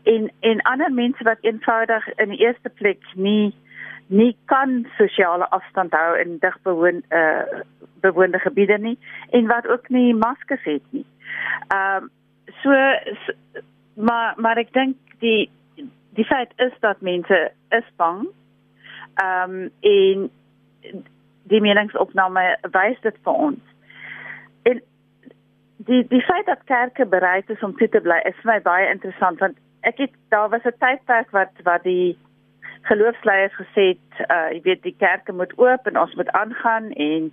en 0.09 0.31
en 0.40 0.64
ander 0.73 0.92
mense 0.92 1.25
wat 1.29 1.45
eenvoudig 1.45 2.09
in 2.16 2.33
die 2.33 2.40
eerste 2.47 2.73
plek 2.81 3.05
nie 3.14 3.53
nie 4.09 4.33
kan 4.53 4.87
sosiale 4.97 5.49
afstand 5.51 5.92
hou 5.97 6.16
in 6.21 6.38
digbewoon 6.40 7.05
uh 7.11 7.62
bewoonde 8.01 8.38
gebiede 8.38 8.79
nie 8.79 8.99
en 9.31 9.47
wat 9.47 9.68
ook 9.68 9.88
nie 9.88 10.14
maskers 10.14 10.64
het 10.64 10.85
nie. 10.90 11.07
Ehm 11.68 12.09
um, 12.09 12.11
so, 12.62 12.73
so 13.27 13.61
maar 13.95 14.35
maar 14.37 14.57
ek 14.57 14.73
dink 14.73 14.97
die 15.21 15.51
die 16.16 16.25
feit 16.25 16.53
is 16.57 16.73
dat 16.81 17.01
mense 17.01 17.51
is 17.68 17.88
bang 17.97 18.27
Ehm 19.14 19.51
um, 19.51 19.70
en 19.81 20.31
die 21.51 21.61
meningsopname 21.61 22.44
wys 22.75 23.01
dit 23.03 23.16
vir 23.25 23.33
ons. 23.33 23.62
En 24.62 24.81
die 25.77 26.03
die 26.09 26.22
feit 26.22 26.46
dat 26.46 26.64
kerke 26.64 27.07
bereid 27.07 27.51
is 27.51 27.62
om 27.62 27.77
toe 27.77 27.88
te 27.88 28.01
bly 28.01 28.20
is 28.31 28.38
vir 28.42 28.53
my 28.53 28.59
baie 28.66 28.90
interessant 28.90 29.40
want 29.42 29.59
ek 29.88 29.98
het 29.98 30.14
daar 30.35 30.48
was 30.48 30.64
'n 30.64 30.79
tydperk 30.85 31.31
wat 31.31 31.64
wat 31.68 31.83
die 31.83 32.18
geloofsleiers 32.83 33.55
gesê 33.55 33.85
het 33.94 34.31
uh 34.37 34.48
jy 34.55 34.61
weet 34.62 34.83
die 34.83 34.96
kerke 34.98 35.33
moet 35.33 35.53
oop 35.59 35.87
en 35.87 35.98
ons 35.98 36.14
moet 36.14 36.31
aangaan 36.31 36.90
en 36.90 37.33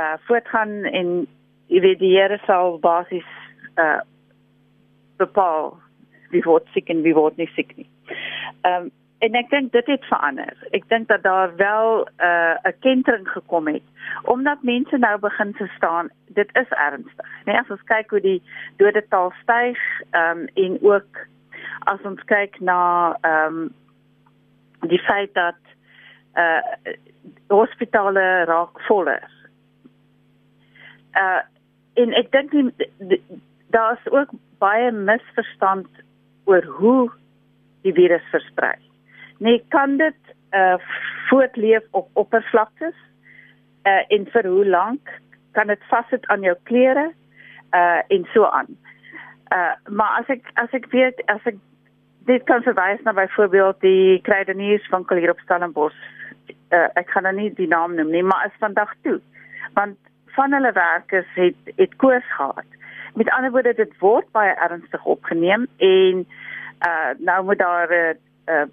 uh 0.00 0.14
voortgaan 0.26 0.84
en 0.84 1.26
jy 1.66 1.80
weet 1.80 1.98
die 1.98 2.16
Here 2.16 2.38
sal 2.46 2.78
basies 2.78 3.30
uh 3.76 4.00
bepaal 5.16 5.78
wie 6.30 6.42
word 6.42 6.66
siek 6.74 6.88
en 6.90 7.02
wie 7.02 7.14
word 7.14 7.36
nie 7.36 7.50
siek 7.54 7.76
nie. 7.76 7.88
Ehm 8.62 8.82
um, 8.82 8.92
en 9.24 9.36
ek 9.38 9.50
dink 9.52 9.72
dit 9.72 9.86
het 9.88 10.04
verander. 10.10 10.56
Ek 10.76 10.84
dink 10.92 11.08
dat 11.08 11.22
daar 11.24 11.54
wel 11.56 12.04
'n 12.04 12.24
uh, 12.28 12.56
'n 12.70 12.78
kentering 12.80 13.28
gekom 13.28 13.66
het 13.66 13.86
omdat 14.22 14.62
mense 14.62 14.96
nou 14.96 15.18
begin 15.18 15.52
te 15.52 15.66
staan 15.76 16.08
dit 16.26 16.48
is 16.52 16.68
ernstig. 16.68 17.28
Nee, 17.44 17.58
as 17.58 17.70
ons 17.70 17.82
kyk 17.82 18.10
hoe 18.10 18.20
die 18.20 18.42
dodetal 18.76 19.32
styg 19.42 19.78
ehm 20.10 20.38
um, 20.38 20.46
en 20.54 20.78
ook 20.82 21.26
as 21.78 22.00
ons 22.04 22.24
kyk 22.24 22.60
na 22.60 23.16
ehm 23.20 23.56
um, 23.56 23.74
die 24.88 25.00
feit 25.00 25.34
dat 25.34 25.60
uh 26.34 26.62
hospitale 27.48 28.44
raak 28.44 28.80
voller. 28.80 29.30
Uh 31.14 31.42
en 31.94 32.12
ek 32.12 32.30
dink 32.30 32.50
daar's 33.70 34.06
ook 34.10 34.30
baie 34.58 34.90
misverstand 34.92 35.88
oor 36.44 36.64
hoe 36.64 37.10
die 37.82 37.92
virus 37.92 38.24
versprei 38.30 38.83
nee 39.38 39.64
kan 39.68 39.96
dit 39.96 40.20
uh 40.54 40.78
voortleef 41.28 41.84
op 41.90 42.08
oppervlaktes 42.12 42.96
uh 43.84 44.02
en 44.08 44.26
vir 44.32 44.46
hoe 44.46 44.66
lank 44.66 45.10
kan 45.52 45.66
dit 45.66 45.86
vassit 45.88 46.26
aan 46.26 46.42
jou 46.42 46.56
klere 46.62 47.12
uh 47.74 48.00
en 48.08 48.26
so 48.32 48.44
aan. 48.44 48.76
Uh 49.54 49.74
maar 49.88 50.18
as 50.20 50.28
ek 50.36 50.50
as 50.54 50.70
ek 50.70 50.90
weet 50.92 51.22
as 51.26 51.40
ek 51.44 51.58
dit 52.28 52.44
kan 52.48 52.62
verwys 52.62 53.02
na 53.04 53.12
byvoorbeeld 53.12 53.80
die 53.80 54.20
kruidenierswinkel 54.22 55.16
hier 55.16 55.30
op 55.34 55.42
Stellenbosch. 55.44 56.00
Uh 56.70 56.88
ek 57.00 57.10
gaan 57.10 57.28
nou 57.28 57.34
nie 57.34 57.50
die 57.54 57.68
naam 57.68 57.94
noem 57.94 58.10
nie, 58.10 58.22
maar 58.22 58.46
is 58.46 58.62
vandag 58.62 58.94
toe. 59.02 59.20
Want 59.74 59.98
van 60.36 60.52
hulle 60.52 60.72
werkers 60.72 61.28
het 61.34 61.74
het 61.76 61.96
koers 61.96 62.30
gehad. 62.36 62.70
Met 63.14 63.30
ander 63.30 63.50
woorde 63.50 63.74
dit 63.74 63.98
word 63.98 64.30
baie 64.32 64.54
ernstig 64.54 65.04
opgeneem 65.04 65.66
en 65.76 66.24
uh 66.88 67.12
nou 67.18 67.44
moet 67.44 67.58
daar 67.58 67.90
'n 67.90 68.18
uh, 68.52 68.66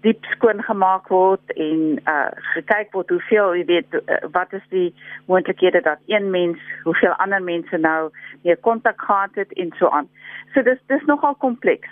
diep 0.00 0.24
skoon 0.34 0.62
gemaak 0.62 1.08
word 1.08 1.52
en 1.56 2.00
uh 2.08 2.30
gekyk 2.54 2.92
word 2.96 3.10
hoeveel 3.10 3.54
jy 3.58 3.64
weet 3.68 3.96
uh, 3.98 4.18
wat 4.34 4.52
is 4.56 4.66
die 4.74 4.90
moontlikhede 5.26 5.82
dat 5.86 5.98
een 6.06 6.30
mens 6.30 6.58
hoeveel 6.84 7.14
ander 7.22 7.42
mense 7.42 7.76
nou 7.76 8.10
meer 8.42 8.56
kontak 8.56 9.00
gehad 9.00 9.34
het 9.34 9.52
en 9.52 9.72
so 9.78 9.88
aan. 9.88 10.08
So 10.54 10.62
dis 10.62 10.78
dis 10.86 11.04
nogal 11.06 11.34
kompleks. 11.34 11.88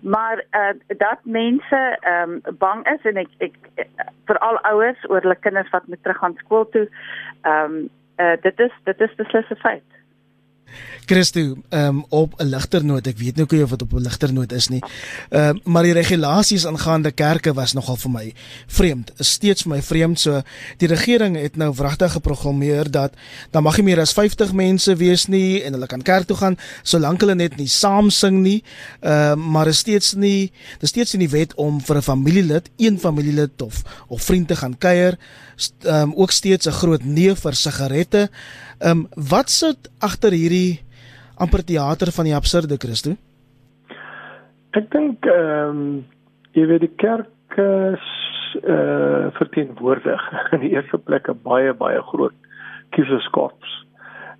Maar 0.00 0.44
uh 0.58 0.74
dat 0.96 1.24
mense 1.24 1.80
ehm 2.00 2.38
um, 2.44 2.58
bang 2.58 2.86
is 2.94 3.04
en 3.10 3.16
ek 3.16 3.32
ek 3.38 3.88
veral 4.26 4.60
ouers 4.72 5.08
oor 5.08 5.20
hulle 5.20 5.38
kinders 5.40 5.70
wat 5.70 5.86
moet 5.86 6.02
terug 6.02 6.18
gaan 6.18 6.38
skool 6.44 6.68
toe. 6.68 6.88
Ehm 7.42 7.64
um, 7.64 7.88
uh 8.18 8.36
dit 8.42 8.60
is 8.60 8.72
dit 8.84 9.00
is 9.00 9.14
beslis 9.14 9.50
'n 9.50 9.64
feit. 9.66 9.91
Christo, 11.06 11.56
ehm 11.68 11.86
um, 11.88 12.04
op 12.08 12.34
'n 12.40 12.46
ligter 12.46 12.84
noot, 12.84 13.06
ek 13.06 13.18
weet 13.18 13.36
nou 13.36 13.46
nie 13.50 13.62
of 13.62 13.70
dit 13.70 13.82
op 13.82 13.92
'n 13.92 14.00
ligter 14.00 14.32
noot 14.32 14.52
is 14.52 14.68
nie. 14.68 14.82
Ehm 15.30 15.56
uh, 15.56 15.60
maar 15.64 15.82
die 15.82 15.92
regulasies 15.92 16.66
aangaande 16.66 17.10
kerke 17.10 17.52
was 17.52 17.72
nogal 17.72 17.96
vir 17.96 18.10
my 18.10 18.34
vreemd. 18.66 19.12
Is 19.18 19.30
steeds 19.30 19.62
vir 19.62 19.70
my 19.70 19.82
vreemd. 19.82 20.20
So 20.20 20.42
die 20.76 20.88
regering 20.88 21.36
het 21.36 21.56
nou 21.56 21.72
wragtig 21.74 22.12
geprogrammeer 22.12 22.90
dat 22.90 23.14
dan 23.50 23.62
mag 23.62 23.76
nie 23.76 23.84
meer 23.84 24.00
as 24.00 24.12
50 24.12 24.52
mense 24.52 24.96
wees 24.96 25.26
nie 25.26 25.62
en 25.62 25.72
hulle 25.72 25.86
kan 25.86 26.02
kerk 26.02 26.26
toe 26.26 26.36
gaan 26.36 26.56
solank 26.82 27.20
hulle 27.20 27.34
net 27.34 27.56
nie 27.56 27.68
saam 27.68 28.10
sing 28.10 28.42
nie. 28.42 28.62
Ehm 29.00 29.38
uh, 29.38 29.50
maar 29.52 29.66
is 29.66 29.78
steeds 29.78 30.14
nie, 30.14 30.52
dis 30.78 30.88
steeds 30.88 31.14
in 31.14 31.20
die 31.20 31.28
wet 31.28 31.54
om 31.54 31.80
vir 31.80 31.96
'n 31.96 32.02
familielid, 32.02 32.70
een 32.76 32.98
familielid 32.98 33.62
of 33.62 33.82
of 34.08 34.22
vriend 34.22 34.48
te 34.48 34.56
gaan 34.56 34.78
kuier. 34.78 35.18
Um, 35.84 36.12
ook 36.14 36.30
steeds 36.30 36.66
'n 36.66 36.78
groot 36.82 37.04
nee 37.04 37.34
vir 37.34 37.54
sigarette. 37.54 38.28
Ehm 38.78 38.90
um, 38.90 39.06
wat 39.30 39.50
sit 39.50 39.90
agter 39.98 40.32
hierdie 40.32 40.80
amper 41.36 41.64
teater 41.64 42.12
van 42.12 42.24
die 42.24 42.34
absurde 42.34 42.76
Christo? 42.78 43.16
Ek 44.70 44.90
dink 44.90 45.26
ehm 45.26 45.68
um, 45.68 46.04
jy 46.52 46.66
weet 46.66 46.80
die 46.80 46.96
kerk 46.96 47.58
is 47.92 48.06
eh 48.62 48.72
uh, 48.72 49.26
verteenwoordig 49.32 50.22
in 50.54 50.60
die 50.60 50.72
eerste 50.76 50.98
plek 50.98 51.28
'n 51.28 51.40
baie 51.42 51.72
baie 51.74 52.02
groot 52.02 52.34
kieserskorps. 52.90 53.70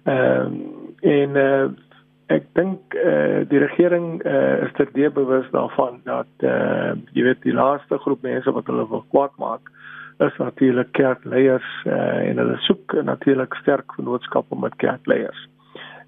Ehm 0.04 0.46
um, 0.46 0.94
en 1.02 1.36
uh, 1.36 1.68
ek 2.32 2.46
dink 2.56 2.94
uh, 2.94 3.42
die 3.50 3.58
regering 3.58 4.22
uh, 4.24 4.64
is 4.64 4.72
ter 4.76 5.10
bewus 5.10 5.48
daarvan 5.50 6.00
dat 6.04 6.30
uh, 6.46 6.94
jy 7.12 7.22
weet 7.26 7.42
die 7.42 7.56
laaste 7.56 7.98
groep 7.98 8.22
mense 8.22 8.50
wat 8.50 8.66
hulle 8.66 8.88
wil 8.88 9.04
kwaad 9.10 9.34
maak 9.38 9.70
is 10.18 10.36
natuurlik 10.38 10.92
kerkleiers 10.92 11.70
uh, 11.86 12.28
en 12.28 12.38
hulle 12.38 12.56
soek 12.66 12.92
natuurlik 13.04 13.54
sterk 13.54 13.94
vennootskappe 13.96 14.58
met 14.60 14.76
kerkleiers. 14.76 15.48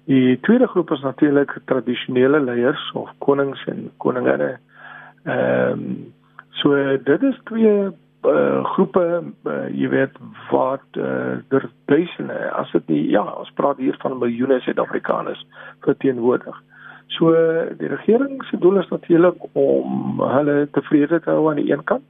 Die 0.05 0.39
tweede 0.45 0.67
groep 0.67 0.91
is 0.91 1.01
natuurlik 1.01 1.57
tradisionele 1.65 2.39
leiers 2.39 2.91
of 2.93 3.09
konings 3.17 3.65
en 3.65 3.89
koninginne. 3.97 4.57
Ehm 5.23 5.71
um, 5.71 6.13
so 6.49 6.97
dit 7.03 7.23
is 7.23 7.39
twee 7.43 7.89
uh, 8.25 8.65
groepe 8.75 9.23
uh, 9.43 9.65
jy 9.73 9.89
weet 9.89 10.13
wat 10.51 10.85
uh, 10.97 11.41
der 11.49 11.65
duisende 11.85 12.37
as 12.53 12.71
dit 12.71 12.87
nie 12.87 13.01
ja, 13.13 13.23
ons 13.33 13.51
praat 13.57 13.81
hier 13.81 13.97
van 14.03 14.17
miljoene 14.21 14.59
Suid-Afrikaners 14.63 15.41
verteenwoordig. 15.85 16.61
So 17.17 17.33
die 17.79 17.89
regering 17.91 18.43
se 18.49 18.57
doel 18.61 18.79
is 18.81 18.89
natuurlik 18.89 19.41
om 19.53 20.21
hulle 20.21 20.67
tevrede 20.71 21.19
te 21.19 21.29
hou 21.29 21.49
aan 21.49 21.61
die 21.61 21.71
een 21.71 21.83
kant. 21.83 22.05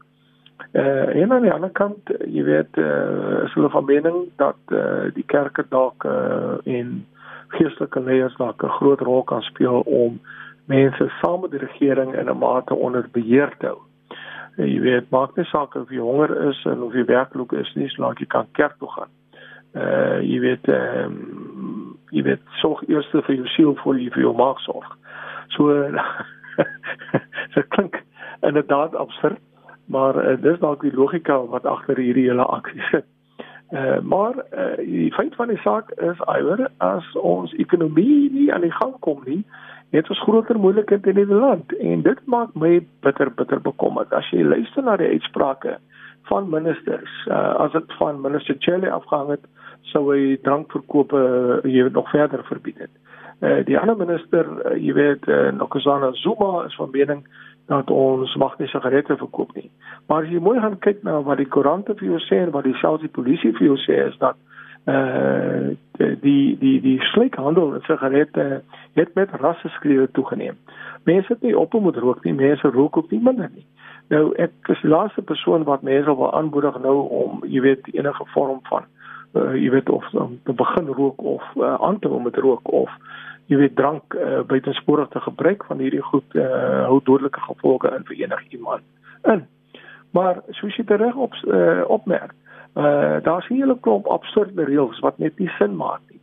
Uh, 0.76 1.22
en 1.22 1.32
aan 1.32 1.42
die 1.42 1.52
ander 1.52 1.72
kant, 1.72 2.10
jy 2.28 2.44
weet, 2.44 2.78
uh, 2.78 3.44
is 3.46 3.54
hulle 3.56 3.70
van 3.72 3.86
mening 3.86 4.18
dat 4.36 4.60
uh, 4.76 5.08
die 5.16 5.24
kerke 5.32 5.64
dalk 5.70 6.04
uh, 6.04 6.58
en 6.64 7.06
geestelike 7.56 8.02
leiers 8.04 8.36
dalk 8.36 8.64
'n 8.64 8.78
groot 8.80 9.00
rol 9.00 9.24
kan 9.24 9.42
speel 9.42 9.80
om 9.86 10.20
mense 10.66 11.10
saam 11.22 11.42
met 11.42 11.52
die 11.52 11.64
regering 11.64 12.16
in 12.16 12.30
'n 12.30 12.38
mate 12.38 12.76
onder 12.76 13.08
beheer 13.12 13.54
te 13.58 13.66
hou. 13.66 13.80
En 14.58 14.68
jy 14.72 14.80
weet, 14.82 15.10
maak 15.10 15.36
nie 15.36 15.46
saak 15.46 15.76
of 15.76 15.90
jy 15.90 16.00
honger 16.00 16.32
is 16.50 16.66
en 16.66 16.82
of 16.82 16.94
jy 16.94 17.06
werkloop 17.06 17.54
is 17.54 17.74
nie, 17.76 17.90
solank 17.90 18.20
jy 18.20 18.26
kan 18.26 18.48
kerk 18.52 18.78
toe 18.80 18.92
gaan. 18.92 19.12
Uh 19.76 20.20
jy 20.24 20.40
weet 20.40 20.68
ehm 20.68 21.12
um, 21.12 21.98
jy 22.10 22.24
weet 22.24 22.42
sorg 22.62 22.84
eers 22.88 23.10
vir 23.12 23.36
jou 23.36 23.48
siel 23.48 23.76
voor 23.76 24.00
jy 24.00 24.10
vir 24.10 24.22
jou 24.22 24.36
maag 24.36 24.60
sorg. 24.60 24.98
So 25.48 25.92
dit 27.56 27.68
klink 27.76 28.00
inderdaad 28.42 28.96
absurd, 28.96 29.40
maar 29.86 30.18
uh, 30.18 30.38
dis 30.42 30.60
dalk 30.60 30.82
die 30.82 30.94
logika 30.96 31.38
wat 31.52 31.66
agter 31.66 32.00
hierdie 32.02 32.30
hele 32.30 32.46
aksie 32.46 32.82
sit. 32.92 33.06
Uh, 33.74 34.00
maar 34.00 34.36
uh, 34.54 34.78
die 34.78 35.14
feit 35.14 35.36
van 35.36 35.50
die 35.50 35.62
saak 35.64 35.90
is 35.98 36.20
iwer 36.30 36.68
as 36.86 37.08
ons 37.18 37.54
ekonomie 37.58 38.30
nie 38.32 38.52
aan 38.54 38.62
die 38.62 38.76
gang 38.76 38.94
kom 39.00 39.24
nie, 39.26 39.42
het 39.96 40.10
ons 40.10 40.22
groter 40.22 40.60
moeilikheid 40.60 41.08
in 41.08 41.18
die 41.18 41.26
land 41.26 41.74
en 41.80 42.04
dit 42.06 42.22
maak 42.30 42.54
my 42.54 42.78
bitter 43.06 43.32
bitter 43.34 43.62
bekommerd. 43.62 44.14
As 44.14 44.30
jy 44.34 44.44
luister 44.46 44.86
na 44.86 44.98
die 45.02 45.10
uitsprake 45.18 45.78
van 46.30 46.50
ministers, 46.50 47.16
uh, 47.30 47.56
as 47.66 47.74
dit 47.74 47.98
van 48.00 48.22
minister 48.22 48.58
Chelle 48.60 48.92
afgehang 48.92 49.36
het, 49.36 49.50
sou 49.92 50.08
hy 50.12 50.38
drankverkope 50.46 51.18
uh, 51.18 51.58
jy 51.70 51.88
weet 51.88 51.98
nog 51.98 52.10
verder 52.14 52.46
verbied 52.50 52.86
het. 52.86 52.94
Uh, 53.42 53.60
die 53.68 53.78
ander 53.80 53.98
minister, 53.98 54.48
uh, 54.64 54.78
jy 54.80 54.94
weet, 54.96 55.28
uh, 55.28 55.52
Nkosi 55.58 56.14
Zuma 56.22 56.66
is 56.66 56.78
van 56.80 56.94
mening 56.94 57.26
dat 57.68 57.90
ons 57.90 58.36
mag 58.36 58.58
nie 58.58 58.68
sigarette 58.68 59.18
verkoop 59.18 59.56
nie. 59.56 59.70
Maar 60.08 60.24
as 60.24 60.30
jy 60.30 60.40
mooi 60.40 60.60
gaan 60.60 60.78
kyk 60.80 61.04
na 61.04 61.22
wat 61.26 61.42
die 61.42 61.50
koerante 61.50 61.96
vir 61.98 62.12
jou 62.14 62.20
sê 62.28 62.44
en 62.44 62.54
wat 62.54 62.68
die 62.68 62.78
selfs 62.82 63.02
die 63.02 63.14
polisie 63.18 63.54
vir 63.58 63.72
jou 63.72 63.78
sê 63.86 64.02
is 64.10 64.18
dat 64.22 64.38
uh 64.86 65.74
die 65.98 66.58
die 66.62 66.76
die 66.82 67.00
slikhandel 67.12 67.72
met 67.74 67.88
sigarette 67.90 68.62
het 68.94 69.14
met 69.16 69.32
rasseskrewe 69.42 70.12
toegeneem. 70.12 70.58
Mense 71.04 71.34
het 71.34 71.42
nie 71.42 71.58
op 71.58 71.74
moet 71.74 71.98
rook 71.98 72.24
nie, 72.24 72.34
mense 72.34 72.70
rook 72.70 72.96
op 72.96 73.12
nie 73.12 73.22
minder 73.22 73.50
nie. 73.54 73.66
Nou 74.14 74.34
ek 74.38 74.54
is 74.70 74.82
die 74.82 74.92
laaste 74.92 75.22
persoon 75.22 75.64
wat 75.66 75.82
mense 75.82 76.16
wil 76.16 76.34
aanmoedig 76.38 76.78
nou 76.84 76.98
om 77.10 77.42
jy 77.50 77.62
weet 77.66 77.90
enige 77.94 78.30
vorm 78.34 78.60
van 78.70 78.86
uh 79.34 79.56
jy 79.58 79.72
weet 79.74 79.90
of 79.90 80.14
om 80.14 80.38
te 80.44 80.54
begin 80.54 80.86
rook 80.86 81.24
of 81.24 81.44
uh, 81.56 81.74
aan 81.74 82.00
te 82.00 82.08
hou 82.08 82.22
met 82.22 82.38
rook 82.38 82.72
of 82.72 82.92
jy 83.46 83.58
weet 83.58 83.76
drank 83.76 84.14
uh, 84.14 84.42
buitensporig 84.48 85.10
te 85.14 85.20
gebruik 85.20 85.66
van 85.70 85.80
hierdie 85.84 86.02
goed 86.02 86.36
uh, 86.36 86.86
hou 86.90 87.00
dodelike 87.04 87.40
gevolge 87.40 87.92
in 87.94 88.06
vir 88.08 88.24
enigiemand 88.26 88.84
in. 89.24 89.46
Maar 90.16 90.42
soos 90.50 90.76
jy 90.76 90.86
reg 90.88 91.16
op 91.16 91.34
uh, 91.44 91.84
opmerk, 91.92 92.34
uh, 92.76 93.18
daar's 93.24 93.50
'n 93.50 93.60
hele 93.62 93.78
klomp 93.80 94.08
absurde 94.08 94.64
reëls 94.64 95.00
wat 95.00 95.18
net 95.18 95.40
nie 95.40 95.50
sin 95.58 95.76
maak 95.76 96.02
nie. 96.10 96.22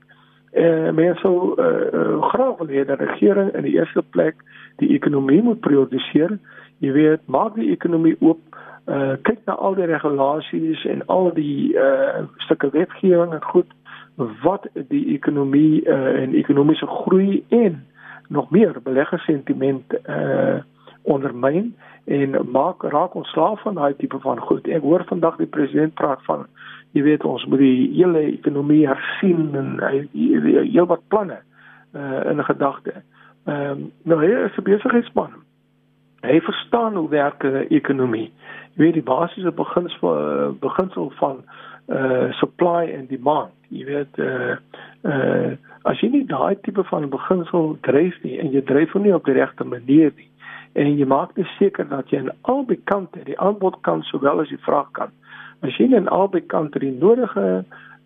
Eh 0.52 0.86
uh, 0.86 0.92
mense 0.92 1.20
sou 1.20 1.54
uh, 1.56 1.66
uh, 1.92 2.22
graag 2.32 2.58
wil 2.58 2.68
hê 2.68 2.84
dat 2.84 2.98
die 2.98 3.06
regering 3.06 3.52
in 3.54 3.62
die 3.62 3.76
eerste 3.78 4.02
plek 4.02 4.34
die 4.76 4.94
ekonomie 4.94 5.42
moet 5.42 5.60
prioritiseer. 5.60 6.38
Jy 6.78 6.92
weet, 6.92 7.20
maak 7.26 7.54
die 7.54 7.70
ekonomie 7.70 8.16
oop, 8.20 8.40
uh, 8.86 9.14
kyk 9.22 9.38
na 9.46 9.54
al 9.54 9.74
die 9.74 9.86
regulasies 9.86 10.84
en 10.84 11.06
al 11.06 11.30
die 11.34 11.76
uh, 11.78 12.24
stukke 12.36 12.70
wetgewing 12.70 13.32
en 13.32 13.42
goed 13.42 13.70
wat 14.16 14.68
die 14.88 15.06
ekonomie 15.14 15.88
uh, 15.88 16.22
en 16.22 16.34
ekonomiese 16.34 16.86
groei 16.86 17.44
en 17.48 17.86
nog 18.28 18.50
meer 18.50 18.76
beleggersentiment 18.82 19.94
uh 20.08 20.60
ondermyn 21.02 21.74
en 22.04 22.36
maak 22.50 22.82
raak 22.82 23.14
ons 23.18 23.28
slaaf 23.34 23.62
van 23.62 23.74
daai 23.74 23.94
tipe 23.98 24.18
van 24.22 24.38
goed. 24.38 24.68
Ek 24.70 24.84
hoor 24.86 25.02
vandag 25.08 25.36
die 25.40 25.50
president 25.50 25.94
praat 25.98 26.20
van 26.28 26.44
jy 26.94 27.02
weet 27.02 27.24
ons 27.26 27.42
moet 27.50 27.58
die 27.58 27.88
hele 27.96 28.22
ekonomie 28.28 28.84
hersien 28.86 29.50
en 29.58 29.72
heel 30.12 30.86
wat 30.86 31.02
planne 31.08 31.40
uh 31.98 32.20
in 32.30 32.44
gedagte. 32.44 32.94
Ehm 33.44 33.70
um, 33.70 33.90
nou 34.02 34.20
hy 34.20 34.30
is 34.44 34.58
'n 34.58 34.62
besigheidsman. 34.68 35.34
Hy 36.22 36.40
verstaan 36.40 36.94
hoe 36.94 37.08
werk 37.08 37.42
'n 37.44 37.66
ekonomie. 37.68 38.30
Jy 38.74 38.84
weet 38.84 38.94
die 38.94 39.08
basiese 39.10 39.52
beginsel 39.52 40.54
beginsel 40.60 41.10
van 41.18 41.42
uh 41.88 42.30
supply 42.32 42.94
and 42.98 43.08
demand 43.08 43.50
jy 43.72 43.84
weet 43.88 44.18
uh 44.20 44.56
uh 45.08 45.52
as 45.88 46.00
jy 46.02 46.12
nie 46.12 46.26
daai 46.30 46.54
tipe 46.62 46.84
van 46.90 47.08
beginsel 47.10 47.72
dryf 47.88 48.18
nie 48.22 48.38
en 48.42 48.52
jy 48.54 48.62
dryf 48.68 48.92
hom 48.94 49.06
nie 49.06 49.14
op 49.16 49.26
die 49.26 49.36
regte 49.38 49.64
manier 49.64 50.12
nie 50.16 50.28
en 50.78 50.92
jy 50.98 51.06
maak 51.08 51.34
net 51.36 51.48
seker 51.58 51.88
dat 51.88 52.12
jy 52.12 52.22
aan 52.22 52.32
albei 52.52 52.78
kante 52.90 53.24
die 53.26 53.38
aanbodkant 53.46 54.06
sowel 54.08 54.44
as 54.44 54.52
die 54.52 54.60
vraagkant 54.66 55.12
as 55.66 55.78
jy 55.80 55.88
aan 55.96 56.10
albei 56.12 56.44
kante 56.54 56.82
die 56.84 56.94
nodige 56.98 57.48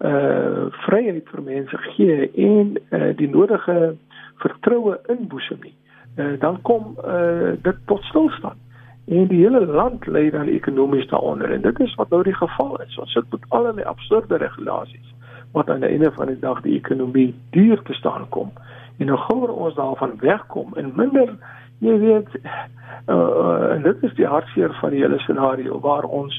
uh 0.07 0.67
vryheid 0.85 1.29
vir 1.33 1.43
mense 1.43 1.83
gee 1.91 2.31
en 2.49 2.77
uh 2.93 3.11
die 3.21 3.31
nodige 3.33 3.97
vertroue 4.45 4.99
inboesem 5.13 5.61
nie 5.65 5.75
uh, 6.21 6.35
dan 6.41 6.61
kom 6.69 6.95
uh 7.03 7.55
dit 7.63 7.83
tot 7.91 8.05
stilstand 8.13 8.61
en 9.07 9.29
die 9.31 9.41
hele 9.45 9.63
land 9.67 10.07
lê 10.07 10.27
dan 10.31 10.51
ekonomies 10.51 11.09
daaronder 11.09 11.53
en 11.53 11.63
dit 11.63 11.81
is 11.81 11.95
wat 11.95 12.11
nou 12.11 12.23
die 12.27 12.37
geval 12.37 12.77
is 12.85 12.99
ons 12.99 13.13
sit 13.13 13.31
met 13.33 13.47
allerlei 13.49 13.87
absurde 13.87 14.37
regulasies 14.43 15.15
wat 15.57 15.71
aan 15.71 15.81
die 15.81 15.89
einde 15.89 16.13
van 16.13 16.27
die 16.27 16.39
dag 16.39 16.61
die 16.61 16.77
ekonomie 16.77 17.35
duur 17.51 17.83
te 17.83 17.95
staan 17.97 18.29
kom. 18.29 18.53
En 18.99 19.09
nou 19.09 19.17
gouer 19.19 19.53
ons 19.53 19.75
daarvan 19.75 20.13
wegkom 20.21 20.75
en 20.77 20.93
minder 20.97 21.33
jy 21.85 21.95
weet 22.01 22.29
uh, 23.09 23.73
en 23.73 23.85
dit 23.85 24.05
is 24.05 24.13
die 24.21 24.29
hartseer 24.29 24.75
van 24.81 24.93
die 24.93 25.01
hele 25.01 25.19
scenario 25.25 25.81
waar 25.81 26.05
ons 26.05 26.37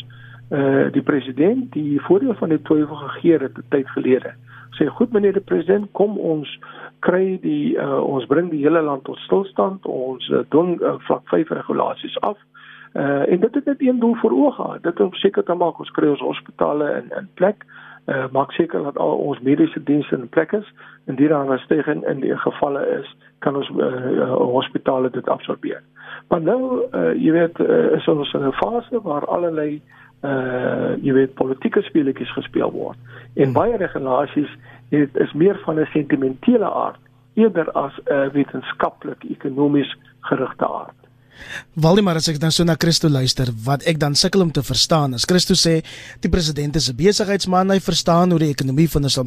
uh, 0.53 0.86
die 0.93 1.01
president 1.01 1.72
die 1.74 2.01
voordeel 2.05 2.38
van 2.38 2.53
die 2.53 2.61
twyfel 2.70 3.01
gegee 3.05 3.39
het 3.41 3.57
'n 3.57 3.65
tyd 3.74 3.89
gelede. 3.95 4.34
Sê 4.78 4.86
goed 4.86 5.11
meneer 5.11 5.34
die 5.34 5.47
president, 5.49 5.89
kom 5.91 6.18
ons 6.18 6.59
kry 6.99 7.39
die 7.41 7.74
uh, 7.78 8.03
ons 8.03 8.26
bring 8.26 8.49
die 8.53 8.61
hele 8.61 8.82
land 8.82 9.03
tot 9.03 9.18
stilstand, 9.18 9.86
ons 9.86 10.30
uh, 10.30 10.45
doen 10.49 10.78
uh, 10.82 10.93
vlak 11.09 11.26
5 11.34 11.49
regulasies 11.49 12.20
af. 12.20 12.38
Uh, 12.93 13.32
en 13.32 13.39
dit 13.39 13.53
het 13.55 13.65
net 13.65 13.82
een 13.82 13.99
doel 13.99 14.15
voor 14.15 14.32
oë 14.32 14.51
gehad. 14.51 14.84
Dit 14.84 14.99
om 14.99 15.13
seker 15.13 15.43
te 15.43 15.53
maak 15.53 15.80
ons 15.80 15.91
kry 15.91 16.09
ons 16.09 16.30
hospitale 16.30 16.93
in 17.01 17.09
in 17.18 17.30
plek 17.34 17.65
uh, 17.65 17.86
maak 18.32 18.51
seker 18.51 18.84
dat 18.84 18.97
al 18.97 19.18
ons 19.18 19.39
mediese 19.39 19.84
dienste 19.84 20.16
in 20.16 20.30
plek 20.30 20.51
is 20.51 20.74
indien 21.05 21.28
daar 21.28 21.53
'n 21.53 21.58
stygings 21.60 22.05
in 22.08 22.20
die 22.20 22.38
gevalle 22.38 22.88
is 22.99 23.16
kan 23.39 23.55
ons 23.55 23.70
uh, 23.70 24.34
hospitale 24.34 25.10
dit 25.10 25.30
absorbeer. 25.30 25.82
Maar 26.28 26.41
nou 26.41 26.88
uh, 26.91 27.14
jy 27.14 27.32
weet 27.32 27.60
uh, 27.60 27.91
is 27.97 28.08
ons 28.08 28.34
in 28.34 28.47
'n 28.47 28.51
fase 28.51 29.01
waar 29.01 29.26
allerlei 29.26 29.82
uh 30.24 30.95
jy 31.01 31.14
weet 31.14 31.34
politieke 31.34 31.82
speletjies 31.82 32.34
gespeel 32.34 32.72
word. 32.72 32.97
En 33.36 33.53
baie 33.53 33.78
regulasies 33.78 34.49
het 34.89 35.16
is 35.16 35.34
meer 35.34 35.60
van 35.66 35.80
'n 35.80 35.86
sentimentele 35.93 36.72
aard 36.72 36.99
eerder 37.34 37.72
as 37.72 37.93
'n 38.05 38.14
uh, 38.14 38.30
wetenskaplik 38.30 39.24
ekonomies 39.24 39.97
gerigte 40.20 40.68
aard. 40.68 41.07
Waldemar 41.75 42.17
as 42.19 42.27
ek 42.31 42.39
dan 42.41 42.51
so 42.51 42.65
na 42.65 42.75
Christo 42.79 43.09
luister, 43.09 43.51
wat 43.65 43.85
ek 43.89 43.99
dan 44.01 44.15
sukkel 44.17 44.41
om 44.41 44.51
te 44.51 44.63
verstaan, 44.65 45.13
as 45.13 45.27
Christo 45.29 45.53
sê 45.57 45.81
die 46.23 46.31
president 46.31 46.75
is 46.75 46.89
'n 46.89 46.97
besigheidsman, 46.97 47.69
hy 47.71 47.79
verstaan 47.79 48.31
hoe 48.31 48.39
die 48.39 48.49
ekonomie 48.49 48.89
van 48.89 49.03
ons 49.03 49.19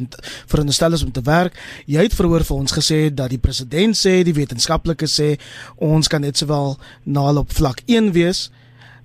veronderstel 0.47 0.93
is 0.93 1.03
om 1.03 1.11
te 1.11 1.21
werk. 1.21 1.53
Jy 1.87 2.01
het 2.03 2.13
verhoor 2.13 2.43
vir 2.43 2.57
ons 2.57 2.71
gesê 2.71 3.13
dat 3.13 3.29
die 3.29 3.39
president 3.39 3.95
sê, 3.95 4.23
die 4.23 4.33
wetenskaplikes 4.33 5.19
sê 5.19 5.39
ons 5.77 6.07
kan 6.07 6.21
net 6.21 6.37
sowel 6.37 6.77
naal 7.05 7.37
op 7.37 7.51
vlak 7.51 7.81
1 7.87 8.11
wees. 8.11 8.51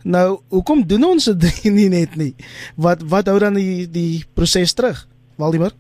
Nou, 0.05 0.41
hoekom 0.51 0.87
doen 0.87 1.05
ons 1.05 1.25
dit 1.25 1.65
nie 1.79 1.89
net 1.89 2.17
nie? 2.17 2.35
Wat 2.77 3.03
wat 3.03 3.27
hou 3.27 3.39
dan 3.39 3.55
die 3.55 3.87
die 3.87 4.25
proses 4.35 4.75
terug? 4.75 5.07
Alhoewel 5.39 5.73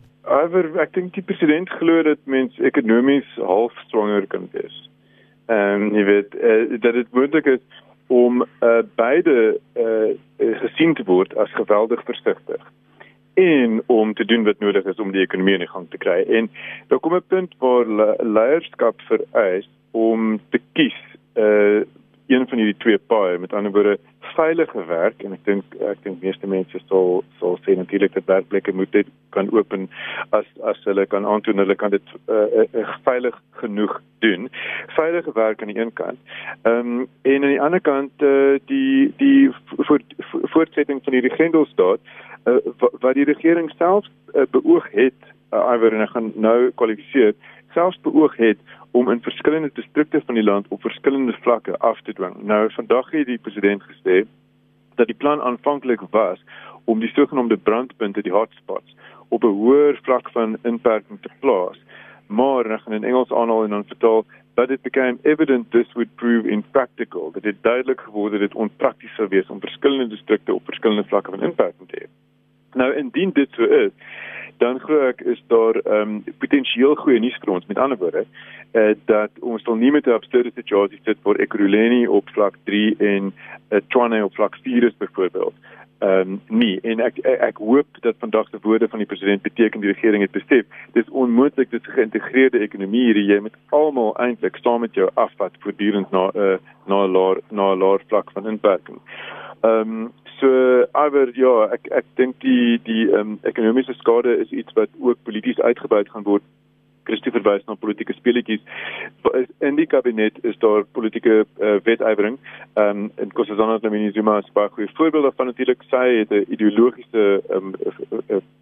ek 0.82 0.94
dink 0.94 1.14
die 1.14 1.22
president 1.22 1.70
glo 1.78 2.02
dat 2.02 2.18
mens 2.24 2.56
ekonomies 2.58 3.28
half 3.38 3.72
stronger 3.86 4.26
kan 4.26 4.48
wees 4.52 4.85
ehm 5.46 5.82
um, 5.82 5.94
jy 5.94 6.04
weet 6.04 6.34
uh, 6.34 6.80
dat 6.80 6.92
dit 6.92 7.06
moontlik 7.10 7.46
is 7.46 7.60
om 8.06 8.42
uh, 8.42 8.82
beide 8.94 9.58
uh, 9.74 10.14
gesien 10.38 10.94
te 10.94 11.04
word 11.04 11.36
as 11.36 11.52
geweldig 11.52 12.02
versigtig. 12.04 12.62
en 13.36 13.82
om 13.86 14.14
te 14.14 14.24
doen 14.24 14.44
wat 14.44 14.58
nodig 14.58 14.84
is 14.84 14.96
om 14.96 15.10
die 15.12 15.20
ekonomie 15.20 15.58
in 15.58 15.68
gang 15.68 15.90
te 15.90 15.98
kry. 16.00 16.22
En 16.28 16.50
daar 16.88 16.98
kom 16.98 17.14
'n 17.14 17.22
punt 17.26 17.54
waar 17.58 17.86
leierskap 18.24 19.00
vereis 19.00 19.68
om 19.90 20.40
te 20.50 20.60
kies 20.72 21.00
uh 21.34 21.84
een 22.26 22.48
van 22.48 22.58
hierdie 22.58 22.78
twee 22.82 22.98
paaie, 22.98 23.38
met 23.38 23.52
ander 23.52 23.72
woorde 23.72 23.98
veilige 24.34 24.84
werk 24.84 25.22
en 25.24 25.32
ek 25.36 25.44
dink 25.46 25.76
ek 25.90 26.02
dink 26.04 26.22
meeste 26.24 26.48
mense 26.50 26.80
sal 26.88 27.22
sal 27.40 27.56
sê 27.64 27.76
natuurlik 27.78 28.14
dat 28.16 28.28
werkplekke 28.30 28.74
moet 28.74 28.90
dit 28.92 29.08
kan 29.36 29.48
open 29.54 29.86
as 30.36 30.48
as 30.70 30.80
hulle 30.88 31.06
kan 31.12 31.26
aantoon 31.26 31.62
hulle 31.62 31.76
kan 31.78 31.94
dit 31.94 32.14
uh, 32.26 32.64
uh, 32.64 32.94
veilig 33.06 33.36
genoeg 33.62 33.94
doen. 34.24 34.48
Veilige 34.98 35.32
werk 35.38 35.62
aan 35.62 35.72
die 35.72 35.80
een 35.80 35.92
kant. 35.92 36.18
Ehm 36.62 36.92
um, 37.00 37.08
en 37.22 37.42
aan 37.42 37.54
die 37.54 37.62
ander 37.68 37.80
kant 37.80 38.22
uh, 38.22 38.58
die 38.72 39.12
die 39.22 39.50
voortsetting 40.52 41.02
van 41.04 41.18
die 41.18 41.36
Grendelstaat 41.38 42.00
uh, 42.44 42.58
wat 43.00 43.14
die 43.14 43.28
regering 43.30 43.70
self 43.78 44.06
uh, 44.34 44.48
beoog 44.50 44.90
het 44.92 45.20
uh, 45.52 45.62
iwer 45.74 45.94
en 45.94 46.06
ek 46.08 46.14
gaan 46.16 46.32
nou 46.34 46.58
kwalifiseer 46.74 47.36
selfs 47.76 48.00
beoog 48.06 48.36
het 48.40 48.58
om 48.96 49.10
in 49.10 49.20
verskillende 49.20 49.70
distrikte 49.74 50.22
van 50.24 50.34
die 50.34 50.44
land 50.44 50.68
op 50.68 50.80
verskillende 50.80 51.36
vlakke 51.40 51.78
af 51.78 52.00
te 52.02 52.12
dwing. 52.12 52.36
Nou 52.42 52.72
vandag 52.72 53.10
het 53.10 53.26
die 53.26 53.38
president 53.38 53.82
gesê 53.82 54.22
dat 54.94 55.06
die 55.06 55.16
plan 55.16 55.42
aanvanklik 55.42 56.00
was 56.10 56.40
om 56.84 57.00
die 57.00 57.12
sogenaamde 57.12 57.56
brandpunte, 57.56 58.22
die 58.22 58.32
hotspots, 58.32 58.96
op 59.28 59.44
'n 59.44 59.58
hoër 59.60 59.98
vlak 60.02 60.30
van 60.30 60.56
inperking 60.62 61.20
te 61.20 61.30
plaas. 61.40 61.78
Maar 62.26 62.70
ek 62.70 62.80
gaan 62.80 62.92
in 62.92 63.04
Engels 63.04 63.32
aanhaal 63.32 63.64
en 63.64 63.70
dan 63.70 63.84
vertaal 63.84 64.24
but 64.54 64.70
it 64.70 64.82
became 64.82 65.18
evident 65.22 65.70
this 65.70 65.92
would 65.94 66.16
prove 66.16 66.46
impractical 66.46 67.30
that 67.30 67.44
it 67.44 67.62
duidelik 67.62 68.00
geword 68.00 68.32
het 68.32 68.40
dit 68.40 68.54
onprakties 68.54 69.14
sou 69.14 69.28
wees 69.28 69.48
om 69.48 69.60
verskillende 69.60 70.08
distrikte 70.08 70.54
op 70.54 70.64
verskillende 70.64 71.08
vlakke 71.08 71.30
van 71.30 71.42
inperking 71.42 71.88
te 71.88 71.98
hê. 72.00 72.06
Nou 72.72 72.94
indien 72.94 73.30
dit 73.32 73.48
so 73.50 73.64
is, 73.64 73.92
dan 74.58 74.80
glo 74.80 75.08
ek 75.08 75.20
is 75.20 75.42
daar 75.46 75.76
ehm 75.84 76.00
um, 76.00 76.24
potensieel 76.38 76.94
goeie 76.94 77.20
nuus 77.20 77.38
vir 77.42 77.52
ons. 77.52 77.66
Met 77.66 77.78
ander 77.78 77.98
woorde, 77.98 78.26
eh 78.72 78.80
uh, 78.80 78.94
dat 79.04 79.30
ons 79.40 79.62
sal 79.62 79.76
nie 79.76 79.90
met 79.90 80.06
'n 80.06 80.18
absurde 80.18 80.50
situasie 80.54 81.00
sit 81.04 81.18
waar 81.22 81.36
Ekurhuleni 81.36 82.06
op 82.06 82.28
vlak 82.28 82.54
3 82.64 82.96
en 82.98 83.32
eh 83.68 83.76
uh, 83.76 83.80
Tshwane 83.88 84.24
op 84.24 84.34
vlak 84.34 84.56
4 84.62 84.84
is 84.84 84.96
byvoorbeeld. 84.96 85.54
Ehm 85.98 86.20
um, 86.20 86.40
nee, 86.48 86.80
en 86.80 87.00
ek, 87.00 87.18
ek 87.18 87.40
ek 87.40 87.56
hoop 87.56 87.86
dat 88.00 88.14
vandag 88.18 88.48
se 88.48 88.58
woorde 88.62 88.88
van 88.88 88.98
die 88.98 89.06
president 89.08 89.42
beteken 89.42 89.80
die 89.80 89.92
regering 89.92 90.22
het 90.22 90.30
besef 90.30 90.66
dis 90.92 91.08
onmoontlik 91.08 91.70
dat 91.70 91.86
'n 91.86 91.96
geïntegreerde 91.96 92.58
ekonomie 92.58 93.04
hierdie 93.04 93.32
jy 93.32 93.40
met 93.40 93.56
almal 93.68 94.16
eintlik 94.16 94.56
saam 94.56 94.80
met 94.80 94.94
jou 94.94 95.08
afvat 95.14 95.52
voortdurend 95.58 96.10
na 96.10 96.28
'n 96.28 96.38
uh, 96.38 96.56
na 96.86 97.04
'n 97.04 97.10
laer 97.10 97.40
na 97.50 97.72
'n 97.72 97.78
laer 97.78 98.00
vlak 98.08 98.30
van 98.32 98.48
inperking. 98.48 98.98
Ehm 99.60 99.80
um, 99.80 100.12
So 100.40 100.48
iwer 100.92 101.30
ja, 101.38 101.54
ek 101.72 101.88
ek 102.00 102.06
dink 102.20 102.40
die 102.44 102.76
die 102.84 103.06
um, 103.16 103.38
ekonomiese 103.48 103.94
skade 103.96 104.34
is 104.42 104.52
iets 104.52 104.74
wat 104.76 104.92
ook 105.00 105.22
polities 105.24 105.60
uitgebuit 105.60 106.10
gaan 106.12 106.26
word. 106.28 106.44
Christie 107.06 107.32
verwys 107.34 107.64
na 107.66 107.76
politieke 107.80 108.14
speletjies. 108.16 108.62
In 109.64 109.78
die 109.78 109.86
kabinet 109.86 110.38
is 110.44 110.58
daar 110.62 110.84
politieke 110.98 111.44
uh, 111.44 111.76
wetywering. 111.86 112.38
Ehm 112.74 113.06
um, 113.06 113.10
en 113.22 113.32
Kossazana 113.32 113.78
Dlamini 113.78 114.12
Zuma 114.12 114.38
is 114.42 114.52
baie 114.52 114.68
goeie 114.74 114.90
voorbeeld 114.98 115.34
van 115.36 115.46
natuurlik 115.46 115.82
sy 115.90 116.04
het 116.18 116.30
'n 116.30 116.44
ideologiese 116.48 117.42
um, 117.50 117.74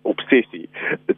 obsessie 0.02 0.68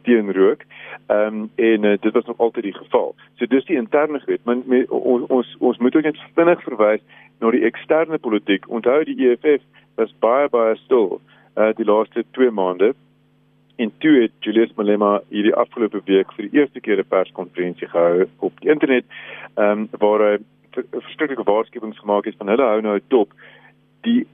teen 0.03 0.33
rook. 0.33 0.61
Ehm 1.07 1.27
um, 1.27 1.49
en 1.55 1.83
uh, 1.83 1.97
dit 1.99 2.13
was 2.13 2.25
nog 2.25 2.37
altyd 2.37 2.63
die 2.63 2.77
geval. 2.77 3.15
So 3.35 3.45
dis 3.45 3.65
die 3.65 3.77
interne 3.77 4.19
goed, 4.19 4.43
maar 4.43 4.55
ons 4.89 5.27
ons 5.27 5.55
ons 5.59 5.77
moet 5.77 5.95
ook 5.95 6.03
net 6.03 6.23
vinnig 6.35 6.63
verwys 6.63 7.01
na 7.39 7.51
die 7.51 7.65
eksterne 7.65 8.17
politiek. 8.17 8.69
Onthou 8.69 9.03
die 9.03 9.29
EFF 9.29 9.63
was 9.95 10.13
baie 10.19 10.49
baie 10.49 10.75
stil 10.75 11.21
uh 11.57 11.73
die 11.75 11.85
laaste 11.85 12.25
2 12.31 12.51
maande. 12.51 12.93
En 13.77 13.91
toe 14.03 14.21
het 14.21 14.31
Julius 14.39 14.73
Malema 14.75 15.21
hierdie 15.29 15.55
afgelope 15.55 16.01
week 16.05 16.31
vir 16.33 16.49
die 16.49 16.59
eerste 16.59 16.79
keer 16.79 16.99
'n 16.99 17.07
perskonferensie 17.07 17.87
gehou 17.87 18.25
op 18.39 18.59
die 18.61 18.69
internet, 18.69 19.05
ehm 19.55 19.71
um, 19.71 19.89
waar 19.99 20.21
hy 20.27 20.37
verskillende 20.91 21.43
waarskuwings 21.43 21.99
gemaak 21.99 22.25
het 22.25 22.35
van 22.37 22.47
hulle 22.47 22.63
hou 22.63 22.81
nou 22.81 22.99
dop 23.07 23.33
die 24.01 24.27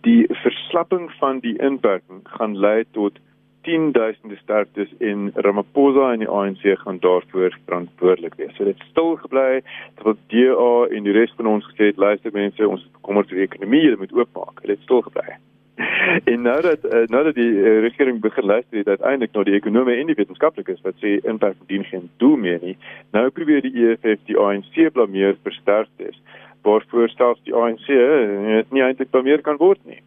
die 0.00 0.26
verslapping 0.42 1.10
van 1.20 1.40
die 1.40 1.58
inperking 1.58 2.20
gaan 2.24 2.56
lei 2.56 2.84
tot 2.90 3.18
10000 3.66 4.38
sterftes 4.42 4.88
in 4.98 5.30
Ramaphosa 5.34 6.12
en 6.12 6.22
die 6.22 6.28
ANC 6.28 6.78
gaan 6.78 6.98
daarvoor 6.98 7.58
verantwoordelik 7.64 8.34
wees. 8.34 8.54
So 8.56 8.64
dit 8.64 8.82
stil 8.90 9.16
gebly 9.16 9.60
terwyl 9.98 10.16
DA 10.30 10.96
en 10.96 11.08
die 11.08 11.16
res 11.16 11.34
van 11.36 11.50
ons 11.50 11.66
gesê 11.72 11.90
het 11.90 11.98
luister 11.98 12.32
mense, 12.32 12.68
ons 12.68 12.86
bekommerd 13.00 13.32
oor 13.32 13.42
die 13.42 13.48
ekonomie, 13.48 13.82
jy 13.88 13.98
moet 13.98 14.14
oopmaak. 14.14 14.62
Dit 14.70 14.86
stil 14.86 15.02
gebly. 15.08 15.34
En 16.32 16.42
nou 16.42 16.60
dat 16.60 16.84
uh, 16.84 17.04
nou 17.12 17.24
dat 17.24 17.34
die 17.34 17.50
uh, 17.50 17.80
regering 17.80 18.20
begin 18.20 18.44
luister 18.44 18.78
het 18.78 18.88
uiteindelik 18.88 19.32
na 19.32 19.42
die 19.42 19.54
ekonome 19.54 19.94
en 19.94 20.06
die 20.06 20.16
wetenskaplikes 20.16 20.80
wat 20.82 20.96
sê 21.02 21.18
impak 21.28 21.56
dien 21.66 21.84
geen 21.84 22.10
doel 22.16 22.36
meer 22.36 22.58
nie. 22.62 22.76
Nou 23.12 23.28
probeer 23.30 23.62
die 23.62 23.74
EFF 23.84 24.24
die 24.24 24.38
ANC 24.38 24.92
blameer 24.92 25.36
vir 25.42 25.52
sterftes. 25.52 26.20
Waarvoor 26.62 27.08
selfs 27.08 27.42
die 27.44 27.54
ANC 27.54 27.88
uh, 27.88 28.62
nie 28.70 28.82
eintlik 28.82 29.10
blameer 29.10 29.44
kan 29.44 29.60
word 29.60 29.82
nie. 29.84 30.00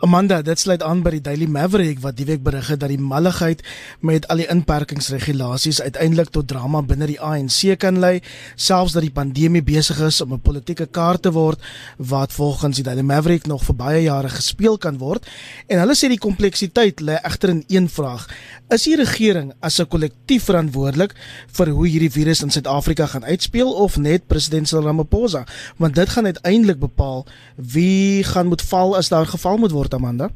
Amanda, 0.00 0.40
dit 0.42 0.58
sluit 0.58 0.82
aan 0.82 1.02
by 1.04 1.10
die 1.16 1.22
Daily 1.24 1.46
Maverick 1.50 1.98
wat 2.00 2.16
die 2.16 2.24
week 2.28 2.42
berig 2.42 2.70
het 2.72 2.80
dat 2.80 2.88
die 2.92 3.00
malligheid 3.00 3.60
met 4.00 4.24
al 4.32 4.40
die 4.40 4.48
inperkingsregulasies 4.48 5.82
uiteindelik 5.84 6.30
tot 6.32 6.48
drama 6.48 6.80
binne 6.82 7.08
die 7.10 7.18
ANC 7.20 7.76
kan 7.82 7.98
lei, 8.00 8.20
selfs 8.56 8.94
dat 8.96 9.04
die 9.04 9.12
pandemie 9.12 9.62
besig 9.62 10.00
is 10.06 10.20
om 10.24 10.32
'n 10.32 10.40
politieke 10.40 10.86
kaart 10.86 11.22
te 11.22 11.32
word 11.32 11.60
wat 11.96 12.32
volgens 12.32 12.76
die 12.76 12.84
Daily 12.84 13.02
Maverick 13.02 13.46
nog 13.46 13.64
vir 13.64 13.76
baie 13.76 14.02
jare 14.02 14.28
gespeel 14.28 14.78
kan 14.78 14.98
word. 14.98 15.26
En 15.68 15.78
hulle 15.78 15.94
sê 15.94 16.08
die 16.08 16.18
kompleksiteit 16.18 17.00
lê 17.00 17.18
egter 17.22 17.48
in 17.48 17.64
een 17.68 17.88
vraag: 17.88 18.28
Is 18.70 18.82
die 18.82 18.96
regering 18.96 19.52
as 19.60 19.80
'n 19.80 19.86
kollektief 19.86 20.44
verantwoordelik 20.44 21.14
vir 21.52 21.68
hoe 21.68 21.86
hierdie 21.88 22.10
virus 22.10 22.42
in 22.42 22.50
Suid-Afrika 22.50 23.06
gaan 23.06 23.24
uitspeel 23.24 23.72
of 23.72 23.96
net 23.96 24.26
president 24.26 24.68
Cyril 24.68 24.86
Ramaphosa? 24.86 25.44
Want 25.76 25.94
dit 25.94 26.08
gaan 26.08 26.24
uiteindelik 26.24 26.78
bepaal 26.78 27.26
wie 27.56 28.24
gaan 28.24 28.46
moet 28.46 28.62
val 28.62 28.96
as 28.96 29.08
daar 29.08 29.26
geval 29.26 29.49
moet 29.58 29.72
word, 29.72 29.94
Amanda. 29.94 30.28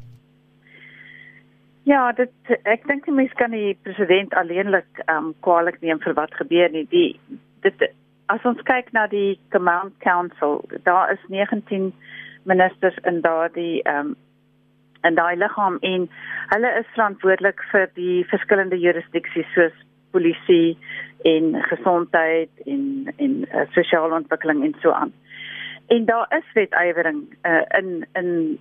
Ja, 1.84 2.12
dit 2.16 2.32
ek 2.64 2.86
dink 2.88 3.04
die 3.04 3.12
mens 3.12 3.32
kan 3.36 3.52
die 3.52 3.76
president 3.84 4.34
alleenlik 4.40 5.02
ehm 5.04 5.30
um, 5.30 5.34
kwaliek 5.44 5.80
neem 5.84 6.00
vir 6.00 6.16
wat 6.16 6.32
gebeur 6.40 6.70
nie. 6.72 6.86
Die 6.88 7.20
dit 7.66 7.86
as 8.32 8.44
ons 8.48 8.62
kyk 8.64 8.88
na 8.96 9.06
die 9.06 9.38
Command 9.52 9.92
Council, 10.00 10.62
daar 10.88 11.12
is 11.12 11.20
19 11.28 11.92
ministers 12.48 12.96
in 13.04 13.20
daardie 13.20 13.82
ehm 13.82 14.14
um, 14.14 14.16
in 15.04 15.14
daai 15.20 15.36
liggaam 15.36 15.76
en 15.84 16.06
hulle 16.54 16.70
is 16.80 16.92
verantwoordelik 16.96 17.60
vir 17.72 17.90
die 17.98 18.24
verskillende 18.30 18.78
jurisdiksies 18.80 19.50
soos 19.52 19.74
polisie 20.16 20.78
en 21.28 21.58
gesondheid 21.68 22.64
en 22.64 23.12
en 23.16 23.34
uh, 23.42 23.66
sosiale 23.76 24.14
ontwikkeling 24.14 24.64
en 24.64 24.76
so 24.80 24.96
aan. 24.96 25.12
En 25.92 26.04
daar 26.08 26.26
is 26.38 26.52
wetywering 26.54 27.26
uh, 27.42 27.62
in 27.78 28.06
in 28.12 28.58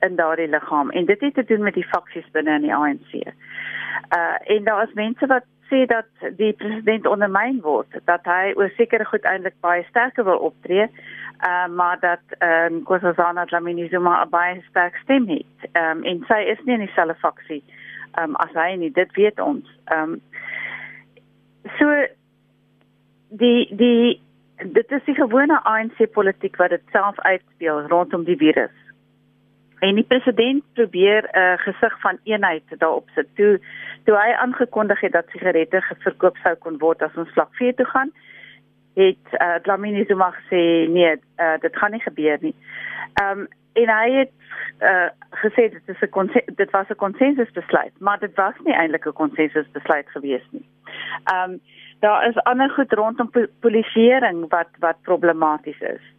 in 0.00 0.16
daardie 0.16 0.48
liggaam 0.48 0.90
en 0.90 1.04
dit 1.06 1.20
het 1.20 1.34
te 1.34 1.44
doen 1.44 1.62
met 1.62 1.74
die 1.74 1.86
faksies 1.92 2.30
binne 2.32 2.54
in 2.54 2.62
die 2.62 2.74
ANC. 2.74 3.12
Uh 4.16 4.36
en 4.56 4.64
daar 4.64 4.82
is 4.88 4.94
mense 4.94 5.26
wat 5.26 5.44
sê 5.70 5.86
dat 5.86 6.06
die 6.36 6.52
president 6.52 7.06
ondermyn 7.06 7.60
word, 7.60 7.90
dat 8.04 8.24
hy 8.24 8.52
oor 8.54 8.70
sekere 8.76 9.04
goed 9.04 9.24
eintlik 9.24 9.56
baie 9.60 9.82
sterker 9.88 10.24
wil 10.24 10.38
optree 10.38 10.88
uh, 11.44 11.66
maar 11.66 11.96
dat 12.00 12.20
ehm 12.38 12.72
um, 12.72 12.78
Nkosazana 12.78 13.44
Dlamini 13.44 13.88
Zuma 13.88 14.24
'n 14.24 14.28
baie 14.28 14.62
sterk 14.68 14.96
stem 14.96 15.28
het. 15.28 15.70
Ehm 15.72 15.96
um, 15.96 16.04
en 16.04 16.24
sy 16.26 16.40
is 16.40 16.58
nie 16.64 16.74
in 16.74 16.84
dieselfde 16.86 17.14
faksie 17.14 17.64
ehm 18.12 18.28
um, 18.28 18.34
as 18.34 18.52
hy 18.52 18.74
nie. 18.74 18.90
Dit 18.90 19.12
weet 19.12 19.40
ons. 19.40 19.78
Ehm 19.84 20.02
um, 20.02 20.20
so 21.78 22.06
die 23.28 23.76
die 23.76 24.20
dit 24.56 24.92
is 24.92 25.04
die 25.04 25.14
gewone 25.14 25.62
ANC 25.62 26.10
politiek 26.12 26.56
wat 26.56 26.70
dit 26.70 26.82
self 26.92 27.20
uitspeel 27.20 27.80
rondom 27.86 28.24
die 28.24 28.36
virus. 28.36 28.85
En 29.78 29.94
die 29.94 30.04
president 30.04 30.64
probeer 30.72 31.28
'n 31.32 31.38
uh, 31.38 31.58
gesig 31.58 32.00
van 32.00 32.18
eenheid 32.24 32.62
daarop 32.78 33.08
sit. 33.14 33.26
Toe 33.34 33.60
toe 34.04 34.14
hy 34.14 34.32
aangekondig 34.32 35.00
het 35.00 35.12
dat 35.12 35.28
sigarette 35.28 35.82
verkoop 35.98 36.36
sou 36.36 36.54
kon 36.54 36.78
word 36.78 37.02
as 37.02 37.16
ons 37.16 37.32
vlak 37.32 37.54
4 37.54 37.74
toe 37.74 37.86
gaan, 37.86 38.10
het 38.94 39.26
uh, 39.32 39.54
Dlamini 39.62 40.04
Zuma 40.04 40.30
gesê 40.30 40.88
nee, 40.88 41.16
uh, 41.36 41.58
dit 41.60 41.76
gaan 41.76 41.90
nie 41.90 42.00
gebeur 42.00 42.38
nie. 42.40 42.54
Ehm 43.14 43.38
um, 43.38 43.48
en 43.76 43.90
hy 43.92 44.10
het 44.10 44.32
uh, 44.80 45.08
gesê 45.42 45.68
dit 45.68 45.88
is 45.92 46.00
'n 46.00 46.30
dit 46.54 46.70
was 46.70 46.88
'n 46.88 46.94
konsensusbesluit, 46.94 47.92
maar 47.98 48.18
dit 48.18 48.34
was 48.34 48.54
nie 48.64 48.74
eintlik 48.74 49.06
'n 49.06 49.12
konsensusbesluit 49.12 50.08
gewees 50.10 50.46
nie. 50.50 50.66
Ehm 51.24 51.50
um, 51.50 51.60
daar 52.00 52.28
is 52.28 52.36
ander 52.36 52.70
goed 52.70 52.92
rondom 52.92 53.30
po 53.30 53.44
polisieering 53.60 54.48
wat 54.48 54.68
wat 54.78 55.02
problematies 55.02 55.80
is. 55.80 56.15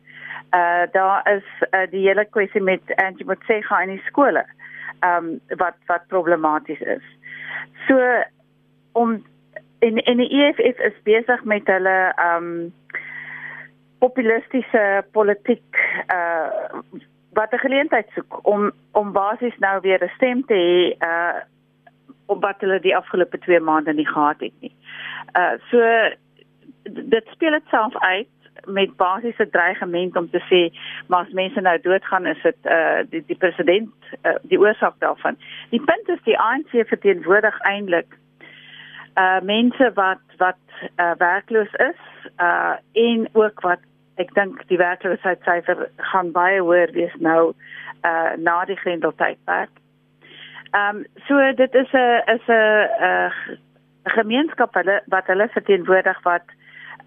Uh 0.56 0.86
daar 0.92 1.36
is 1.36 1.44
uh, 1.72 1.86
die 1.92 2.08
hele 2.08 2.26
kwessie 2.26 2.62
met 2.62 2.82
Angie 2.96 3.26
Motshega 3.26 3.82
in 3.82 3.90
die 3.96 4.04
skole. 4.06 4.46
Ehm 5.00 5.26
um, 5.26 5.58
wat 5.58 5.76
wat 5.86 6.08
problematies 6.08 6.80
is. 6.80 7.04
So 7.88 8.00
om 8.92 9.24
en 9.80 10.04
en 10.04 10.18
die 10.18 10.30
EFF 10.30 10.80
is 10.80 11.02
besig 11.04 11.44
met 11.44 11.68
hulle 11.68 12.14
um 12.36 12.74
populistiese 14.00 15.06
politiek 15.12 15.84
uh 16.14 16.82
wat 17.38 17.54
'n 17.54 17.66
geleentheid 17.66 18.10
soek 18.16 18.40
om 18.48 18.72
om 18.92 19.12
basies 19.12 19.58
nou 19.58 19.82
weer 19.82 20.04
'n 20.04 20.16
stem 20.16 20.46
te 20.46 20.54
hê 20.54 21.08
uh 21.08 21.42
op 22.26 22.42
wat 22.42 22.60
hulle 22.60 22.80
die 22.80 22.96
afgelope 22.96 23.38
2 23.38 23.60
maande 23.60 23.94
nie 23.94 24.08
gehad 24.08 24.40
het 24.40 24.54
nie. 24.60 24.76
Uh 25.34 25.54
so 25.70 25.80
dit 26.84 27.26
speel 27.32 27.52
dit 27.52 27.68
self 27.70 27.98
uit 27.98 28.28
met 28.66 28.96
basiese 28.96 29.50
dreigement 29.50 30.16
om 30.16 30.30
te 30.30 30.42
sê 30.50 30.62
maar 31.08 31.26
as 31.26 31.34
mense 31.34 31.62
nou 31.62 31.80
doodgaan 31.82 32.26
is 32.26 32.42
dit 32.44 32.72
uh 32.78 33.04
die 33.10 33.24
die 33.26 33.38
president 33.38 33.90
uh, 34.24 34.36
die 34.42 34.60
oorsaak 34.60 35.00
daarvan. 35.00 35.38
Die 35.70 35.82
punt 35.82 36.10
is 36.10 36.24
die 36.24 36.40
ANC 36.40 36.72
verteenwoordig 36.94 37.60
eintlik 37.60 38.18
uh 39.18 39.40
mense 39.42 39.92
wat 39.94 40.24
wat 40.38 40.64
uh 40.98 41.14
werkloos 41.18 41.74
is 41.74 42.02
uh 42.38 42.76
en 42.94 43.30
ook 43.34 43.62
wat 43.62 43.80
ek 44.22 44.34
dink 44.34 44.62
die 44.68 44.78
werkloosheidssyfer 44.82 45.90
gaan 46.12 46.32
baie 46.32 46.62
hoër 46.62 46.94
wees 46.94 47.16
nou 47.20 47.54
uh 48.06 48.32
na 48.38 48.64
die 48.66 48.80
grendeltydperk. 48.84 49.70
Ehm 50.72 50.98
um, 50.98 51.06
so 51.28 51.54
dit 51.56 51.74
is 51.74 51.92
'n 51.94 52.22
is 52.36 52.48
'n 52.48 52.88
'n 53.10 53.32
gemeenskap 54.04 54.74
hulle 54.74 55.02
wat 55.06 55.28
hulle 55.28 55.48
verteenwoordig 55.48 56.22
wat 56.24 56.46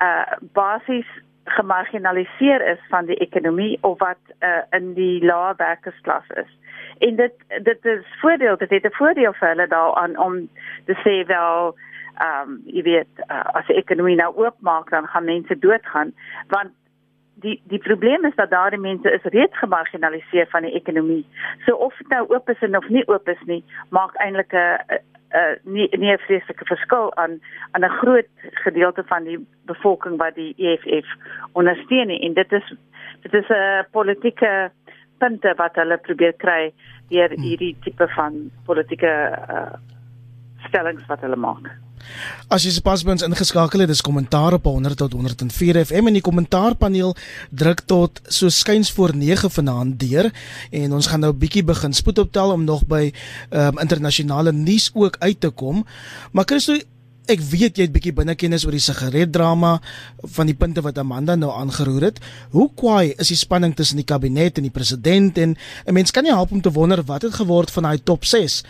uh 0.02 0.24
basies 0.52 1.10
gemarginaliseer 1.56 2.62
is 2.72 2.80
van 2.88 3.06
die 3.06 3.16
ekonomie 3.16 3.78
of 3.80 3.98
wat 3.98 4.22
uh, 4.40 4.62
in 4.76 4.94
die 4.94 5.24
lae 5.24 5.54
werkersklas 5.56 6.26
is. 6.42 6.50
En 6.98 7.16
dit 7.16 7.32
dit 7.62 7.84
is 7.84 8.04
voordeel, 8.20 8.56
dit 8.56 8.70
het 8.70 8.84
'n 8.84 8.98
voordeel 8.98 9.32
vir 9.32 9.48
hulle 9.48 9.66
daaraan 9.66 10.18
om 10.18 10.48
te 10.84 10.94
sê 11.04 11.26
wel 11.26 11.76
ehm 12.20 12.50
um, 12.50 12.60
jy 12.66 12.82
weet 12.82 13.12
uh, 13.30 13.44
as 13.58 13.66
die 13.66 13.76
ekonomie 13.76 14.16
nou 14.16 14.32
oopmaak 14.36 14.90
dan 14.90 15.06
gaan 15.06 15.24
mense 15.24 15.58
doodgaan 15.58 16.12
want 16.48 16.70
die 17.40 17.60
die 17.72 17.78
probleem 17.78 18.24
is 18.24 18.34
dat 18.34 18.50
daardie 18.50 18.80
mense 18.80 19.12
is 19.12 19.28
reeds 19.34 19.58
gemarginaliseer 19.58 20.46
van 20.50 20.66
die 20.66 20.74
ekonomie. 20.78 21.24
So 21.66 21.76
of 21.76 21.96
dit 21.98 22.08
nou 22.08 22.24
oop 22.28 22.48
is 22.48 22.62
of 22.76 22.88
nie 22.88 23.06
oop 23.08 23.28
is 23.28 23.42
nie, 23.46 23.64
maak 23.88 24.16
eintlik 24.24 24.52
'n 24.52 25.00
uh 25.30 25.54
nie 25.64 25.88
nie 25.96 26.12
'n 26.12 26.24
vreeslike 26.26 26.64
verskil 26.64 27.14
aan 27.16 27.40
aan 27.72 27.84
'n 27.84 27.98
groot 28.00 28.30
gedeelte 28.64 29.02
van 29.06 29.24
die 29.24 29.38
bevolking 29.66 30.16
wat 30.18 30.34
die 30.34 30.54
EFF 30.56 31.08
ondersteun 31.52 32.06
nie. 32.06 32.20
en 32.20 32.34
dit 32.34 32.52
is 32.52 32.74
dit 33.22 33.34
is 33.34 33.48
'n 33.48 33.86
politieke 33.90 34.70
punte 35.18 35.54
wat 35.56 35.74
hulle 35.74 35.98
probeer 35.98 36.32
kry 36.32 36.72
deur 37.08 37.28
hmm. 37.28 37.42
hierdie 37.42 37.76
tipe 37.80 38.08
van 38.08 38.50
politieke 38.64 39.12
uh 39.48 39.74
stellings 40.68 41.06
wat 41.06 41.20
hulle 41.20 41.36
maak. 41.36 41.70
As 42.48 42.64
jy 42.64 42.72
pas 42.82 43.02
by 43.04 43.14
ons 43.14 43.22
ingeskakel 43.22 43.84
het, 43.84 43.88
dis 43.88 44.02
kommentaar 44.04 44.56
op 44.58 44.64
100 44.64 44.96
tot 44.96 45.12
104 45.12 45.84
FM 45.84 46.10
en 46.10 46.18
die 46.18 46.24
kommentaarpaneel 46.24 47.14
druk 47.50 47.84
tot 47.86 48.20
so 48.28 48.48
skuins 48.48 48.90
voor 48.90 49.14
9 49.16 49.50
vanaand 49.50 49.98
deur 50.00 50.30
en 50.70 50.92
ons 50.92 51.06
gaan 51.06 51.20
nou 51.20 51.32
'n 51.32 51.38
bietjie 51.38 51.64
begin 51.64 51.92
spoed 51.92 52.18
optel 52.18 52.52
om 52.52 52.64
nog 52.64 52.86
by 52.86 53.12
ehm 53.50 53.76
um, 53.76 53.78
internasionale 53.78 54.52
nuus 54.52 54.90
ook 54.94 55.16
uit 55.18 55.40
te 55.40 55.50
kom. 55.50 55.86
Maar 56.32 56.44
Christo, 56.44 56.78
ek 57.30 57.42
weet 57.46 57.78
jy 57.78 57.86
het 57.86 57.92
bietjie 57.94 58.14
binnekennis 58.16 58.64
oor 58.66 58.74
die 58.74 58.82
sigaretdrama 58.82 59.76
van 60.36 60.50
die 60.50 60.56
punte 60.58 60.82
wat 60.82 60.98
Amanda 60.98 61.36
nou 61.38 61.50
aangeroer 61.54 62.08
het. 62.08 62.18
Hoe 62.54 62.68
kwaai 62.74 63.12
is 63.22 63.30
die 63.30 63.38
spanning 63.38 63.76
tussen 63.78 64.00
die 64.00 64.08
kabinet 64.08 64.58
en 64.58 64.66
die 64.66 64.74
president 64.74 65.38
en 65.38 65.54
'n 65.86 65.94
mens 65.94 66.10
kan 66.10 66.24
nie 66.24 66.34
help 66.34 66.52
om 66.52 66.60
te 66.60 66.72
wonder 66.72 67.02
wat 67.06 67.22
het 67.22 67.34
geword 67.34 67.70
van 67.70 67.82
daai 67.82 68.02
top 68.02 68.24
6 68.24 68.64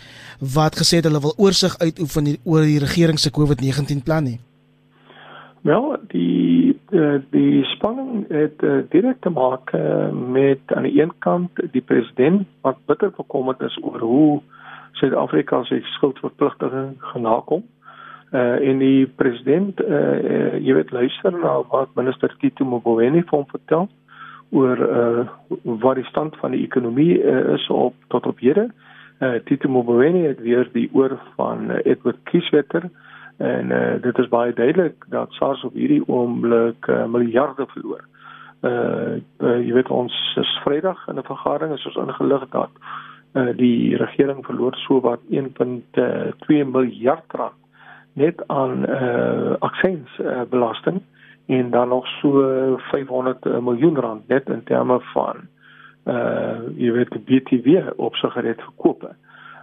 wat 0.53 0.77
gesê 0.77 1.01
het 1.01 1.05
hulle 1.05 1.21
wil 1.21 1.33
oorsig 1.37 1.77
uitoefen 1.77 2.23
die, 2.23 2.39
oor 2.43 2.61
die 2.61 2.79
regering 2.79 3.19
se 3.19 3.31
COVID-19 3.31 4.03
plan 4.03 4.23
nie. 4.23 4.39
Wel, 5.61 5.97
die 6.07 6.77
uh, 6.89 7.21
die 7.29 7.63
spanning 7.63 8.25
het 8.29 8.61
uh, 8.63 8.81
direk 8.89 9.21
te 9.21 9.29
maak 9.29 9.71
uh, 9.73 10.09
met 10.11 10.59
aan 10.65 10.83
die 10.83 11.01
een 11.01 11.13
kant 11.19 11.49
die 11.71 11.81
president 11.81 12.47
wat 12.61 12.77
bitter 12.85 13.11
bekommerd 13.17 13.61
is 13.61 13.77
oor 13.81 13.99
hoe 13.99 14.41
Suid-Afrika 14.91 15.63
se 15.63 15.79
skuldverpligtinge 15.81 16.93
genakom 16.97 17.63
uh 18.31 18.67
en 18.69 18.77
die 18.79 19.07
president 19.19 19.79
uh, 19.83 19.87
uh 19.91 20.59
jy 20.63 20.75
weet 20.77 20.91
luister 20.95 21.33
na 21.35 21.57
wat 21.71 21.91
minister 21.99 22.31
Tito 22.39 22.63
Mboweni 22.65 23.25
vir 23.25 23.37
hom 23.37 23.47
vertel 23.51 23.89
oor 24.55 24.79
uh 24.79 25.25
wat 25.83 25.99
die 25.99 26.07
stand 26.07 26.37
van 26.39 26.55
die 26.55 26.63
ekonomie 26.63 27.19
uh, 27.19 27.53
is 27.57 27.67
op 27.67 27.95
tot 28.07 28.25
op 28.25 28.39
hede. 28.39 28.69
Uh 29.19 29.39
Tito 29.45 29.69
Mboweni 29.69 30.23
het 30.29 30.39
weer 30.39 30.69
die 30.71 30.87
oor 30.93 31.17
van 31.35 31.71
uh, 31.71 31.83
Edward 31.83 32.23
Kieswetter 32.31 32.87
en 33.37 33.75
uh 33.75 33.99
dit 34.01 34.23
is 34.23 34.31
baie 34.31 34.53
duidelik 34.53 35.03
dat 35.11 35.35
SARS 35.35 35.63
op 35.67 35.75
hierdie 35.75 36.03
oomblik 36.07 36.87
uh, 36.87 37.05
miljarde 37.11 37.67
verloor. 37.75 38.07
Uh, 38.61 39.19
uh 39.43 39.57
jy 39.59 39.73
weet 39.75 39.91
ons 39.91 40.15
is 40.39 40.59
Vrydag 40.63 41.07
in 41.07 41.19
'n 41.19 41.27
vergadering 41.27 41.73
is 41.75 41.85
ons 41.85 41.99
ingelig 42.07 42.47
dat 42.55 42.71
uh 43.35 43.51
die 43.57 43.97
regering 43.97 44.45
verloor 44.45 44.75
so 44.87 45.01
wat 45.01 45.19
1.2 45.29 46.63
miljard 46.71 47.27
rand 47.35 47.60
net 48.13 48.47
aan 48.47 48.85
eh 48.85 49.01
uh, 49.01 49.55
aksens 49.59 50.19
uh, 50.19 50.41
belasting 50.49 51.01
en 51.45 51.69
dan 51.69 51.87
nog 51.87 52.07
so 52.07 52.77
500 52.77 53.61
miljoen 53.61 53.97
rand 53.97 54.27
net 54.27 54.49
in 54.49 54.63
terme 54.63 54.99
van 54.99 55.35
eh 56.03 56.15
uh, 56.15 56.59
jy 56.75 56.91
weet 56.91 57.09
die 57.09 57.41
BTW 57.41 57.89
op 57.95 58.15
sigaretverkope. 58.15 59.15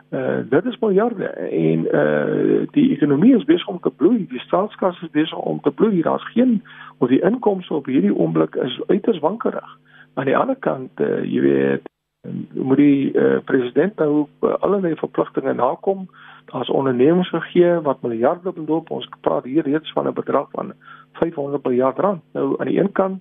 Eh 0.09 0.21
uh, 0.21 0.51
dit 0.51 0.65
is 0.65 0.79
miljarde 0.79 1.25
en 1.25 1.91
eh 1.91 2.01
uh, 2.01 2.67
die 2.71 2.91
ekonomie 2.91 3.37
is 3.37 3.45
besig 3.45 3.69
om 3.69 3.81
te 3.81 3.91
bloei, 3.91 4.27
die 4.29 4.41
staatskas 4.41 5.03
is 5.03 5.11
besig 5.11 5.39
om 5.39 5.61
te 5.61 5.71
bloei. 5.71 6.03
Daar's 6.03 6.31
geen 6.33 6.63
of 6.99 7.09
die 7.09 7.21
inkomste 7.21 7.75
op 7.75 7.87
hierdie 7.87 8.15
oomblik 8.15 8.55
is 8.55 8.81
uiters 8.87 9.19
wankerig. 9.19 9.79
Aan 10.15 10.25
die 10.25 10.37
ander 10.37 10.57
kant 10.57 10.91
eh 11.01 11.07
uh, 11.07 11.25
jy 11.25 11.41
weet 11.41 11.83
moet 12.55 12.77
die 12.77 13.13
uh, 13.13 13.39
president 13.45 13.97
nou 13.97 14.27
allerlei 14.41 14.95
verpligtinge 14.95 15.53
nakom 15.55 16.09
daar's 16.53 16.71
ondernemings 16.71 17.29
gegee 17.29 17.81
wat 17.81 18.03
miljarde 18.03 18.53
beloop. 18.53 18.91
Ons 18.91 19.09
praat 19.21 19.45
hier 19.45 19.63
reeds 19.63 19.93
van 19.93 20.07
'n 20.07 20.13
bedrag 20.13 20.49
van 20.51 20.73
500 21.13 21.65
miljard 21.65 21.99
rand. 21.99 22.23
Nou 22.33 22.55
aan 22.59 22.67
die 22.67 22.81
een 22.81 22.93
kant, 22.93 23.21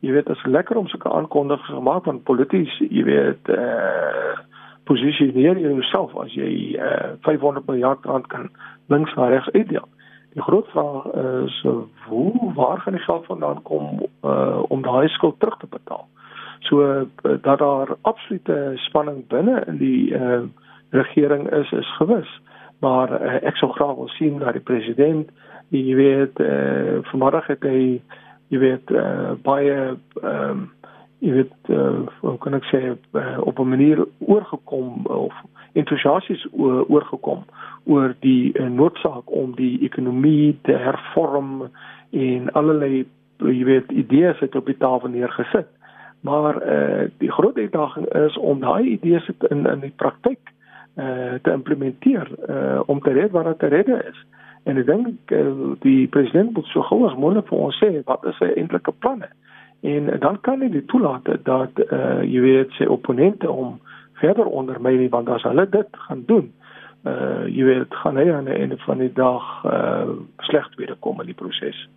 jy 0.00 0.12
weet, 0.12 0.28
is 0.28 0.44
lekker 0.44 0.76
om 0.76 0.86
sulke 0.86 1.12
aankondigings 1.12 1.68
te 1.68 1.80
maak 1.80 2.04
van 2.04 2.22
polities, 2.22 2.78
jy 2.78 3.04
weet, 3.04 3.48
eh 3.48 3.60
uh, 3.60 4.38
posisioneer 4.84 5.58
jouself 5.58 6.16
as 6.16 6.34
jy 6.34 6.76
eh 6.76 6.84
uh, 6.84 7.12
500 7.20 7.66
miljard 7.66 8.04
rand 8.04 8.26
kan 8.26 8.50
links 8.86 9.14
na 9.14 9.28
regs 9.28 9.50
uitdeel. 9.50 9.88
Die 10.32 10.42
groot 10.42 10.68
vraag 10.68 11.04
is 11.44 11.66
hoe 12.08 12.52
waar 12.54 12.78
gaan 12.78 12.92
die 12.92 13.02
geld 13.02 13.26
vandaan 13.26 13.62
kom 13.62 14.06
uh, 14.24 14.62
om 14.68 14.82
daai 14.82 15.08
skuld 15.08 15.40
terug 15.40 15.56
te 15.56 15.66
betaal? 15.70 16.08
So 16.58 16.80
uh, 16.80 17.02
dat 17.42 17.58
daar 17.58 17.96
absolute 18.00 18.72
spanning 18.74 19.26
binne 19.28 19.64
in 19.66 19.76
die 19.76 20.14
uh, 20.14 20.40
regering 20.90 21.50
is 21.50 21.72
is 21.72 21.96
gewis 21.96 22.40
maar 22.82 23.14
uh, 23.14 23.38
ek 23.46 23.56
sou 23.60 23.70
graag 23.72 23.96
wil 23.96 24.10
sien 24.18 24.38
dat 24.42 24.58
die 24.58 24.66
president 24.66 25.30
jy 25.72 25.94
weet 25.96 26.40
uh, 26.42 27.00
vanmiddag 27.10 27.46
het 27.54 27.64
hy 27.64 28.02
jy 28.52 28.60
weet 28.60 28.90
uh, 28.92 29.32
baie 29.46 29.76
um, 30.20 30.66
jy 31.22 31.32
weet 31.38 31.70
uh, 31.70 32.02
hoe 32.20 32.36
kan 32.42 32.58
ek 32.58 32.66
sê 32.68 32.82
uh, 32.92 33.38
op 33.46 33.58
'n 33.62 33.68
manier 33.74 34.02
oorgekom 34.18 35.06
of 35.06 35.34
entoesiasties 35.78 36.44
oorgekom 36.52 37.44
oor 37.84 38.14
die 38.20 38.52
uh, 38.58 38.66
noodsaak 38.68 39.30
om 39.30 39.54
die 39.56 39.78
ekonomie 39.86 40.58
te 40.68 40.76
hervorm 40.76 41.70
en 42.10 42.50
allerlei 42.52 43.06
jy 43.42 43.64
weet 43.64 43.90
idees 43.90 44.38
het 44.38 44.54
op 44.54 44.66
die 44.66 44.76
tafel 44.78 45.08
neergesit. 45.08 45.66
Maar 46.22 46.58
uh, 46.62 47.08
die 47.18 47.30
groot 47.32 47.56
uitdaging 47.56 48.06
is 48.14 48.36
om 48.38 48.60
daai 48.60 48.82
idees 48.94 49.30
in 49.50 49.66
in 49.66 49.80
die 49.80 49.94
praktyk 49.96 50.52
uh, 50.96 51.34
te 51.42 51.52
implementeer 51.52 52.30
uh, 52.48 52.80
om 52.86 53.00
te 53.00 53.10
red 53.10 53.30
wat 53.30 53.58
te 53.58 53.66
redde 53.66 54.04
is. 54.08 54.18
En 54.62 54.78
ek 54.78 54.86
dink 54.86 55.32
uh, 55.34 55.46
die 55.82 56.06
president 56.08 56.52
moet 56.52 56.68
so 56.70 56.84
gou 56.86 57.02
as 57.08 57.16
moontlik 57.18 57.48
vir 57.50 57.64
ons 57.68 57.78
sê 57.82 57.90
wat 58.06 58.26
is 58.30 58.38
sy 58.38 58.52
eintlike 58.56 58.94
planne. 59.04 59.30
En 59.82 60.10
dan 60.22 60.40
kan 60.40 60.60
hy 60.62 60.68
dit 60.70 60.86
toelaat 60.86 61.26
dat 61.46 61.80
uh, 61.88 62.20
jy 62.22 62.42
weet 62.44 62.76
sy 62.78 62.86
opponente 62.86 63.50
om 63.50 63.80
verder 64.22 64.46
ondermyn 64.46 65.08
want 65.10 65.30
as 65.34 65.42
hulle 65.42 65.66
dit 65.70 65.96
gaan 66.06 66.22
doen, 66.28 66.52
uh, 67.02 67.48
jy 67.50 67.66
weet 67.66 67.96
gaan 68.04 68.20
hy 68.20 68.28
aan 68.30 68.46
die 68.46 68.60
einde 68.60 68.78
van 68.86 69.02
die 69.02 69.10
dag 69.16 69.48
uh, 69.66 70.14
sleg 70.46 70.68
weer 70.78 70.94
kom 71.00 71.20
in 71.20 71.32
die 71.32 71.38
proses. 71.38 71.88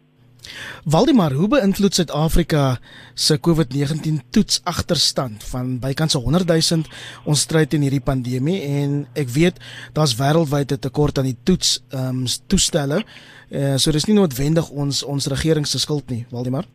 Waldemar, 0.84 1.34
hoe 1.34 1.48
beïnvloed 1.48 1.98
Suid-Afrika 1.98 2.80
se 3.14 3.38
COVID-19 3.48 4.22
toets 4.30 4.62
agterstand 4.64 5.44
van 5.52 5.80
bykans 5.80 6.14
100 6.14 6.46
000 6.52 6.84
ons 7.26 7.46
stryd 7.48 7.70
teen 7.70 7.86
hierdie 7.86 8.04
pandemie 8.04 8.62
en 8.82 9.04
ek 9.14 9.30
weet 9.36 9.60
daar's 9.94 10.16
wêreldwyd 10.20 10.72
'n 10.72 10.80
tekort 10.80 11.18
aan 11.18 11.32
die 11.32 11.38
toets 11.44 11.80
ehm 11.90 12.24
um, 12.24 12.26
toestelle. 12.48 13.04
Uh, 13.52 13.78
so 13.78 13.92
dis 13.92 14.06
nie 14.06 14.16
noodwendig 14.16 14.70
ons 14.70 15.04
ons 15.04 15.28
regering 15.28 15.68
se 15.68 15.80
skuld 15.80 16.10
nie, 16.10 16.26
Waldemar. 16.32 16.66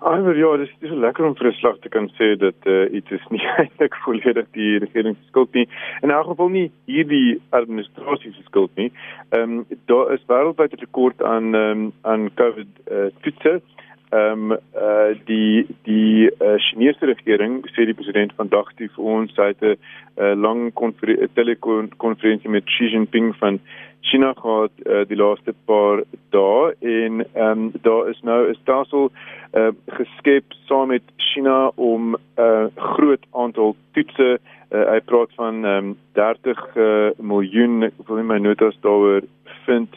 Alhoewel 0.00 0.36
ja, 0.36 0.56
dit 0.56 0.70
is 0.80 0.88
so 0.88 0.96
lekker 0.96 1.24
om 1.26 1.34
vir 1.34 1.48
'n 1.48 1.58
slag 1.58 1.78
te 1.82 1.88
kan 1.88 2.06
sê 2.18 2.36
dat 2.38 2.66
uh, 2.66 2.86
iets 2.94 3.10
is 3.10 3.24
nie 3.34 3.42
eintlik 3.62 3.94
volledig 4.04 4.46
die 4.54 4.78
regering 4.78 5.16
se 5.16 5.26
skuld 5.26 5.52
nie. 5.52 5.66
In 6.02 6.10
elk 6.10 6.26
geval 6.26 6.48
nie 6.48 6.70
hierdie 6.86 7.40
administrasie 7.50 8.32
se 8.32 8.42
skuld 8.46 8.70
nie. 8.76 8.92
Ehm 9.30 9.58
um, 9.58 9.66
daar 9.90 10.12
is 10.12 10.22
wêreldwyd 10.30 10.72
'n 10.72 10.84
tekort 10.84 11.22
aan 11.22 11.54
um, 11.54 11.92
aan 12.02 12.30
COVID 12.34 12.70
uh, 12.92 13.10
toetse. 13.22 13.50
ehm 13.50 13.87
um, 14.12 14.52
uh 14.52 15.14
die 15.26 15.66
die 15.84 16.30
uh, 16.40 16.56
Chinese 16.58 17.06
regering 17.06 17.64
sê 17.74 17.84
die 17.84 17.94
president 17.94 18.32
vandag 18.36 18.72
die 18.76 18.88
vir 18.94 19.04
ons 19.04 19.36
het 19.36 19.62
'n 19.62 19.76
uh, 20.16 20.34
lang 20.34 20.72
telekonferensie 21.34 22.50
met 22.50 22.64
Xi 22.64 22.88
Jinping 22.92 23.34
van 23.36 23.60
China 24.00 24.32
gehad 24.32 24.70
uh, 24.86 25.04
die 25.08 25.16
laaste 25.16 25.54
paar 25.64 26.02
dae. 26.30 26.74
En 26.80 27.24
ehm 27.34 27.50
um, 27.50 27.72
daar 27.82 28.08
is 28.08 28.20
nou 28.22 28.48
'n 28.48 28.54
stelsel 28.62 29.10
uh, 29.52 29.72
geskep 29.86 30.44
saam 30.66 30.88
met 30.88 31.02
China 31.16 31.70
om 31.74 32.14
'n 32.14 32.18
uh, 32.36 32.66
groot 32.76 33.24
aantal 33.32 33.76
toetse 33.92 34.38
uh, 34.70 34.84
hy 34.92 35.00
praat 35.00 35.32
van 35.36 35.64
um, 35.64 35.96
30 36.12 36.76
uh, 36.76 37.10
miljoen 37.18 37.82
ek 37.82 38.06
wil 38.06 38.22
my 38.22 38.38
notas 38.38 38.76
daaroor 38.80 39.22
vind 39.66 39.88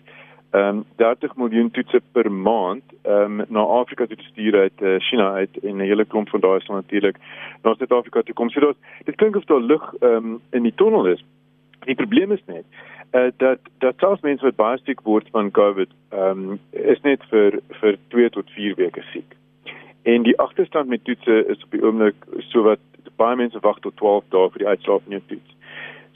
um, 0.52 0.84
30 0.96 1.36
miljoen 1.36 1.72
toetse 1.72 2.02
per 2.12 2.32
maand 2.32 2.84
um, 3.04 3.44
na 3.48 3.60
Afrika 3.60 4.06
toe 4.06 4.18
stuur 4.22 4.60
uit 4.60 4.82
uh, 4.82 5.00
China 5.00 5.32
uit 5.34 5.58
en 5.64 5.76
'n 5.76 5.90
hele 5.90 6.06
klomp 6.06 6.30
van 6.30 6.40
daai 6.40 6.58
is 6.58 6.68
natuurlik 6.68 7.18
na 7.64 7.74
Suid-Afrika 7.74 8.22
toe 8.22 8.36
kom. 8.36 8.50
So 8.50 8.60
dit 8.60 8.78
dit 9.06 9.16
klink 9.16 9.36
of 9.36 9.46
daar 9.46 9.62
lug 9.62 9.94
um, 10.02 10.42
in 10.52 10.64
die 10.64 10.76
tunnel 10.76 11.06
is. 11.06 11.26
Die 11.86 11.96
probleem 11.96 12.32
is 12.32 12.44
net 12.46 12.66
uh, 13.12 13.32
dat 13.38 13.60
dat 13.78 13.96
selfs 13.98 14.22
mense 14.22 14.44
wat 14.44 14.56
baie 14.56 14.80
siek 14.84 15.02
word 15.02 15.28
van 15.32 15.52
COVID 15.52 15.90
um, 16.14 16.60
is 16.72 17.02
net 17.02 17.24
vir 17.30 17.60
vir 17.82 17.98
2 18.08 18.30
tot 18.30 18.50
4 18.50 18.76
weke 18.76 19.04
siek. 19.12 19.36
En 20.04 20.24
die 20.24 20.38
agterstand 20.40 20.88
met 20.88 21.04
toetse 21.04 21.46
is 21.48 21.64
op 21.64 21.72
die 21.72 21.84
oomblik 21.84 22.16
so 22.40 22.64
wat 22.64 22.80
baie 23.16 23.36
mense 23.36 23.60
wag 23.62 23.80
tot 23.80 23.96
12 23.98 24.24
dae 24.30 24.50
vir 24.50 24.64
die 24.64 24.68
uitslae 24.68 25.00
van 25.00 25.18
jou 25.18 25.22
toets. 25.28 25.56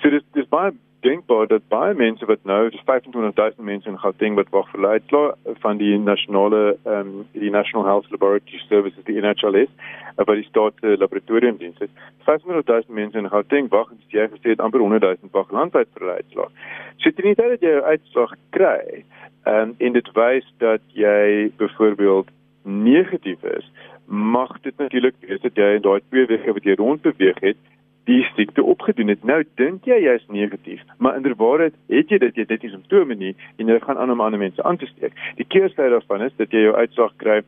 So 0.02 0.10
dis 0.10 0.24
dis 0.38 0.50
baie 0.50 0.72
denkbaar 1.00 1.48
dat 1.48 1.68
baie 1.68 1.94
mense 1.94 2.26
wat 2.26 2.40
nou 2.44 2.70
dis 2.70 2.82
25000 2.86 3.66
mense 3.66 3.90
in 3.90 4.00
Gauteng 4.00 4.36
wat 4.36 4.50
wag 4.50 4.70
vir 4.72 4.88
uitslae 4.88 5.56
van 5.64 5.78
die 5.78 5.98
nasionale 5.98 6.78
ehm 6.84 7.00
um, 7.00 7.26
die 7.32 7.50
National 7.50 7.86
Health 7.86 8.10
Laboratory 8.12 8.62
Services 8.68 9.04
die 9.10 9.20
NHLS 9.22 9.72
by 10.16 10.36
die 10.40 10.48
staat 10.48 10.80
uh, 10.82 10.96
laboratoriumdienste. 10.98 11.90
500000 12.30 12.90
mense 12.90 13.18
in 13.18 13.30
Gauteng 13.30 13.70
wag 13.70 13.92
en 13.92 14.02
jy 14.08 14.28
gesê 14.34 14.56
het 14.56 14.64
amper 14.64 14.82
100000 14.82 15.32
wag 15.32 15.52
landwyd 15.52 15.92
vir 15.98 16.16
uitslae. 16.20 16.50
So 16.98 17.12
dit 17.12 17.26
is 17.26 17.36
dat 17.42 17.62
jy 17.62 17.76
uitslag 17.92 18.38
kry 18.50 19.04
um, 19.46 19.76
en 19.78 20.00
dit 20.00 20.14
wys 20.14 20.48
dat 20.64 20.82
jy 20.94 21.52
byvoorbeeld 21.58 22.32
negatief 22.64 23.44
is 23.44 23.70
mag 24.06 24.62
dit 24.62 24.78
natuurlik 24.78 25.16
wees 25.20 25.42
dat 25.42 25.56
jy 25.58 25.76
in 25.78 25.82
daai 25.82 26.02
2 26.10 26.26
weke 26.30 26.54
wat 26.54 26.64
jy 26.64 26.76
rond 26.78 27.02
beweeg 27.02 27.40
het 27.42 27.58
die 28.06 28.22
siekte 28.36 28.64
opgedoen 28.64 29.08
het. 29.08 29.24
Nou 29.24 29.44
dink 29.60 29.86
jy 29.90 29.98
jy's 30.04 30.26
negatief, 30.30 30.82
maar 30.98 31.18
inderwaarheid 31.18 31.74
het 31.90 32.10
jy 32.14 32.20
dit 32.22 32.38
jy 32.38 32.46
dit 32.46 32.64
is 32.64 32.74
simptome 32.76 33.18
nie 33.18 33.34
en 33.58 33.72
jy 33.72 33.80
gaan 33.82 33.98
aan 33.98 34.14
om 34.14 34.22
ander 34.22 34.40
mense 34.40 34.64
aan 34.64 34.78
te 34.78 34.90
steek. 34.90 35.14
Die 35.40 35.48
keersy 35.50 35.90
daarvan 35.90 36.26
is 36.28 36.36
dat 36.38 36.54
jy 36.54 36.68
jou 36.68 36.76
uitslag 36.76 37.16
kry 37.22 37.42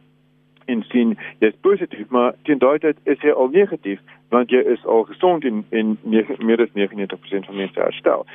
en 0.68 0.84
sien 0.90 1.14
jy's 1.40 1.56
positief, 1.62 2.10
maar 2.10 2.34
teen 2.44 2.60
daai 2.60 2.80
tyd 2.84 2.98
is 3.06 3.22
jy 3.24 3.32
al 3.32 3.54
negatief 3.54 4.02
want 4.34 4.52
jy 4.52 4.60
is 4.74 4.84
al 4.86 5.06
gesond 5.08 5.46
en 5.48 5.64
en 5.70 5.94
meer 6.04 6.28
as 6.28 6.42
99% 6.44 7.48
van 7.48 7.56
mense 7.56 7.80
herstel. 7.80 8.26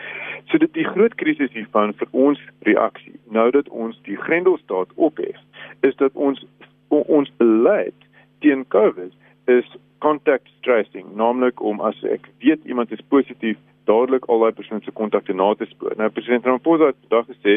So 0.48 0.58
dit 0.58 0.72
die 0.78 0.86
groot 0.88 1.14
krisis 1.20 1.52
hiervan 1.52 1.92
vir 2.00 2.08
ons 2.12 2.40
reaksie 2.68 3.18
nou 3.34 3.50
dat 3.50 3.68
ons 3.68 3.98
die 4.08 4.16
Grendelstaat 4.16 4.94
ophef 4.94 5.38
is 5.80 5.96
dat 5.96 6.14
ons 6.14 6.46
ons 6.88 7.30
beleid 7.36 8.08
teen 8.40 8.64
COVID 8.68 9.12
is 9.50 9.66
contact 10.02 10.50
tracing, 10.66 11.06
naamlik 11.14 11.62
om 11.62 11.80
as 11.86 11.98
ek 12.10 12.26
weet 12.42 12.64
iemand 12.66 12.90
is 12.94 13.02
positief, 13.14 13.60
dadelik 13.86 14.26
al 14.30 14.42
daai 14.42 14.54
persoon 14.54 14.82
se 14.82 14.94
kontakte 14.98 15.34
na 15.34 15.48
te 15.58 15.66
spoor. 15.70 15.94
Nou 15.98 16.08
president 16.14 16.46
Ramaphosa 16.46 16.90
het 16.90 16.98
vandag 17.06 17.28
gesê 17.30 17.54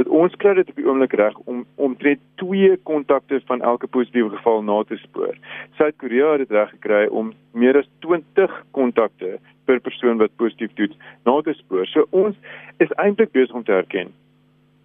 dat 0.00 0.10
ons 0.20 0.36
kry 0.40 0.54
dit 0.58 0.72
op 0.72 0.80
die 0.80 0.86
oomblik 0.88 1.16
reg 1.20 1.36
om 1.44 1.64
omtrent 1.88 2.22
twee 2.40 2.76
kontakte 2.90 3.40
van 3.50 3.64
elke 3.70 3.88
positiewe 3.96 4.32
geval 4.36 4.62
na 4.64 4.78
te 4.88 4.96
spoor. 5.00 5.36
Suid-Korea 5.80 6.34
het 6.36 6.44
dit 6.44 6.54
reg 6.56 6.72
gekry 6.76 7.02
om 7.08 7.32
meer 7.52 7.80
as 7.80 7.88
20 8.04 8.60
kontakte 8.76 9.36
per 9.68 9.80
persoon 9.80 10.20
wat 10.22 10.36
positief 10.40 10.72
toets 10.80 10.96
na 11.28 11.40
te 11.44 11.56
spoor. 11.60 11.88
So 11.92 12.08
ons 12.10 12.36
is 12.84 12.92
eintlik 13.00 13.32
besig 13.36 13.56
om 13.56 13.64
te 13.64 13.76
erken 13.76 14.12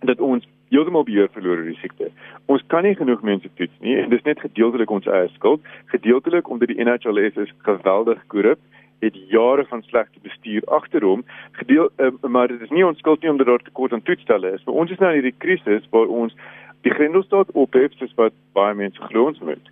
dat 0.08 0.20
ons 0.20 0.48
heeltemal 0.72 1.06
beheer 1.08 1.30
verloor 1.36 1.60
oor 1.62 1.70
die 1.70 1.80
siekte. 1.82 2.10
Ons 2.52 2.64
kan 2.74 2.84
nie 2.88 2.96
genoeg 2.96 3.24
mense 3.28 3.50
toets 3.60 3.80
nie 3.86 3.98
en 4.00 4.10
dis 4.14 4.24
net 4.28 4.40
gedeeltelik 4.40 4.92
ons 4.92 5.08
eie 5.08 5.30
skuld, 5.36 5.62
gedeeltelik 5.94 6.50
omdat 6.50 6.72
die 6.72 6.80
NHLS 6.84 7.40
is 7.46 7.56
geweldig 7.68 8.24
korrup 8.34 8.62
het 9.02 9.16
jare 9.34 9.66
van 9.66 9.82
slegte 9.82 10.20
bestuur 10.22 10.66
agter 10.70 11.02
hom 11.02 11.24
gedeel 11.58 11.90
uh, 11.98 12.12
maar 12.22 12.52
dit 12.52 12.62
is 12.62 12.70
nie 12.70 12.86
ons 12.86 13.00
skuld 13.02 13.22
nie 13.22 13.32
omdat 13.32 13.50
daar 13.50 13.64
tekort 13.66 13.94
aan 13.94 14.04
toetsstelle 14.06 14.52
is 14.54 14.64
maar 14.68 14.78
ons 14.84 14.92
is 14.94 15.02
nou 15.02 15.10
in 15.10 15.18
hierdie 15.18 15.40
krisis 15.42 15.88
waar 15.90 16.12
ons 16.22 16.36
die 16.86 16.94
grendelstaat 16.94 17.52
ophef 17.58 17.94
soos 17.98 18.14
wat 18.18 18.36
baie 18.58 18.76
mense 18.78 19.10
glo 19.10 19.28
ons 19.32 19.42
moet. 19.46 19.72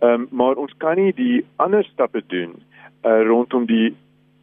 Ehm 0.00 0.12
um, 0.12 0.28
maar 0.30 0.60
ons 0.60 0.72
kan 0.84 0.96
nie 1.00 1.12
die 1.16 1.44
ander 1.56 1.84
stappe 1.84 2.22
doen 2.32 2.56
uh, 3.04 3.20
rondom 3.28 3.66
die 3.66 3.94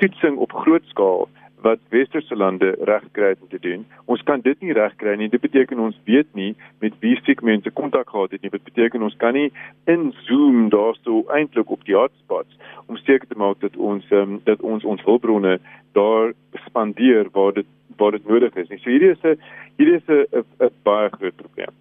toetsing 0.01 0.37
op 0.37 0.53
groot 0.63 0.85
skaal 0.93 1.27
wat 1.61 1.79
westerse 1.89 2.35
lande 2.35 2.75
regkry 2.79 3.35
om 3.41 3.47
te 3.49 3.59
doen. 3.59 3.85
Ons 4.05 4.23
kan 4.23 4.41
dit 4.41 4.59
nie 4.61 4.73
regkry 4.73 5.15
nie. 5.17 5.29
Dit 5.29 5.41
beteken 5.41 5.79
ons 5.79 5.97
weet 6.05 6.29
nie 6.37 6.51
met 6.83 6.93
wie 7.01 7.15
siek 7.23 7.41
mense 7.41 7.71
kontak 7.71 8.09
gehad 8.09 8.35
het 8.35 8.41
nie. 8.41 8.53
Dit 8.53 8.63
beteken 8.63 9.01
ons 9.01 9.17
kan 9.17 9.33
nie 9.33 9.49
in 9.85 10.13
Zoom 10.27 10.69
daarso 10.69 11.23
eintlik 11.33 11.71
op 11.73 11.85
die 11.89 11.97
hotspots 11.97 12.59
om 12.85 12.97
seker 12.97 13.27
te 13.27 13.39
maak 13.39 13.59
dat 13.65 13.75
ons 13.77 14.05
um, 14.11 14.39
dat 14.45 14.61
ons 14.61 14.85
ons 14.85 15.03
hulpbronne 15.09 15.57
daar 15.97 16.33
spandeer 16.67 17.31
waar 17.33 17.53
dit 17.53 17.67
waar 17.97 18.13
dit 18.13 18.27
nodig 18.27 18.55
is. 18.55 18.69
So 18.69 18.89
hierdie 18.89 19.15
is 19.15 19.23
'n 19.23 19.39
hierdie 19.77 19.97
is 19.97 20.07
'n 20.09 20.71
baie 20.83 21.09
groot 21.09 21.35
probleem. 21.35 21.73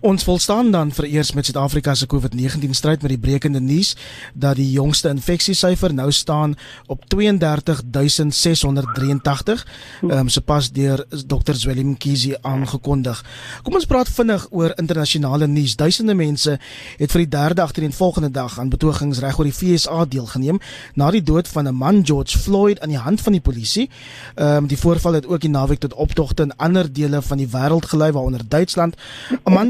Ons 0.00 0.24
volstaan 0.24 0.70
dan 0.70 0.92
vereers 0.92 1.32
met 1.32 1.44
Suid-Afrika 1.44 1.94
se 1.94 2.06
COVID-19 2.06 2.70
stryd 2.70 3.02
met 3.02 3.10
die 3.10 3.18
brekende 3.18 3.60
nuus 3.60 3.96
dat 4.34 4.56
die 4.56 4.70
jongste 4.70 5.08
infeksiesyfer 5.08 5.94
nou 5.94 6.12
staan 6.12 6.56
op 6.86 7.08
32683, 7.08 9.66
ehm 10.02 10.18
um, 10.18 10.28
sopas 10.28 10.72
deur 10.72 11.04
Dr. 11.26 11.54
Zwelim 11.54 11.96
Kizi 11.96 12.34
aangekondig. 12.40 13.24
Kom 13.62 13.74
ons 13.74 13.86
praat 13.86 14.08
vinnig 14.08 14.46
oor 14.50 14.72
internasionale 14.76 15.46
nuus. 15.46 15.76
Duisende 15.76 16.14
mense 16.14 16.58
het 16.98 17.12
vir 17.12 17.18
die 17.24 17.28
derde 17.28 17.62
agtereenvolgende 17.62 18.30
dag 18.30 18.58
aan 18.58 18.68
betogings 18.68 19.18
reg 19.18 19.38
oor 19.38 19.44
die 19.48 19.54
FSA 19.54 20.04
deelgeneem 20.04 20.58
na 20.94 21.10
die 21.10 21.22
dood 21.22 21.48
van 21.48 21.68
'n 21.68 21.74
man 21.74 22.06
George 22.06 22.38
Floyd 22.38 22.80
aan 22.80 22.88
die 22.88 22.98
hand 22.98 23.20
van 23.20 23.32
die 23.32 23.40
polisie. 23.40 23.90
Ehm 24.34 24.56
um, 24.56 24.66
die 24.66 24.78
voorval 24.78 25.12
het 25.12 25.26
ook 25.26 25.40
die 25.40 25.50
naweek 25.50 25.78
tot 25.78 25.94
optogte 25.94 26.42
in 26.42 26.56
ander 26.56 26.92
dele 26.92 27.22
van 27.22 27.38
die 27.38 27.48
wêreld 27.48 27.86
gelei 27.86 28.12
waaronder 28.12 28.48
Duitsland. 28.48 28.94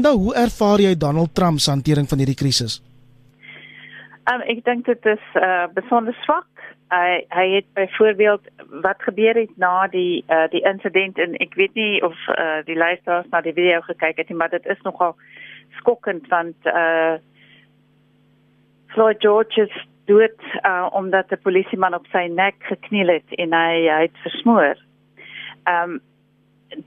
Amanda, 0.01 0.23
hoe 0.23 0.33
ervaar 0.33 0.81
jy 0.81 0.95
Donald 0.97 1.35
Trump 1.35 1.59
se 1.59 1.69
hantering 1.69 2.07
van 2.09 2.17
hierdie 2.17 2.37
krisis? 2.37 2.79
Um, 4.31 4.41
ek 4.49 4.63
dink 4.65 4.87
dit 4.89 5.05
is 5.05 5.27
uh, 5.37 5.67
besonder 5.75 6.15
swak. 6.23 6.47
Hy 6.89 7.19
hy 7.29 7.43
het 7.59 7.67
byvoorbeeld 7.77 8.49
wat 8.81 9.05
gebeur 9.05 9.37
het 9.37 9.53
na 9.61 9.85
die 9.93 10.23
uh, 10.25 10.47
die 10.49 10.63
insident 10.65 11.21
en 11.21 11.37
ek 11.45 11.53
weet 11.59 11.77
nie 11.77 12.01
of 12.01 12.17
uh, 12.33 12.63
die 12.65 12.79
luisteraars 12.79 13.29
na 13.29 13.43
die 13.45 13.53
video 13.53 13.83
gekyk 13.85 14.17
het 14.23 14.33
nie, 14.33 14.39
maar 14.41 14.49
dit 14.49 14.65
is 14.73 14.81
nogal 14.89 15.13
skokkend 15.77 16.25
want 16.33 16.57
uh, 16.73 17.21
Floyd 18.95 19.21
George 19.21 19.67
is 19.67 19.81
dood 20.09 20.41
uh, 20.65 20.89
omdat 20.97 21.29
'n 21.29 21.43
polisieman 21.45 21.93
op 21.93 22.09
sy 22.09 22.25
nek 22.25 22.57
gekniel 22.73 23.19
het 23.21 23.37
en 23.37 23.53
hy 23.53 23.85
hy 23.85 24.01
het 24.09 24.23
versmoor. 24.25 24.81
Ehm 25.69 25.93
um, 25.93 25.99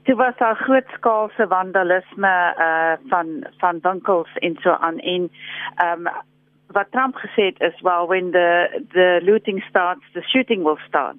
toe 0.03 0.15
was 0.15 0.37
daar 0.37 0.55
grootskaalse 0.55 1.45
vandalisme 1.47 2.55
uh 2.59 3.09
van 3.09 3.47
van 3.57 3.79
winkels 3.81 4.33
en 4.33 4.57
so 4.59 4.71
aan 4.71 4.99
en 4.99 5.31
um 5.85 6.07
wat 6.67 6.91
Trump 6.91 7.15
gesê 7.15 7.43
het 7.51 7.59
is 7.59 7.81
well 7.81 8.05
when 8.07 8.31
the 8.31 8.81
the 8.91 9.21
looting 9.23 9.63
starts 9.69 10.05
the 10.13 10.21
shooting 10.21 10.63
will 10.63 10.79
start. 10.87 11.17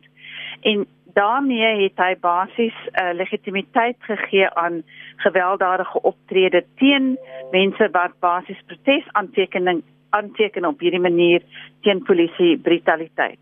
En 0.61 0.87
daarmee 1.13 1.83
het 1.83 1.97
hy 1.97 2.15
basies 2.21 2.79
'n 2.85 3.01
uh, 3.03 3.15
legitimiteit 3.15 3.97
gegee 3.99 4.49
aan 4.51 4.83
gewelddadige 5.17 6.01
optrede 6.03 6.65
teen 6.77 7.19
mense 7.51 7.89
wat 7.93 8.13
basies 8.21 8.63
protes 8.67 9.07
aantekening 9.13 9.83
aanteken 10.11 10.65
op 10.65 10.81
hierdie 10.81 11.01
manier 11.01 11.43
teen 11.81 12.03
polisie 12.03 12.59
brutaliteit. 12.59 13.39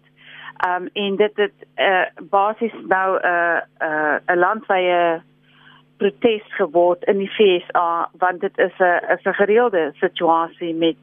Um 0.63 0.89
en 0.93 1.17
dit 1.17 1.37
het 1.37 1.55
uh 1.77 2.07
basies 2.31 2.75
nou 2.87 3.19
'n 3.19 3.27
uh, 3.27 3.61
'n 3.81 3.85
uh, 3.85 4.35
'n 4.35 4.39
landwyse 4.39 5.23
protes 5.97 6.55
geword 6.57 7.05
in 7.05 7.19
die 7.19 7.31
FSA 7.31 8.11
want 8.19 8.41
dit 8.41 8.59
is 8.59 8.79
'n 8.79 9.19
'n 9.25 9.35
gereelde 9.35 9.93
situasie 9.95 10.75
met 10.75 10.97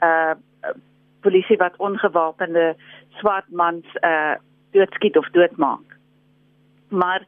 uh 0.00 0.34
polisie 1.20 1.56
wat 1.56 1.76
ongewapende 1.76 2.76
swart 3.08 3.50
mans 3.50 3.86
uh 4.00 4.34
doodskiet 4.70 5.16
of 5.16 5.30
doodmaak. 5.30 5.96
Maar 6.88 7.22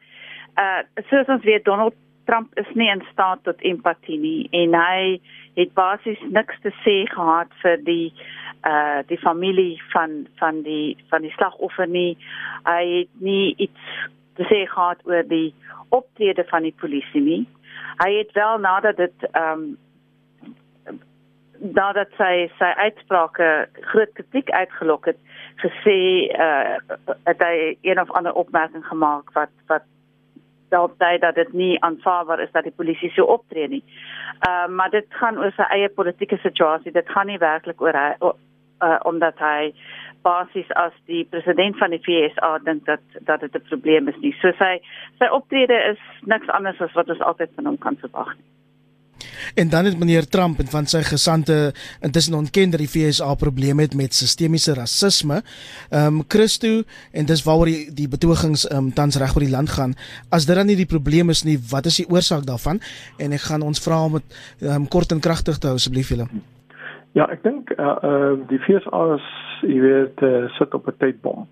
uh 0.56 0.82
soos 1.08 1.26
ons 1.26 1.44
weet 1.44 1.64
Donald 1.64 1.94
Trump 2.24 2.58
is 2.58 2.74
nie 2.74 2.90
in 2.90 3.04
staat 3.12 3.42
tot 3.42 3.60
empatie 3.60 4.18
nie 4.18 4.48
en 4.50 4.74
hy 4.74 5.20
het 5.54 5.74
basies 5.74 6.20
niks 6.28 6.60
te 6.62 6.72
sê 6.82 6.96
gehad 7.10 7.52
vir 7.62 7.78
die 7.86 8.12
uh 8.64 9.02
die 9.06 9.18
familie 9.20 9.82
van 9.92 10.26
van 10.40 10.62
die 10.62 10.96
van 11.10 11.22
die 11.22 11.32
slagoffer 11.36 11.88
nie. 11.88 12.16
Hy 12.64 12.84
het 12.98 13.12
nie 13.20 13.54
iets 13.56 13.96
te 14.34 14.46
sê 14.50 14.64
gehad 14.66 15.04
oor 15.04 15.22
die 15.28 15.54
optrede 15.88 16.44
van 16.50 16.62
die 16.62 16.74
polisie 16.80 17.22
nie. 17.22 17.42
Hy 18.02 18.10
het 18.18 18.32
wel 18.32 18.58
nadat 18.58 18.96
dit 18.96 19.26
ehm 19.32 19.52
um, 19.52 19.72
nadat 21.74 22.10
sy 22.18 22.48
sy 22.58 22.70
uitsprake 22.76 23.48
groot 23.92 24.10
kritiek 24.18 24.50
uitgelok 24.50 25.06
het 25.12 25.20
gesê 25.62 25.98
uh 26.34 26.76
het 27.28 27.40
hy 27.40 27.76
een 27.80 28.00
of 28.00 28.10
ander 28.10 28.34
opmerking 28.34 28.84
gemaak 28.86 29.32
wat 29.38 29.52
wat 29.70 29.86
dalk 30.74 30.98
dui 31.02 31.18
dat 31.22 31.38
dit 31.40 31.52
nie 31.52 31.74
aanvaarbaar 31.88 32.42
is 32.44 32.52
dat 32.56 32.66
die 32.68 32.76
polisie 32.76 33.10
so 33.14 33.28
optree 33.36 33.68
nie. 33.76 33.84
Uh 34.48 34.66
maar 34.68 34.90
dit 34.90 35.06
gaan 35.20 35.38
oor 35.38 35.52
sy 35.56 35.68
eie 35.76 35.88
politieke 36.00 36.38
situasie. 36.42 36.92
Dit 36.92 37.10
gaan 37.14 37.30
nie 37.32 37.40
werklik 37.42 37.82
oor 37.82 37.96
hy 38.02 38.10
uh, 38.22 38.98
omdat 39.10 39.38
hy 39.38 39.74
basies 40.24 40.70
as 40.80 40.94
die 41.10 41.24
president 41.30 41.78
van 41.78 41.92
die 41.92 42.00
FSA 42.06 42.56
dink 42.64 42.86
dat 42.88 43.04
dat 43.28 43.40
dit 43.40 43.54
'n 43.54 43.68
probleem 43.68 44.08
is 44.08 44.20
nie. 44.22 44.34
So 44.40 44.52
sy 44.58 44.72
sy 45.18 45.28
optrede 45.38 45.78
is 45.92 46.00
niks 46.34 46.48
anders 46.48 46.80
as 46.80 46.96
wat 46.98 47.08
ons 47.08 47.26
altyd 47.30 47.50
van 47.56 47.66
hom 47.66 47.78
kan 47.78 47.96
verwag 47.96 48.34
nie. 48.36 48.53
En 49.54 49.68
dan 49.68 49.84
het 49.84 49.98
meneer 49.98 50.28
Trump 50.28 50.58
en 50.58 50.66
van 50.66 50.86
sy 50.86 51.02
gesante 51.02 51.72
intussen 52.00 52.34
ontken 52.34 52.70
dat 52.70 52.80
die 52.82 52.88
FSA 52.88 53.34
probleme 53.34 53.82
het 53.82 53.94
met 53.94 54.14
sistemiese 54.14 54.74
rasisme. 54.74 55.42
Ehm 55.90 56.06
um, 56.06 56.22
Christo 56.28 56.82
en 57.12 57.26
dis 57.26 57.44
waaroor 57.44 57.70
die, 57.70 57.94
die 57.94 58.08
betogings 58.08 58.66
ehm 58.68 58.86
um, 58.86 58.92
tans 58.92 59.18
reg 59.18 59.34
oor 59.34 59.46
die 59.46 59.54
land 59.56 59.70
gaan. 59.70 59.94
As 60.30 60.46
dit 60.46 60.56
dan 60.56 60.66
nie 60.66 60.76
die 60.76 60.90
probleem 60.90 61.30
is 61.30 61.44
nie, 61.44 61.58
wat 61.70 61.86
is 61.86 61.96
die 61.96 62.08
oorsaak 62.10 62.46
daarvan? 62.46 62.80
En 63.18 63.32
ek 63.32 63.46
gaan 63.48 63.62
ons 63.62 63.80
vra 63.86 64.04
om 64.04 64.18
dit 64.18 64.38
ehm 64.60 64.74
um, 64.74 64.88
kort 64.88 65.12
en 65.12 65.20
kragtig 65.20 65.58
te 65.58 65.66
hou 65.66 65.76
asseblief 65.76 66.08
julle. 66.08 66.28
Ja, 67.12 67.28
ek 67.30 67.42
dink 67.42 67.70
eh 67.70 67.84
uh, 67.84 67.96
uh, 68.10 68.32
die 68.48 68.58
FSA 68.58 69.02
is 69.14 69.28
jy 69.62 69.80
weet 69.80 70.22
uh, 70.22 70.48
sit 70.58 70.74
op 70.74 70.88
'n 70.88 70.98
tydbom. 70.98 71.46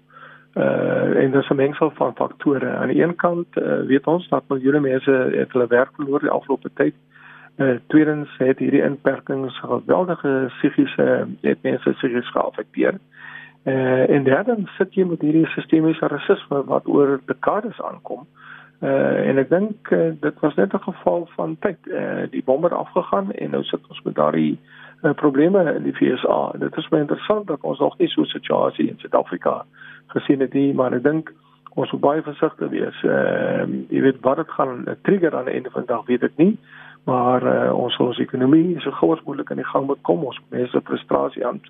Uh 0.54 1.22
en 1.22 1.30
dis 1.30 1.48
'n 1.48 1.56
mengsel 1.56 1.90
van 1.94 2.14
faktore. 2.14 2.68
Aan 2.68 2.88
die 2.88 3.02
een 3.02 3.16
kant 3.16 3.48
uh, 3.56 3.86
weet 3.86 4.06
ons 4.06 4.28
dat 4.28 4.48
miljoene 4.48 4.80
mense 4.80 5.12
het 5.32 5.52
hulle 5.52 5.66
werk 5.66 5.94
verloor 5.96 6.20
die 6.20 6.30
afgelope 6.38 6.70
tyd. 6.74 6.94
Uh, 6.94 7.21
tweedens 7.86 8.30
het 8.38 8.58
hierdie 8.58 8.82
inperkings 8.82 9.58
geweldige 9.60 10.46
psigiese 10.48 11.26
het 11.40 11.62
mense 11.62 11.90
psigies 11.90 12.30
geaffekteer. 12.30 12.98
Uh, 13.64 14.10
en 14.10 14.24
derdens 14.24 14.70
sit 14.76 14.94
jy 14.98 15.04
met 15.06 15.20
hierdie 15.22 15.46
sistemiese 15.54 16.08
rasisme 16.10 16.64
wat 16.66 16.88
oor 16.90 17.20
dekades 17.30 17.78
aankom. 17.86 18.24
Uh, 18.82 19.28
en 19.28 19.38
ek 19.38 19.52
dink 19.52 19.92
uh, 19.94 20.08
dit 20.24 20.40
was 20.42 20.56
net 20.58 20.74
'n 20.74 20.82
geval 20.82 21.28
van 21.36 21.54
tyd. 21.62 21.78
Uh, 21.86 22.26
die 22.30 22.42
bom 22.42 22.64
het 22.64 22.72
afgegaan 22.72 23.30
en 23.32 23.50
nou 23.50 23.62
sit 23.62 23.86
ons 23.88 24.02
met 24.02 24.14
daardie 24.14 24.58
uh, 25.02 25.12
probleme 25.14 25.62
in 25.74 25.82
die 25.82 25.94
FSA. 25.94 26.58
Dit 26.58 26.76
is 26.76 26.88
baie 26.88 27.02
interessant 27.02 27.46
dat 27.46 27.62
ons 27.62 27.78
nog 27.78 27.98
nie 27.98 28.08
so 28.08 28.22
'n 28.22 28.34
situasie 28.34 28.88
in 28.88 28.98
Suid-Afrika 28.98 29.64
gesien 30.06 30.40
het 30.40 30.52
nie, 30.52 30.74
maar 30.74 30.92
ek 30.92 31.02
dink 31.02 31.32
ons 31.74 31.90
moet 31.92 32.00
baie 32.00 32.22
versigtig 32.22 32.68
wees. 32.68 33.02
Ehm 33.02 33.70
uh, 33.70 33.86
jy 33.88 34.00
weet 34.00 34.20
wat 34.20 34.36
dit 34.36 34.50
gaan 34.50 34.84
trigger 35.02 35.36
aan 35.36 35.44
die 35.44 35.54
einde 35.54 35.70
van 35.70 35.86
die 35.86 35.94
dag, 35.94 36.06
weet 36.06 36.22
ek 36.22 36.36
nie 36.36 36.58
maar 37.04 37.42
uh, 37.42 37.72
ons 37.74 37.96
ons 37.96 38.18
ekonomie 38.18 38.76
is 38.76 38.84
so 38.86 38.94
gou 38.98 39.12
as 39.14 39.22
moontlik 39.26 39.50
aan 39.50 39.62
die 39.62 39.70
gang 39.70 39.86
moet 39.86 40.02
kom. 40.08 40.24
Ons 40.24 40.40
mense 40.54 40.84
frustrasie 40.84 41.46
aan 41.46 41.60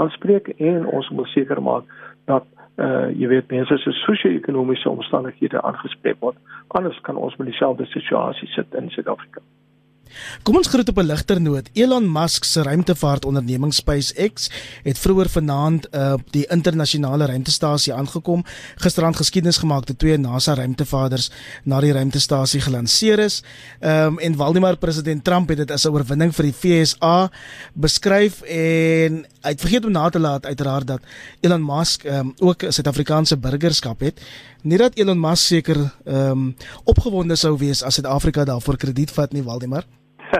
aanspreek 0.00 0.48
en 0.58 0.86
ons 0.86 1.08
moet 1.16 1.28
seker 1.32 1.62
maak 1.62 1.88
dat 2.30 2.46
uh, 2.76 3.08
jy 3.12 3.28
weet 3.32 3.50
mense 3.52 3.78
se 3.78 3.96
sosio-ekonomiese 4.02 4.90
omstandighede 4.90 5.62
aangespreek 5.62 6.20
word. 6.20 6.38
Anders 6.68 7.00
kan 7.08 7.16
ons 7.16 7.36
met 7.36 7.48
dieselfde 7.48 7.88
situasie 7.94 8.48
sit 8.52 8.74
in 8.78 8.90
Suid-Afrika 8.90 9.44
Kom 10.42 10.56
ons 10.56 10.68
groet 10.68 10.88
op 10.88 10.98
'n 10.98 11.06
ligter 11.06 11.40
noot. 11.40 11.68
Elon 11.72 12.12
Musk 12.12 12.44
se 12.44 12.62
ruimtevaartonderneming 12.62 13.74
SpaceX 13.74 14.50
het 14.82 14.98
vroeër 14.98 15.28
vanaand 15.28 15.86
op 15.86 15.94
uh, 15.94 16.14
die 16.30 16.46
internasionale 16.46 17.26
ruimtestasie 17.26 17.94
aangekom. 17.94 18.44
Gisterand 18.76 19.16
geskiedenis 19.16 19.56
gemaak 19.56 19.84
te 19.84 19.96
twee 19.96 20.18
NASA 20.18 20.54
ruimtevaarders 20.54 21.30
na 21.64 21.80
die 21.80 21.92
ruimtestasie 21.92 22.60
gelanseer 22.60 23.18
is. 23.18 23.42
Ehm 23.80 24.06
um, 24.06 24.18
en 24.18 24.36
Waldemar 24.36 24.76
president 24.76 25.24
Trump 25.24 25.48
het 25.48 25.58
dit 25.58 25.70
as 25.70 25.84
'n 25.84 25.92
oorwinning 25.92 26.34
vir 26.34 26.44
die 26.44 26.54
VSA 26.60 27.30
beskryf 27.74 28.42
en 28.42 29.26
hy 29.42 29.50
het 29.50 29.60
vergeet 29.60 29.84
om 29.84 29.92
na 29.92 30.08
te 30.08 30.18
laat 30.18 30.46
uiteraard 30.46 30.86
dat 30.86 31.00
Elon 31.40 31.64
Musk 31.64 32.04
ehm 32.04 32.18
um, 32.18 32.34
ook 32.38 32.62
'n 32.62 32.72
Suid-Afrikaanse 32.72 33.36
burgerskap 33.36 34.00
het. 34.00 34.20
Nie 34.62 34.78
dat 34.78 34.94
Elon 34.94 35.20
Musk 35.20 35.46
seker 35.46 35.92
ehm 36.04 36.30
um, 36.30 36.56
opgewonde 36.84 37.36
sou 37.36 37.58
wees 37.58 37.82
as 37.82 37.94
Suid-Afrika 37.94 38.44
daarvoor 38.44 38.76
krediet 38.76 39.10
vat 39.10 39.32
nie, 39.32 39.42
Waldemar. 39.42 39.84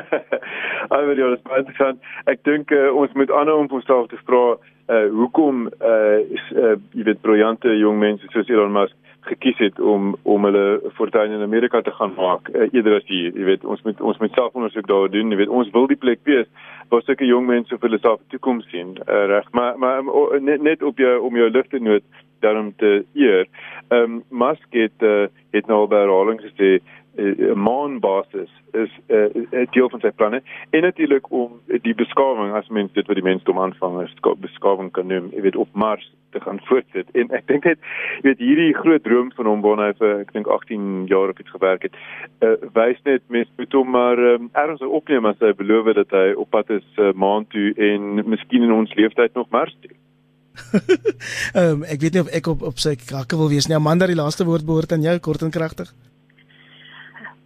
Alweer 0.95 1.18
ja, 1.18 1.30
dis 1.34 1.45
baie 1.47 1.62
interessant. 1.62 2.03
Ek 2.30 2.43
dink 2.49 2.72
uh, 2.74 2.88
ons 2.97 3.12
moet 3.18 3.30
aanhou 3.30 3.59
om 3.62 3.70
onsself 3.70 4.11
te 4.12 4.20
vra 4.26 4.45
uh 4.93 5.05
hoekom 5.14 5.68
uh 5.78 6.18
is 6.34 6.47
uh 6.59 6.74
jy 6.97 7.05
weet 7.07 7.20
briljante 7.22 7.70
jong 7.78 8.01
mense 8.03 8.26
soos 8.32 8.51
Elon 8.51 8.74
Musk 8.74 8.97
gekies 9.28 9.59
het 9.62 9.78
om 9.80 10.16
om 10.22 10.45
hulle 10.45 10.80
fortuin 10.99 11.30
in 11.30 11.45
Amerika 11.47 11.80
te 11.80 11.95
gaan 11.95 12.14
maak 12.16 12.49
uh, 12.49 12.66
eerder 12.72 12.99
as 12.99 13.07
hier. 13.07 13.30
Jy 13.30 13.47
weet 13.47 13.64
ons 13.64 13.82
moet 13.86 14.01
ons 14.01 14.18
moet 14.18 14.34
selfondersoek 14.34 14.88
daar 14.90 15.11
doen. 15.11 15.30
Jy 15.30 15.38
weet 15.45 15.55
ons 15.61 15.70
wil 15.76 15.86
die 15.86 16.01
plek 16.05 16.24
wees 16.28 16.51
waar 16.90 17.05
sulke 17.07 17.28
jong 17.28 17.47
mense 17.47 17.78
vir 17.78 17.88
hulle 17.88 18.03
self 18.03 18.20
toekoms 18.34 18.66
sien. 18.74 18.97
Uh, 19.07 19.24
reg 19.30 19.47
maar 19.53 19.78
maar 19.78 20.03
um, 20.03 20.11
net 20.45 20.62
net 20.62 20.82
op 20.82 20.99
jou 20.99 21.14
om 21.28 21.38
jou 21.38 21.51
ligte 21.51 21.78
noot 21.78 22.05
daarom 22.43 22.72
te 22.76 23.05
eer. 23.14 23.47
Ehm 23.88 24.18
um, 24.18 24.22
Musk 24.43 24.74
het 24.74 25.07
uh, 25.07 25.28
het 25.55 25.70
nou 25.70 25.86
by 25.86 26.03
herhaling 26.03 26.43
gesê 26.43 26.80
'n 27.16 27.36
uh, 27.38 27.54
maanbasis 27.54 28.50
is 28.72 28.90
'n 29.08 29.14
uh, 29.14 29.42
uh, 29.50 29.66
deel 29.70 29.88
van 29.90 30.00
sy 30.00 30.10
planne 30.10 30.42
en 30.70 30.82
natuurlik 30.82 31.30
om 31.30 31.60
die 31.66 31.94
beskawing 31.94 32.52
as 32.54 32.68
mens 32.68 32.92
dit 32.92 33.06
wat 33.06 33.16
die 33.16 33.24
mens 33.24 33.42
dom 33.44 33.58
aanvang 33.58 34.00
is 34.02 34.14
beskawing 34.40 34.90
kan 34.90 35.06
noem 35.06 35.28
jy 35.32 35.40
weet 35.40 35.56
op 35.56 35.68
Mars 35.72 36.12
te 36.30 36.40
gaan 36.40 36.60
voortsit 36.64 37.08
en 37.12 37.30
ek 37.30 37.46
dink 37.46 37.62
dit 37.62 37.78
jy 38.22 38.28
weet 38.28 38.38
hierdie 38.38 38.74
groot 38.74 39.04
droom 39.04 39.32
van 39.36 39.46
hom 39.46 39.60
waarna 39.60 39.90
hy 39.90 39.96
vir 39.98 40.20
ek 40.20 40.32
dink 40.32 40.46
18 40.46 41.06
jaar 41.06 41.28
op 41.28 41.40
iets 41.40 41.50
gewerk 41.56 41.82
het 41.82 41.96
uh, 42.40 42.56
wys 42.72 43.02
net 43.04 43.22
mens 43.28 43.50
moet 43.56 43.72
hom 43.72 43.90
maar 43.90 44.18
um, 44.18 44.48
erns 44.52 44.80
opneem 44.80 45.26
as 45.26 45.40
hy 45.40 45.52
beloof 45.52 45.92
dat 45.94 46.10
hy 46.10 46.32
op 46.32 46.50
pad 46.50 46.70
is 46.70 46.88
uh, 46.96 47.12
maan 47.12 47.44
toe 47.52 47.74
en 47.76 48.24
miskien 48.24 48.62
in 48.62 48.72
ons 48.72 48.94
lewenstyd 48.94 49.34
nog 49.34 49.50
Mars 49.50 49.76
toe 49.80 49.92
Ehm 51.52 51.68
um, 51.68 51.84
ek 51.84 52.00
weet 52.00 52.16
nie 52.16 52.20
of 52.24 52.32
ek 52.32 52.48
op 52.52 52.62
op 52.72 52.80
sy 52.80 52.94
krakke 52.96 53.36
wil 53.40 53.48
wees 53.48 53.68
nie. 53.68 53.76
Amanda, 53.76 54.06
die 54.06 54.18
laaste 54.18 54.44
woord 54.44 54.66
behoort 54.68 54.92
aan 54.92 55.04
jou, 55.04 55.14
kort 55.18 55.42
en 55.42 55.54
kragtig. 55.54 55.92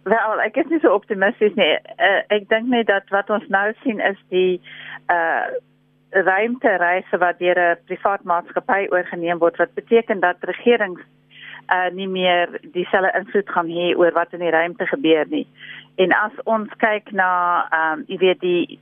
Wel, 0.07 0.41
ek 0.45 0.55
is 0.61 0.69
nie 0.71 0.79
so 0.79 0.93
optimisties 0.95 1.55
nie. 1.59 1.73
Uh, 1.99 2.21
ek 2.31 2.47
dink 2.51 2.69
net 2.71 2.87
dat 2.87 3.09
wat 3.11 3.31
ons 3.33 3.47
nou 3.51 3.65
sien 3.83 3.99
is 3.99 4.19
die 4.33 4.59
uh 5.13 5.47
ruimtereise 6.15 7.17
wat 7.19 7.39
deur 7.43 7.59
'n 7.59 7.79
privaat 7.89 8.23
maatskappy 8.23 8.87
oorgeneem 8.95 9.41
word 9.43 9.57
wat 9.59 9.73
beteken 9.75 10.19
dat 10.23 10.45
regerings 10.47 11.01
uh 11.75 11.89
nie 11.91 12.07
meer 12.07 12.47
dieselfde 12.71 13.11
invloed 13.19 13.49
gaan 13.49 13.67
hê 13.67 13.91
oor 13.99 14.13
wat 14.15 14.31
in 14.33 14.39
die 14.39 14.53
ruimte 14.55 14.87
gebeur 14.87 15.27
nie. 15.29 15.47
En 15.97 16.13
as 16.15 16.31
ons 16.45 16.71
kyk 16.79 17.11
na 17.11 17.31
ehm 17.67 17.99
um, 17.99 18.05
jy 18.07 18.17
weet 18.23 18.39
die 18.39 18.79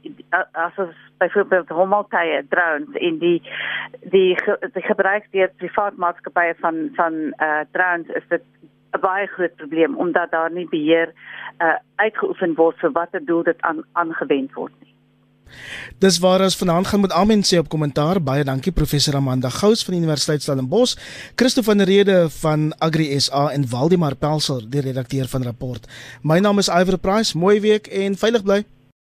as 0.53 0.77
ons 0.77 0.95
byvoorbeeld 1.17 1.69
hommeltuie 1.69 2.45
drones 2.49 3.01
in 3.09 3.17
die 3.19 3.41
die 4.13 4.37
die 4.77 4.85
gebruik 4.91 5.25
deur 5.31 5.49
privaat 5.57 5.97
maatskappye 5.97 6.53
van 6.61 6.89
van 6.95 7.13
uh 7.41 7.63
drones 7.71 8.13
is 8.21 8.27
dit 8.29 8.43
'n 8.95 9.01
baie 9.01 9.27
groot 9.27 9.55
probleem 9.55 9.97
omdat 9.97 10.31
daar 10.31 10.51
nie 10.51 10.67
beheer 10.69 11.13
uh, 11.59 11.77
uitgeoefen 11.95 12.55
word 12.55 12.77
vir 12.79 12.91
watter 12.91 13.25
doel 13.25 13.43
dit 13.43 13.61
aan 13.61 13.83
aangewend 13.93 14.53
word 14.53 14.73
nie. 14.81 14.95
Dis 15.99 16.19
waar 16.19 16.41
ons 16.41 16.57
vanaand 16.57 16.87
gaan 16.87 16.99
met 17.05 17.11
Amen 17.11 17.43
sê 17.43 17.57
op 17.61 17.69
kommentaar. 17.69 18.19
Baie 18.23 18.43
dankie 18.43 18.71
professor 18.71 19.15
Amanda 19.15 19.49
Gous 19.49 19.83
van 19.85 19.93
die 19.93 20.01
Universiteit 20.01 20.41
Stellenbosch, 20.41 20.95
Christo 21.35 21.61
van 21.61 21.77
der 21.77 21.87
Rede 21.87 22.29
van 22.41 22.73
Agri 22.79 23.19
SA 23.19 23.49
en 23.51 23.69
Waldemar 23.69 24.15
Pelser, 24.15 24.69
die 24.69 24.81
redakteur 24.81 25.27
van 25.27 25.43
rapport. 25.43 25.87
My 26.21 26.39
naam 26.39 26.59
is 26.59 26.69
Iver 26.69 26.97
Price. 26.97 27.37
Mooi 27.37 27.59
week 27.61 27.87
en 27.87 28.17
veilig 28.17 28.43
bly. 28.43 28.63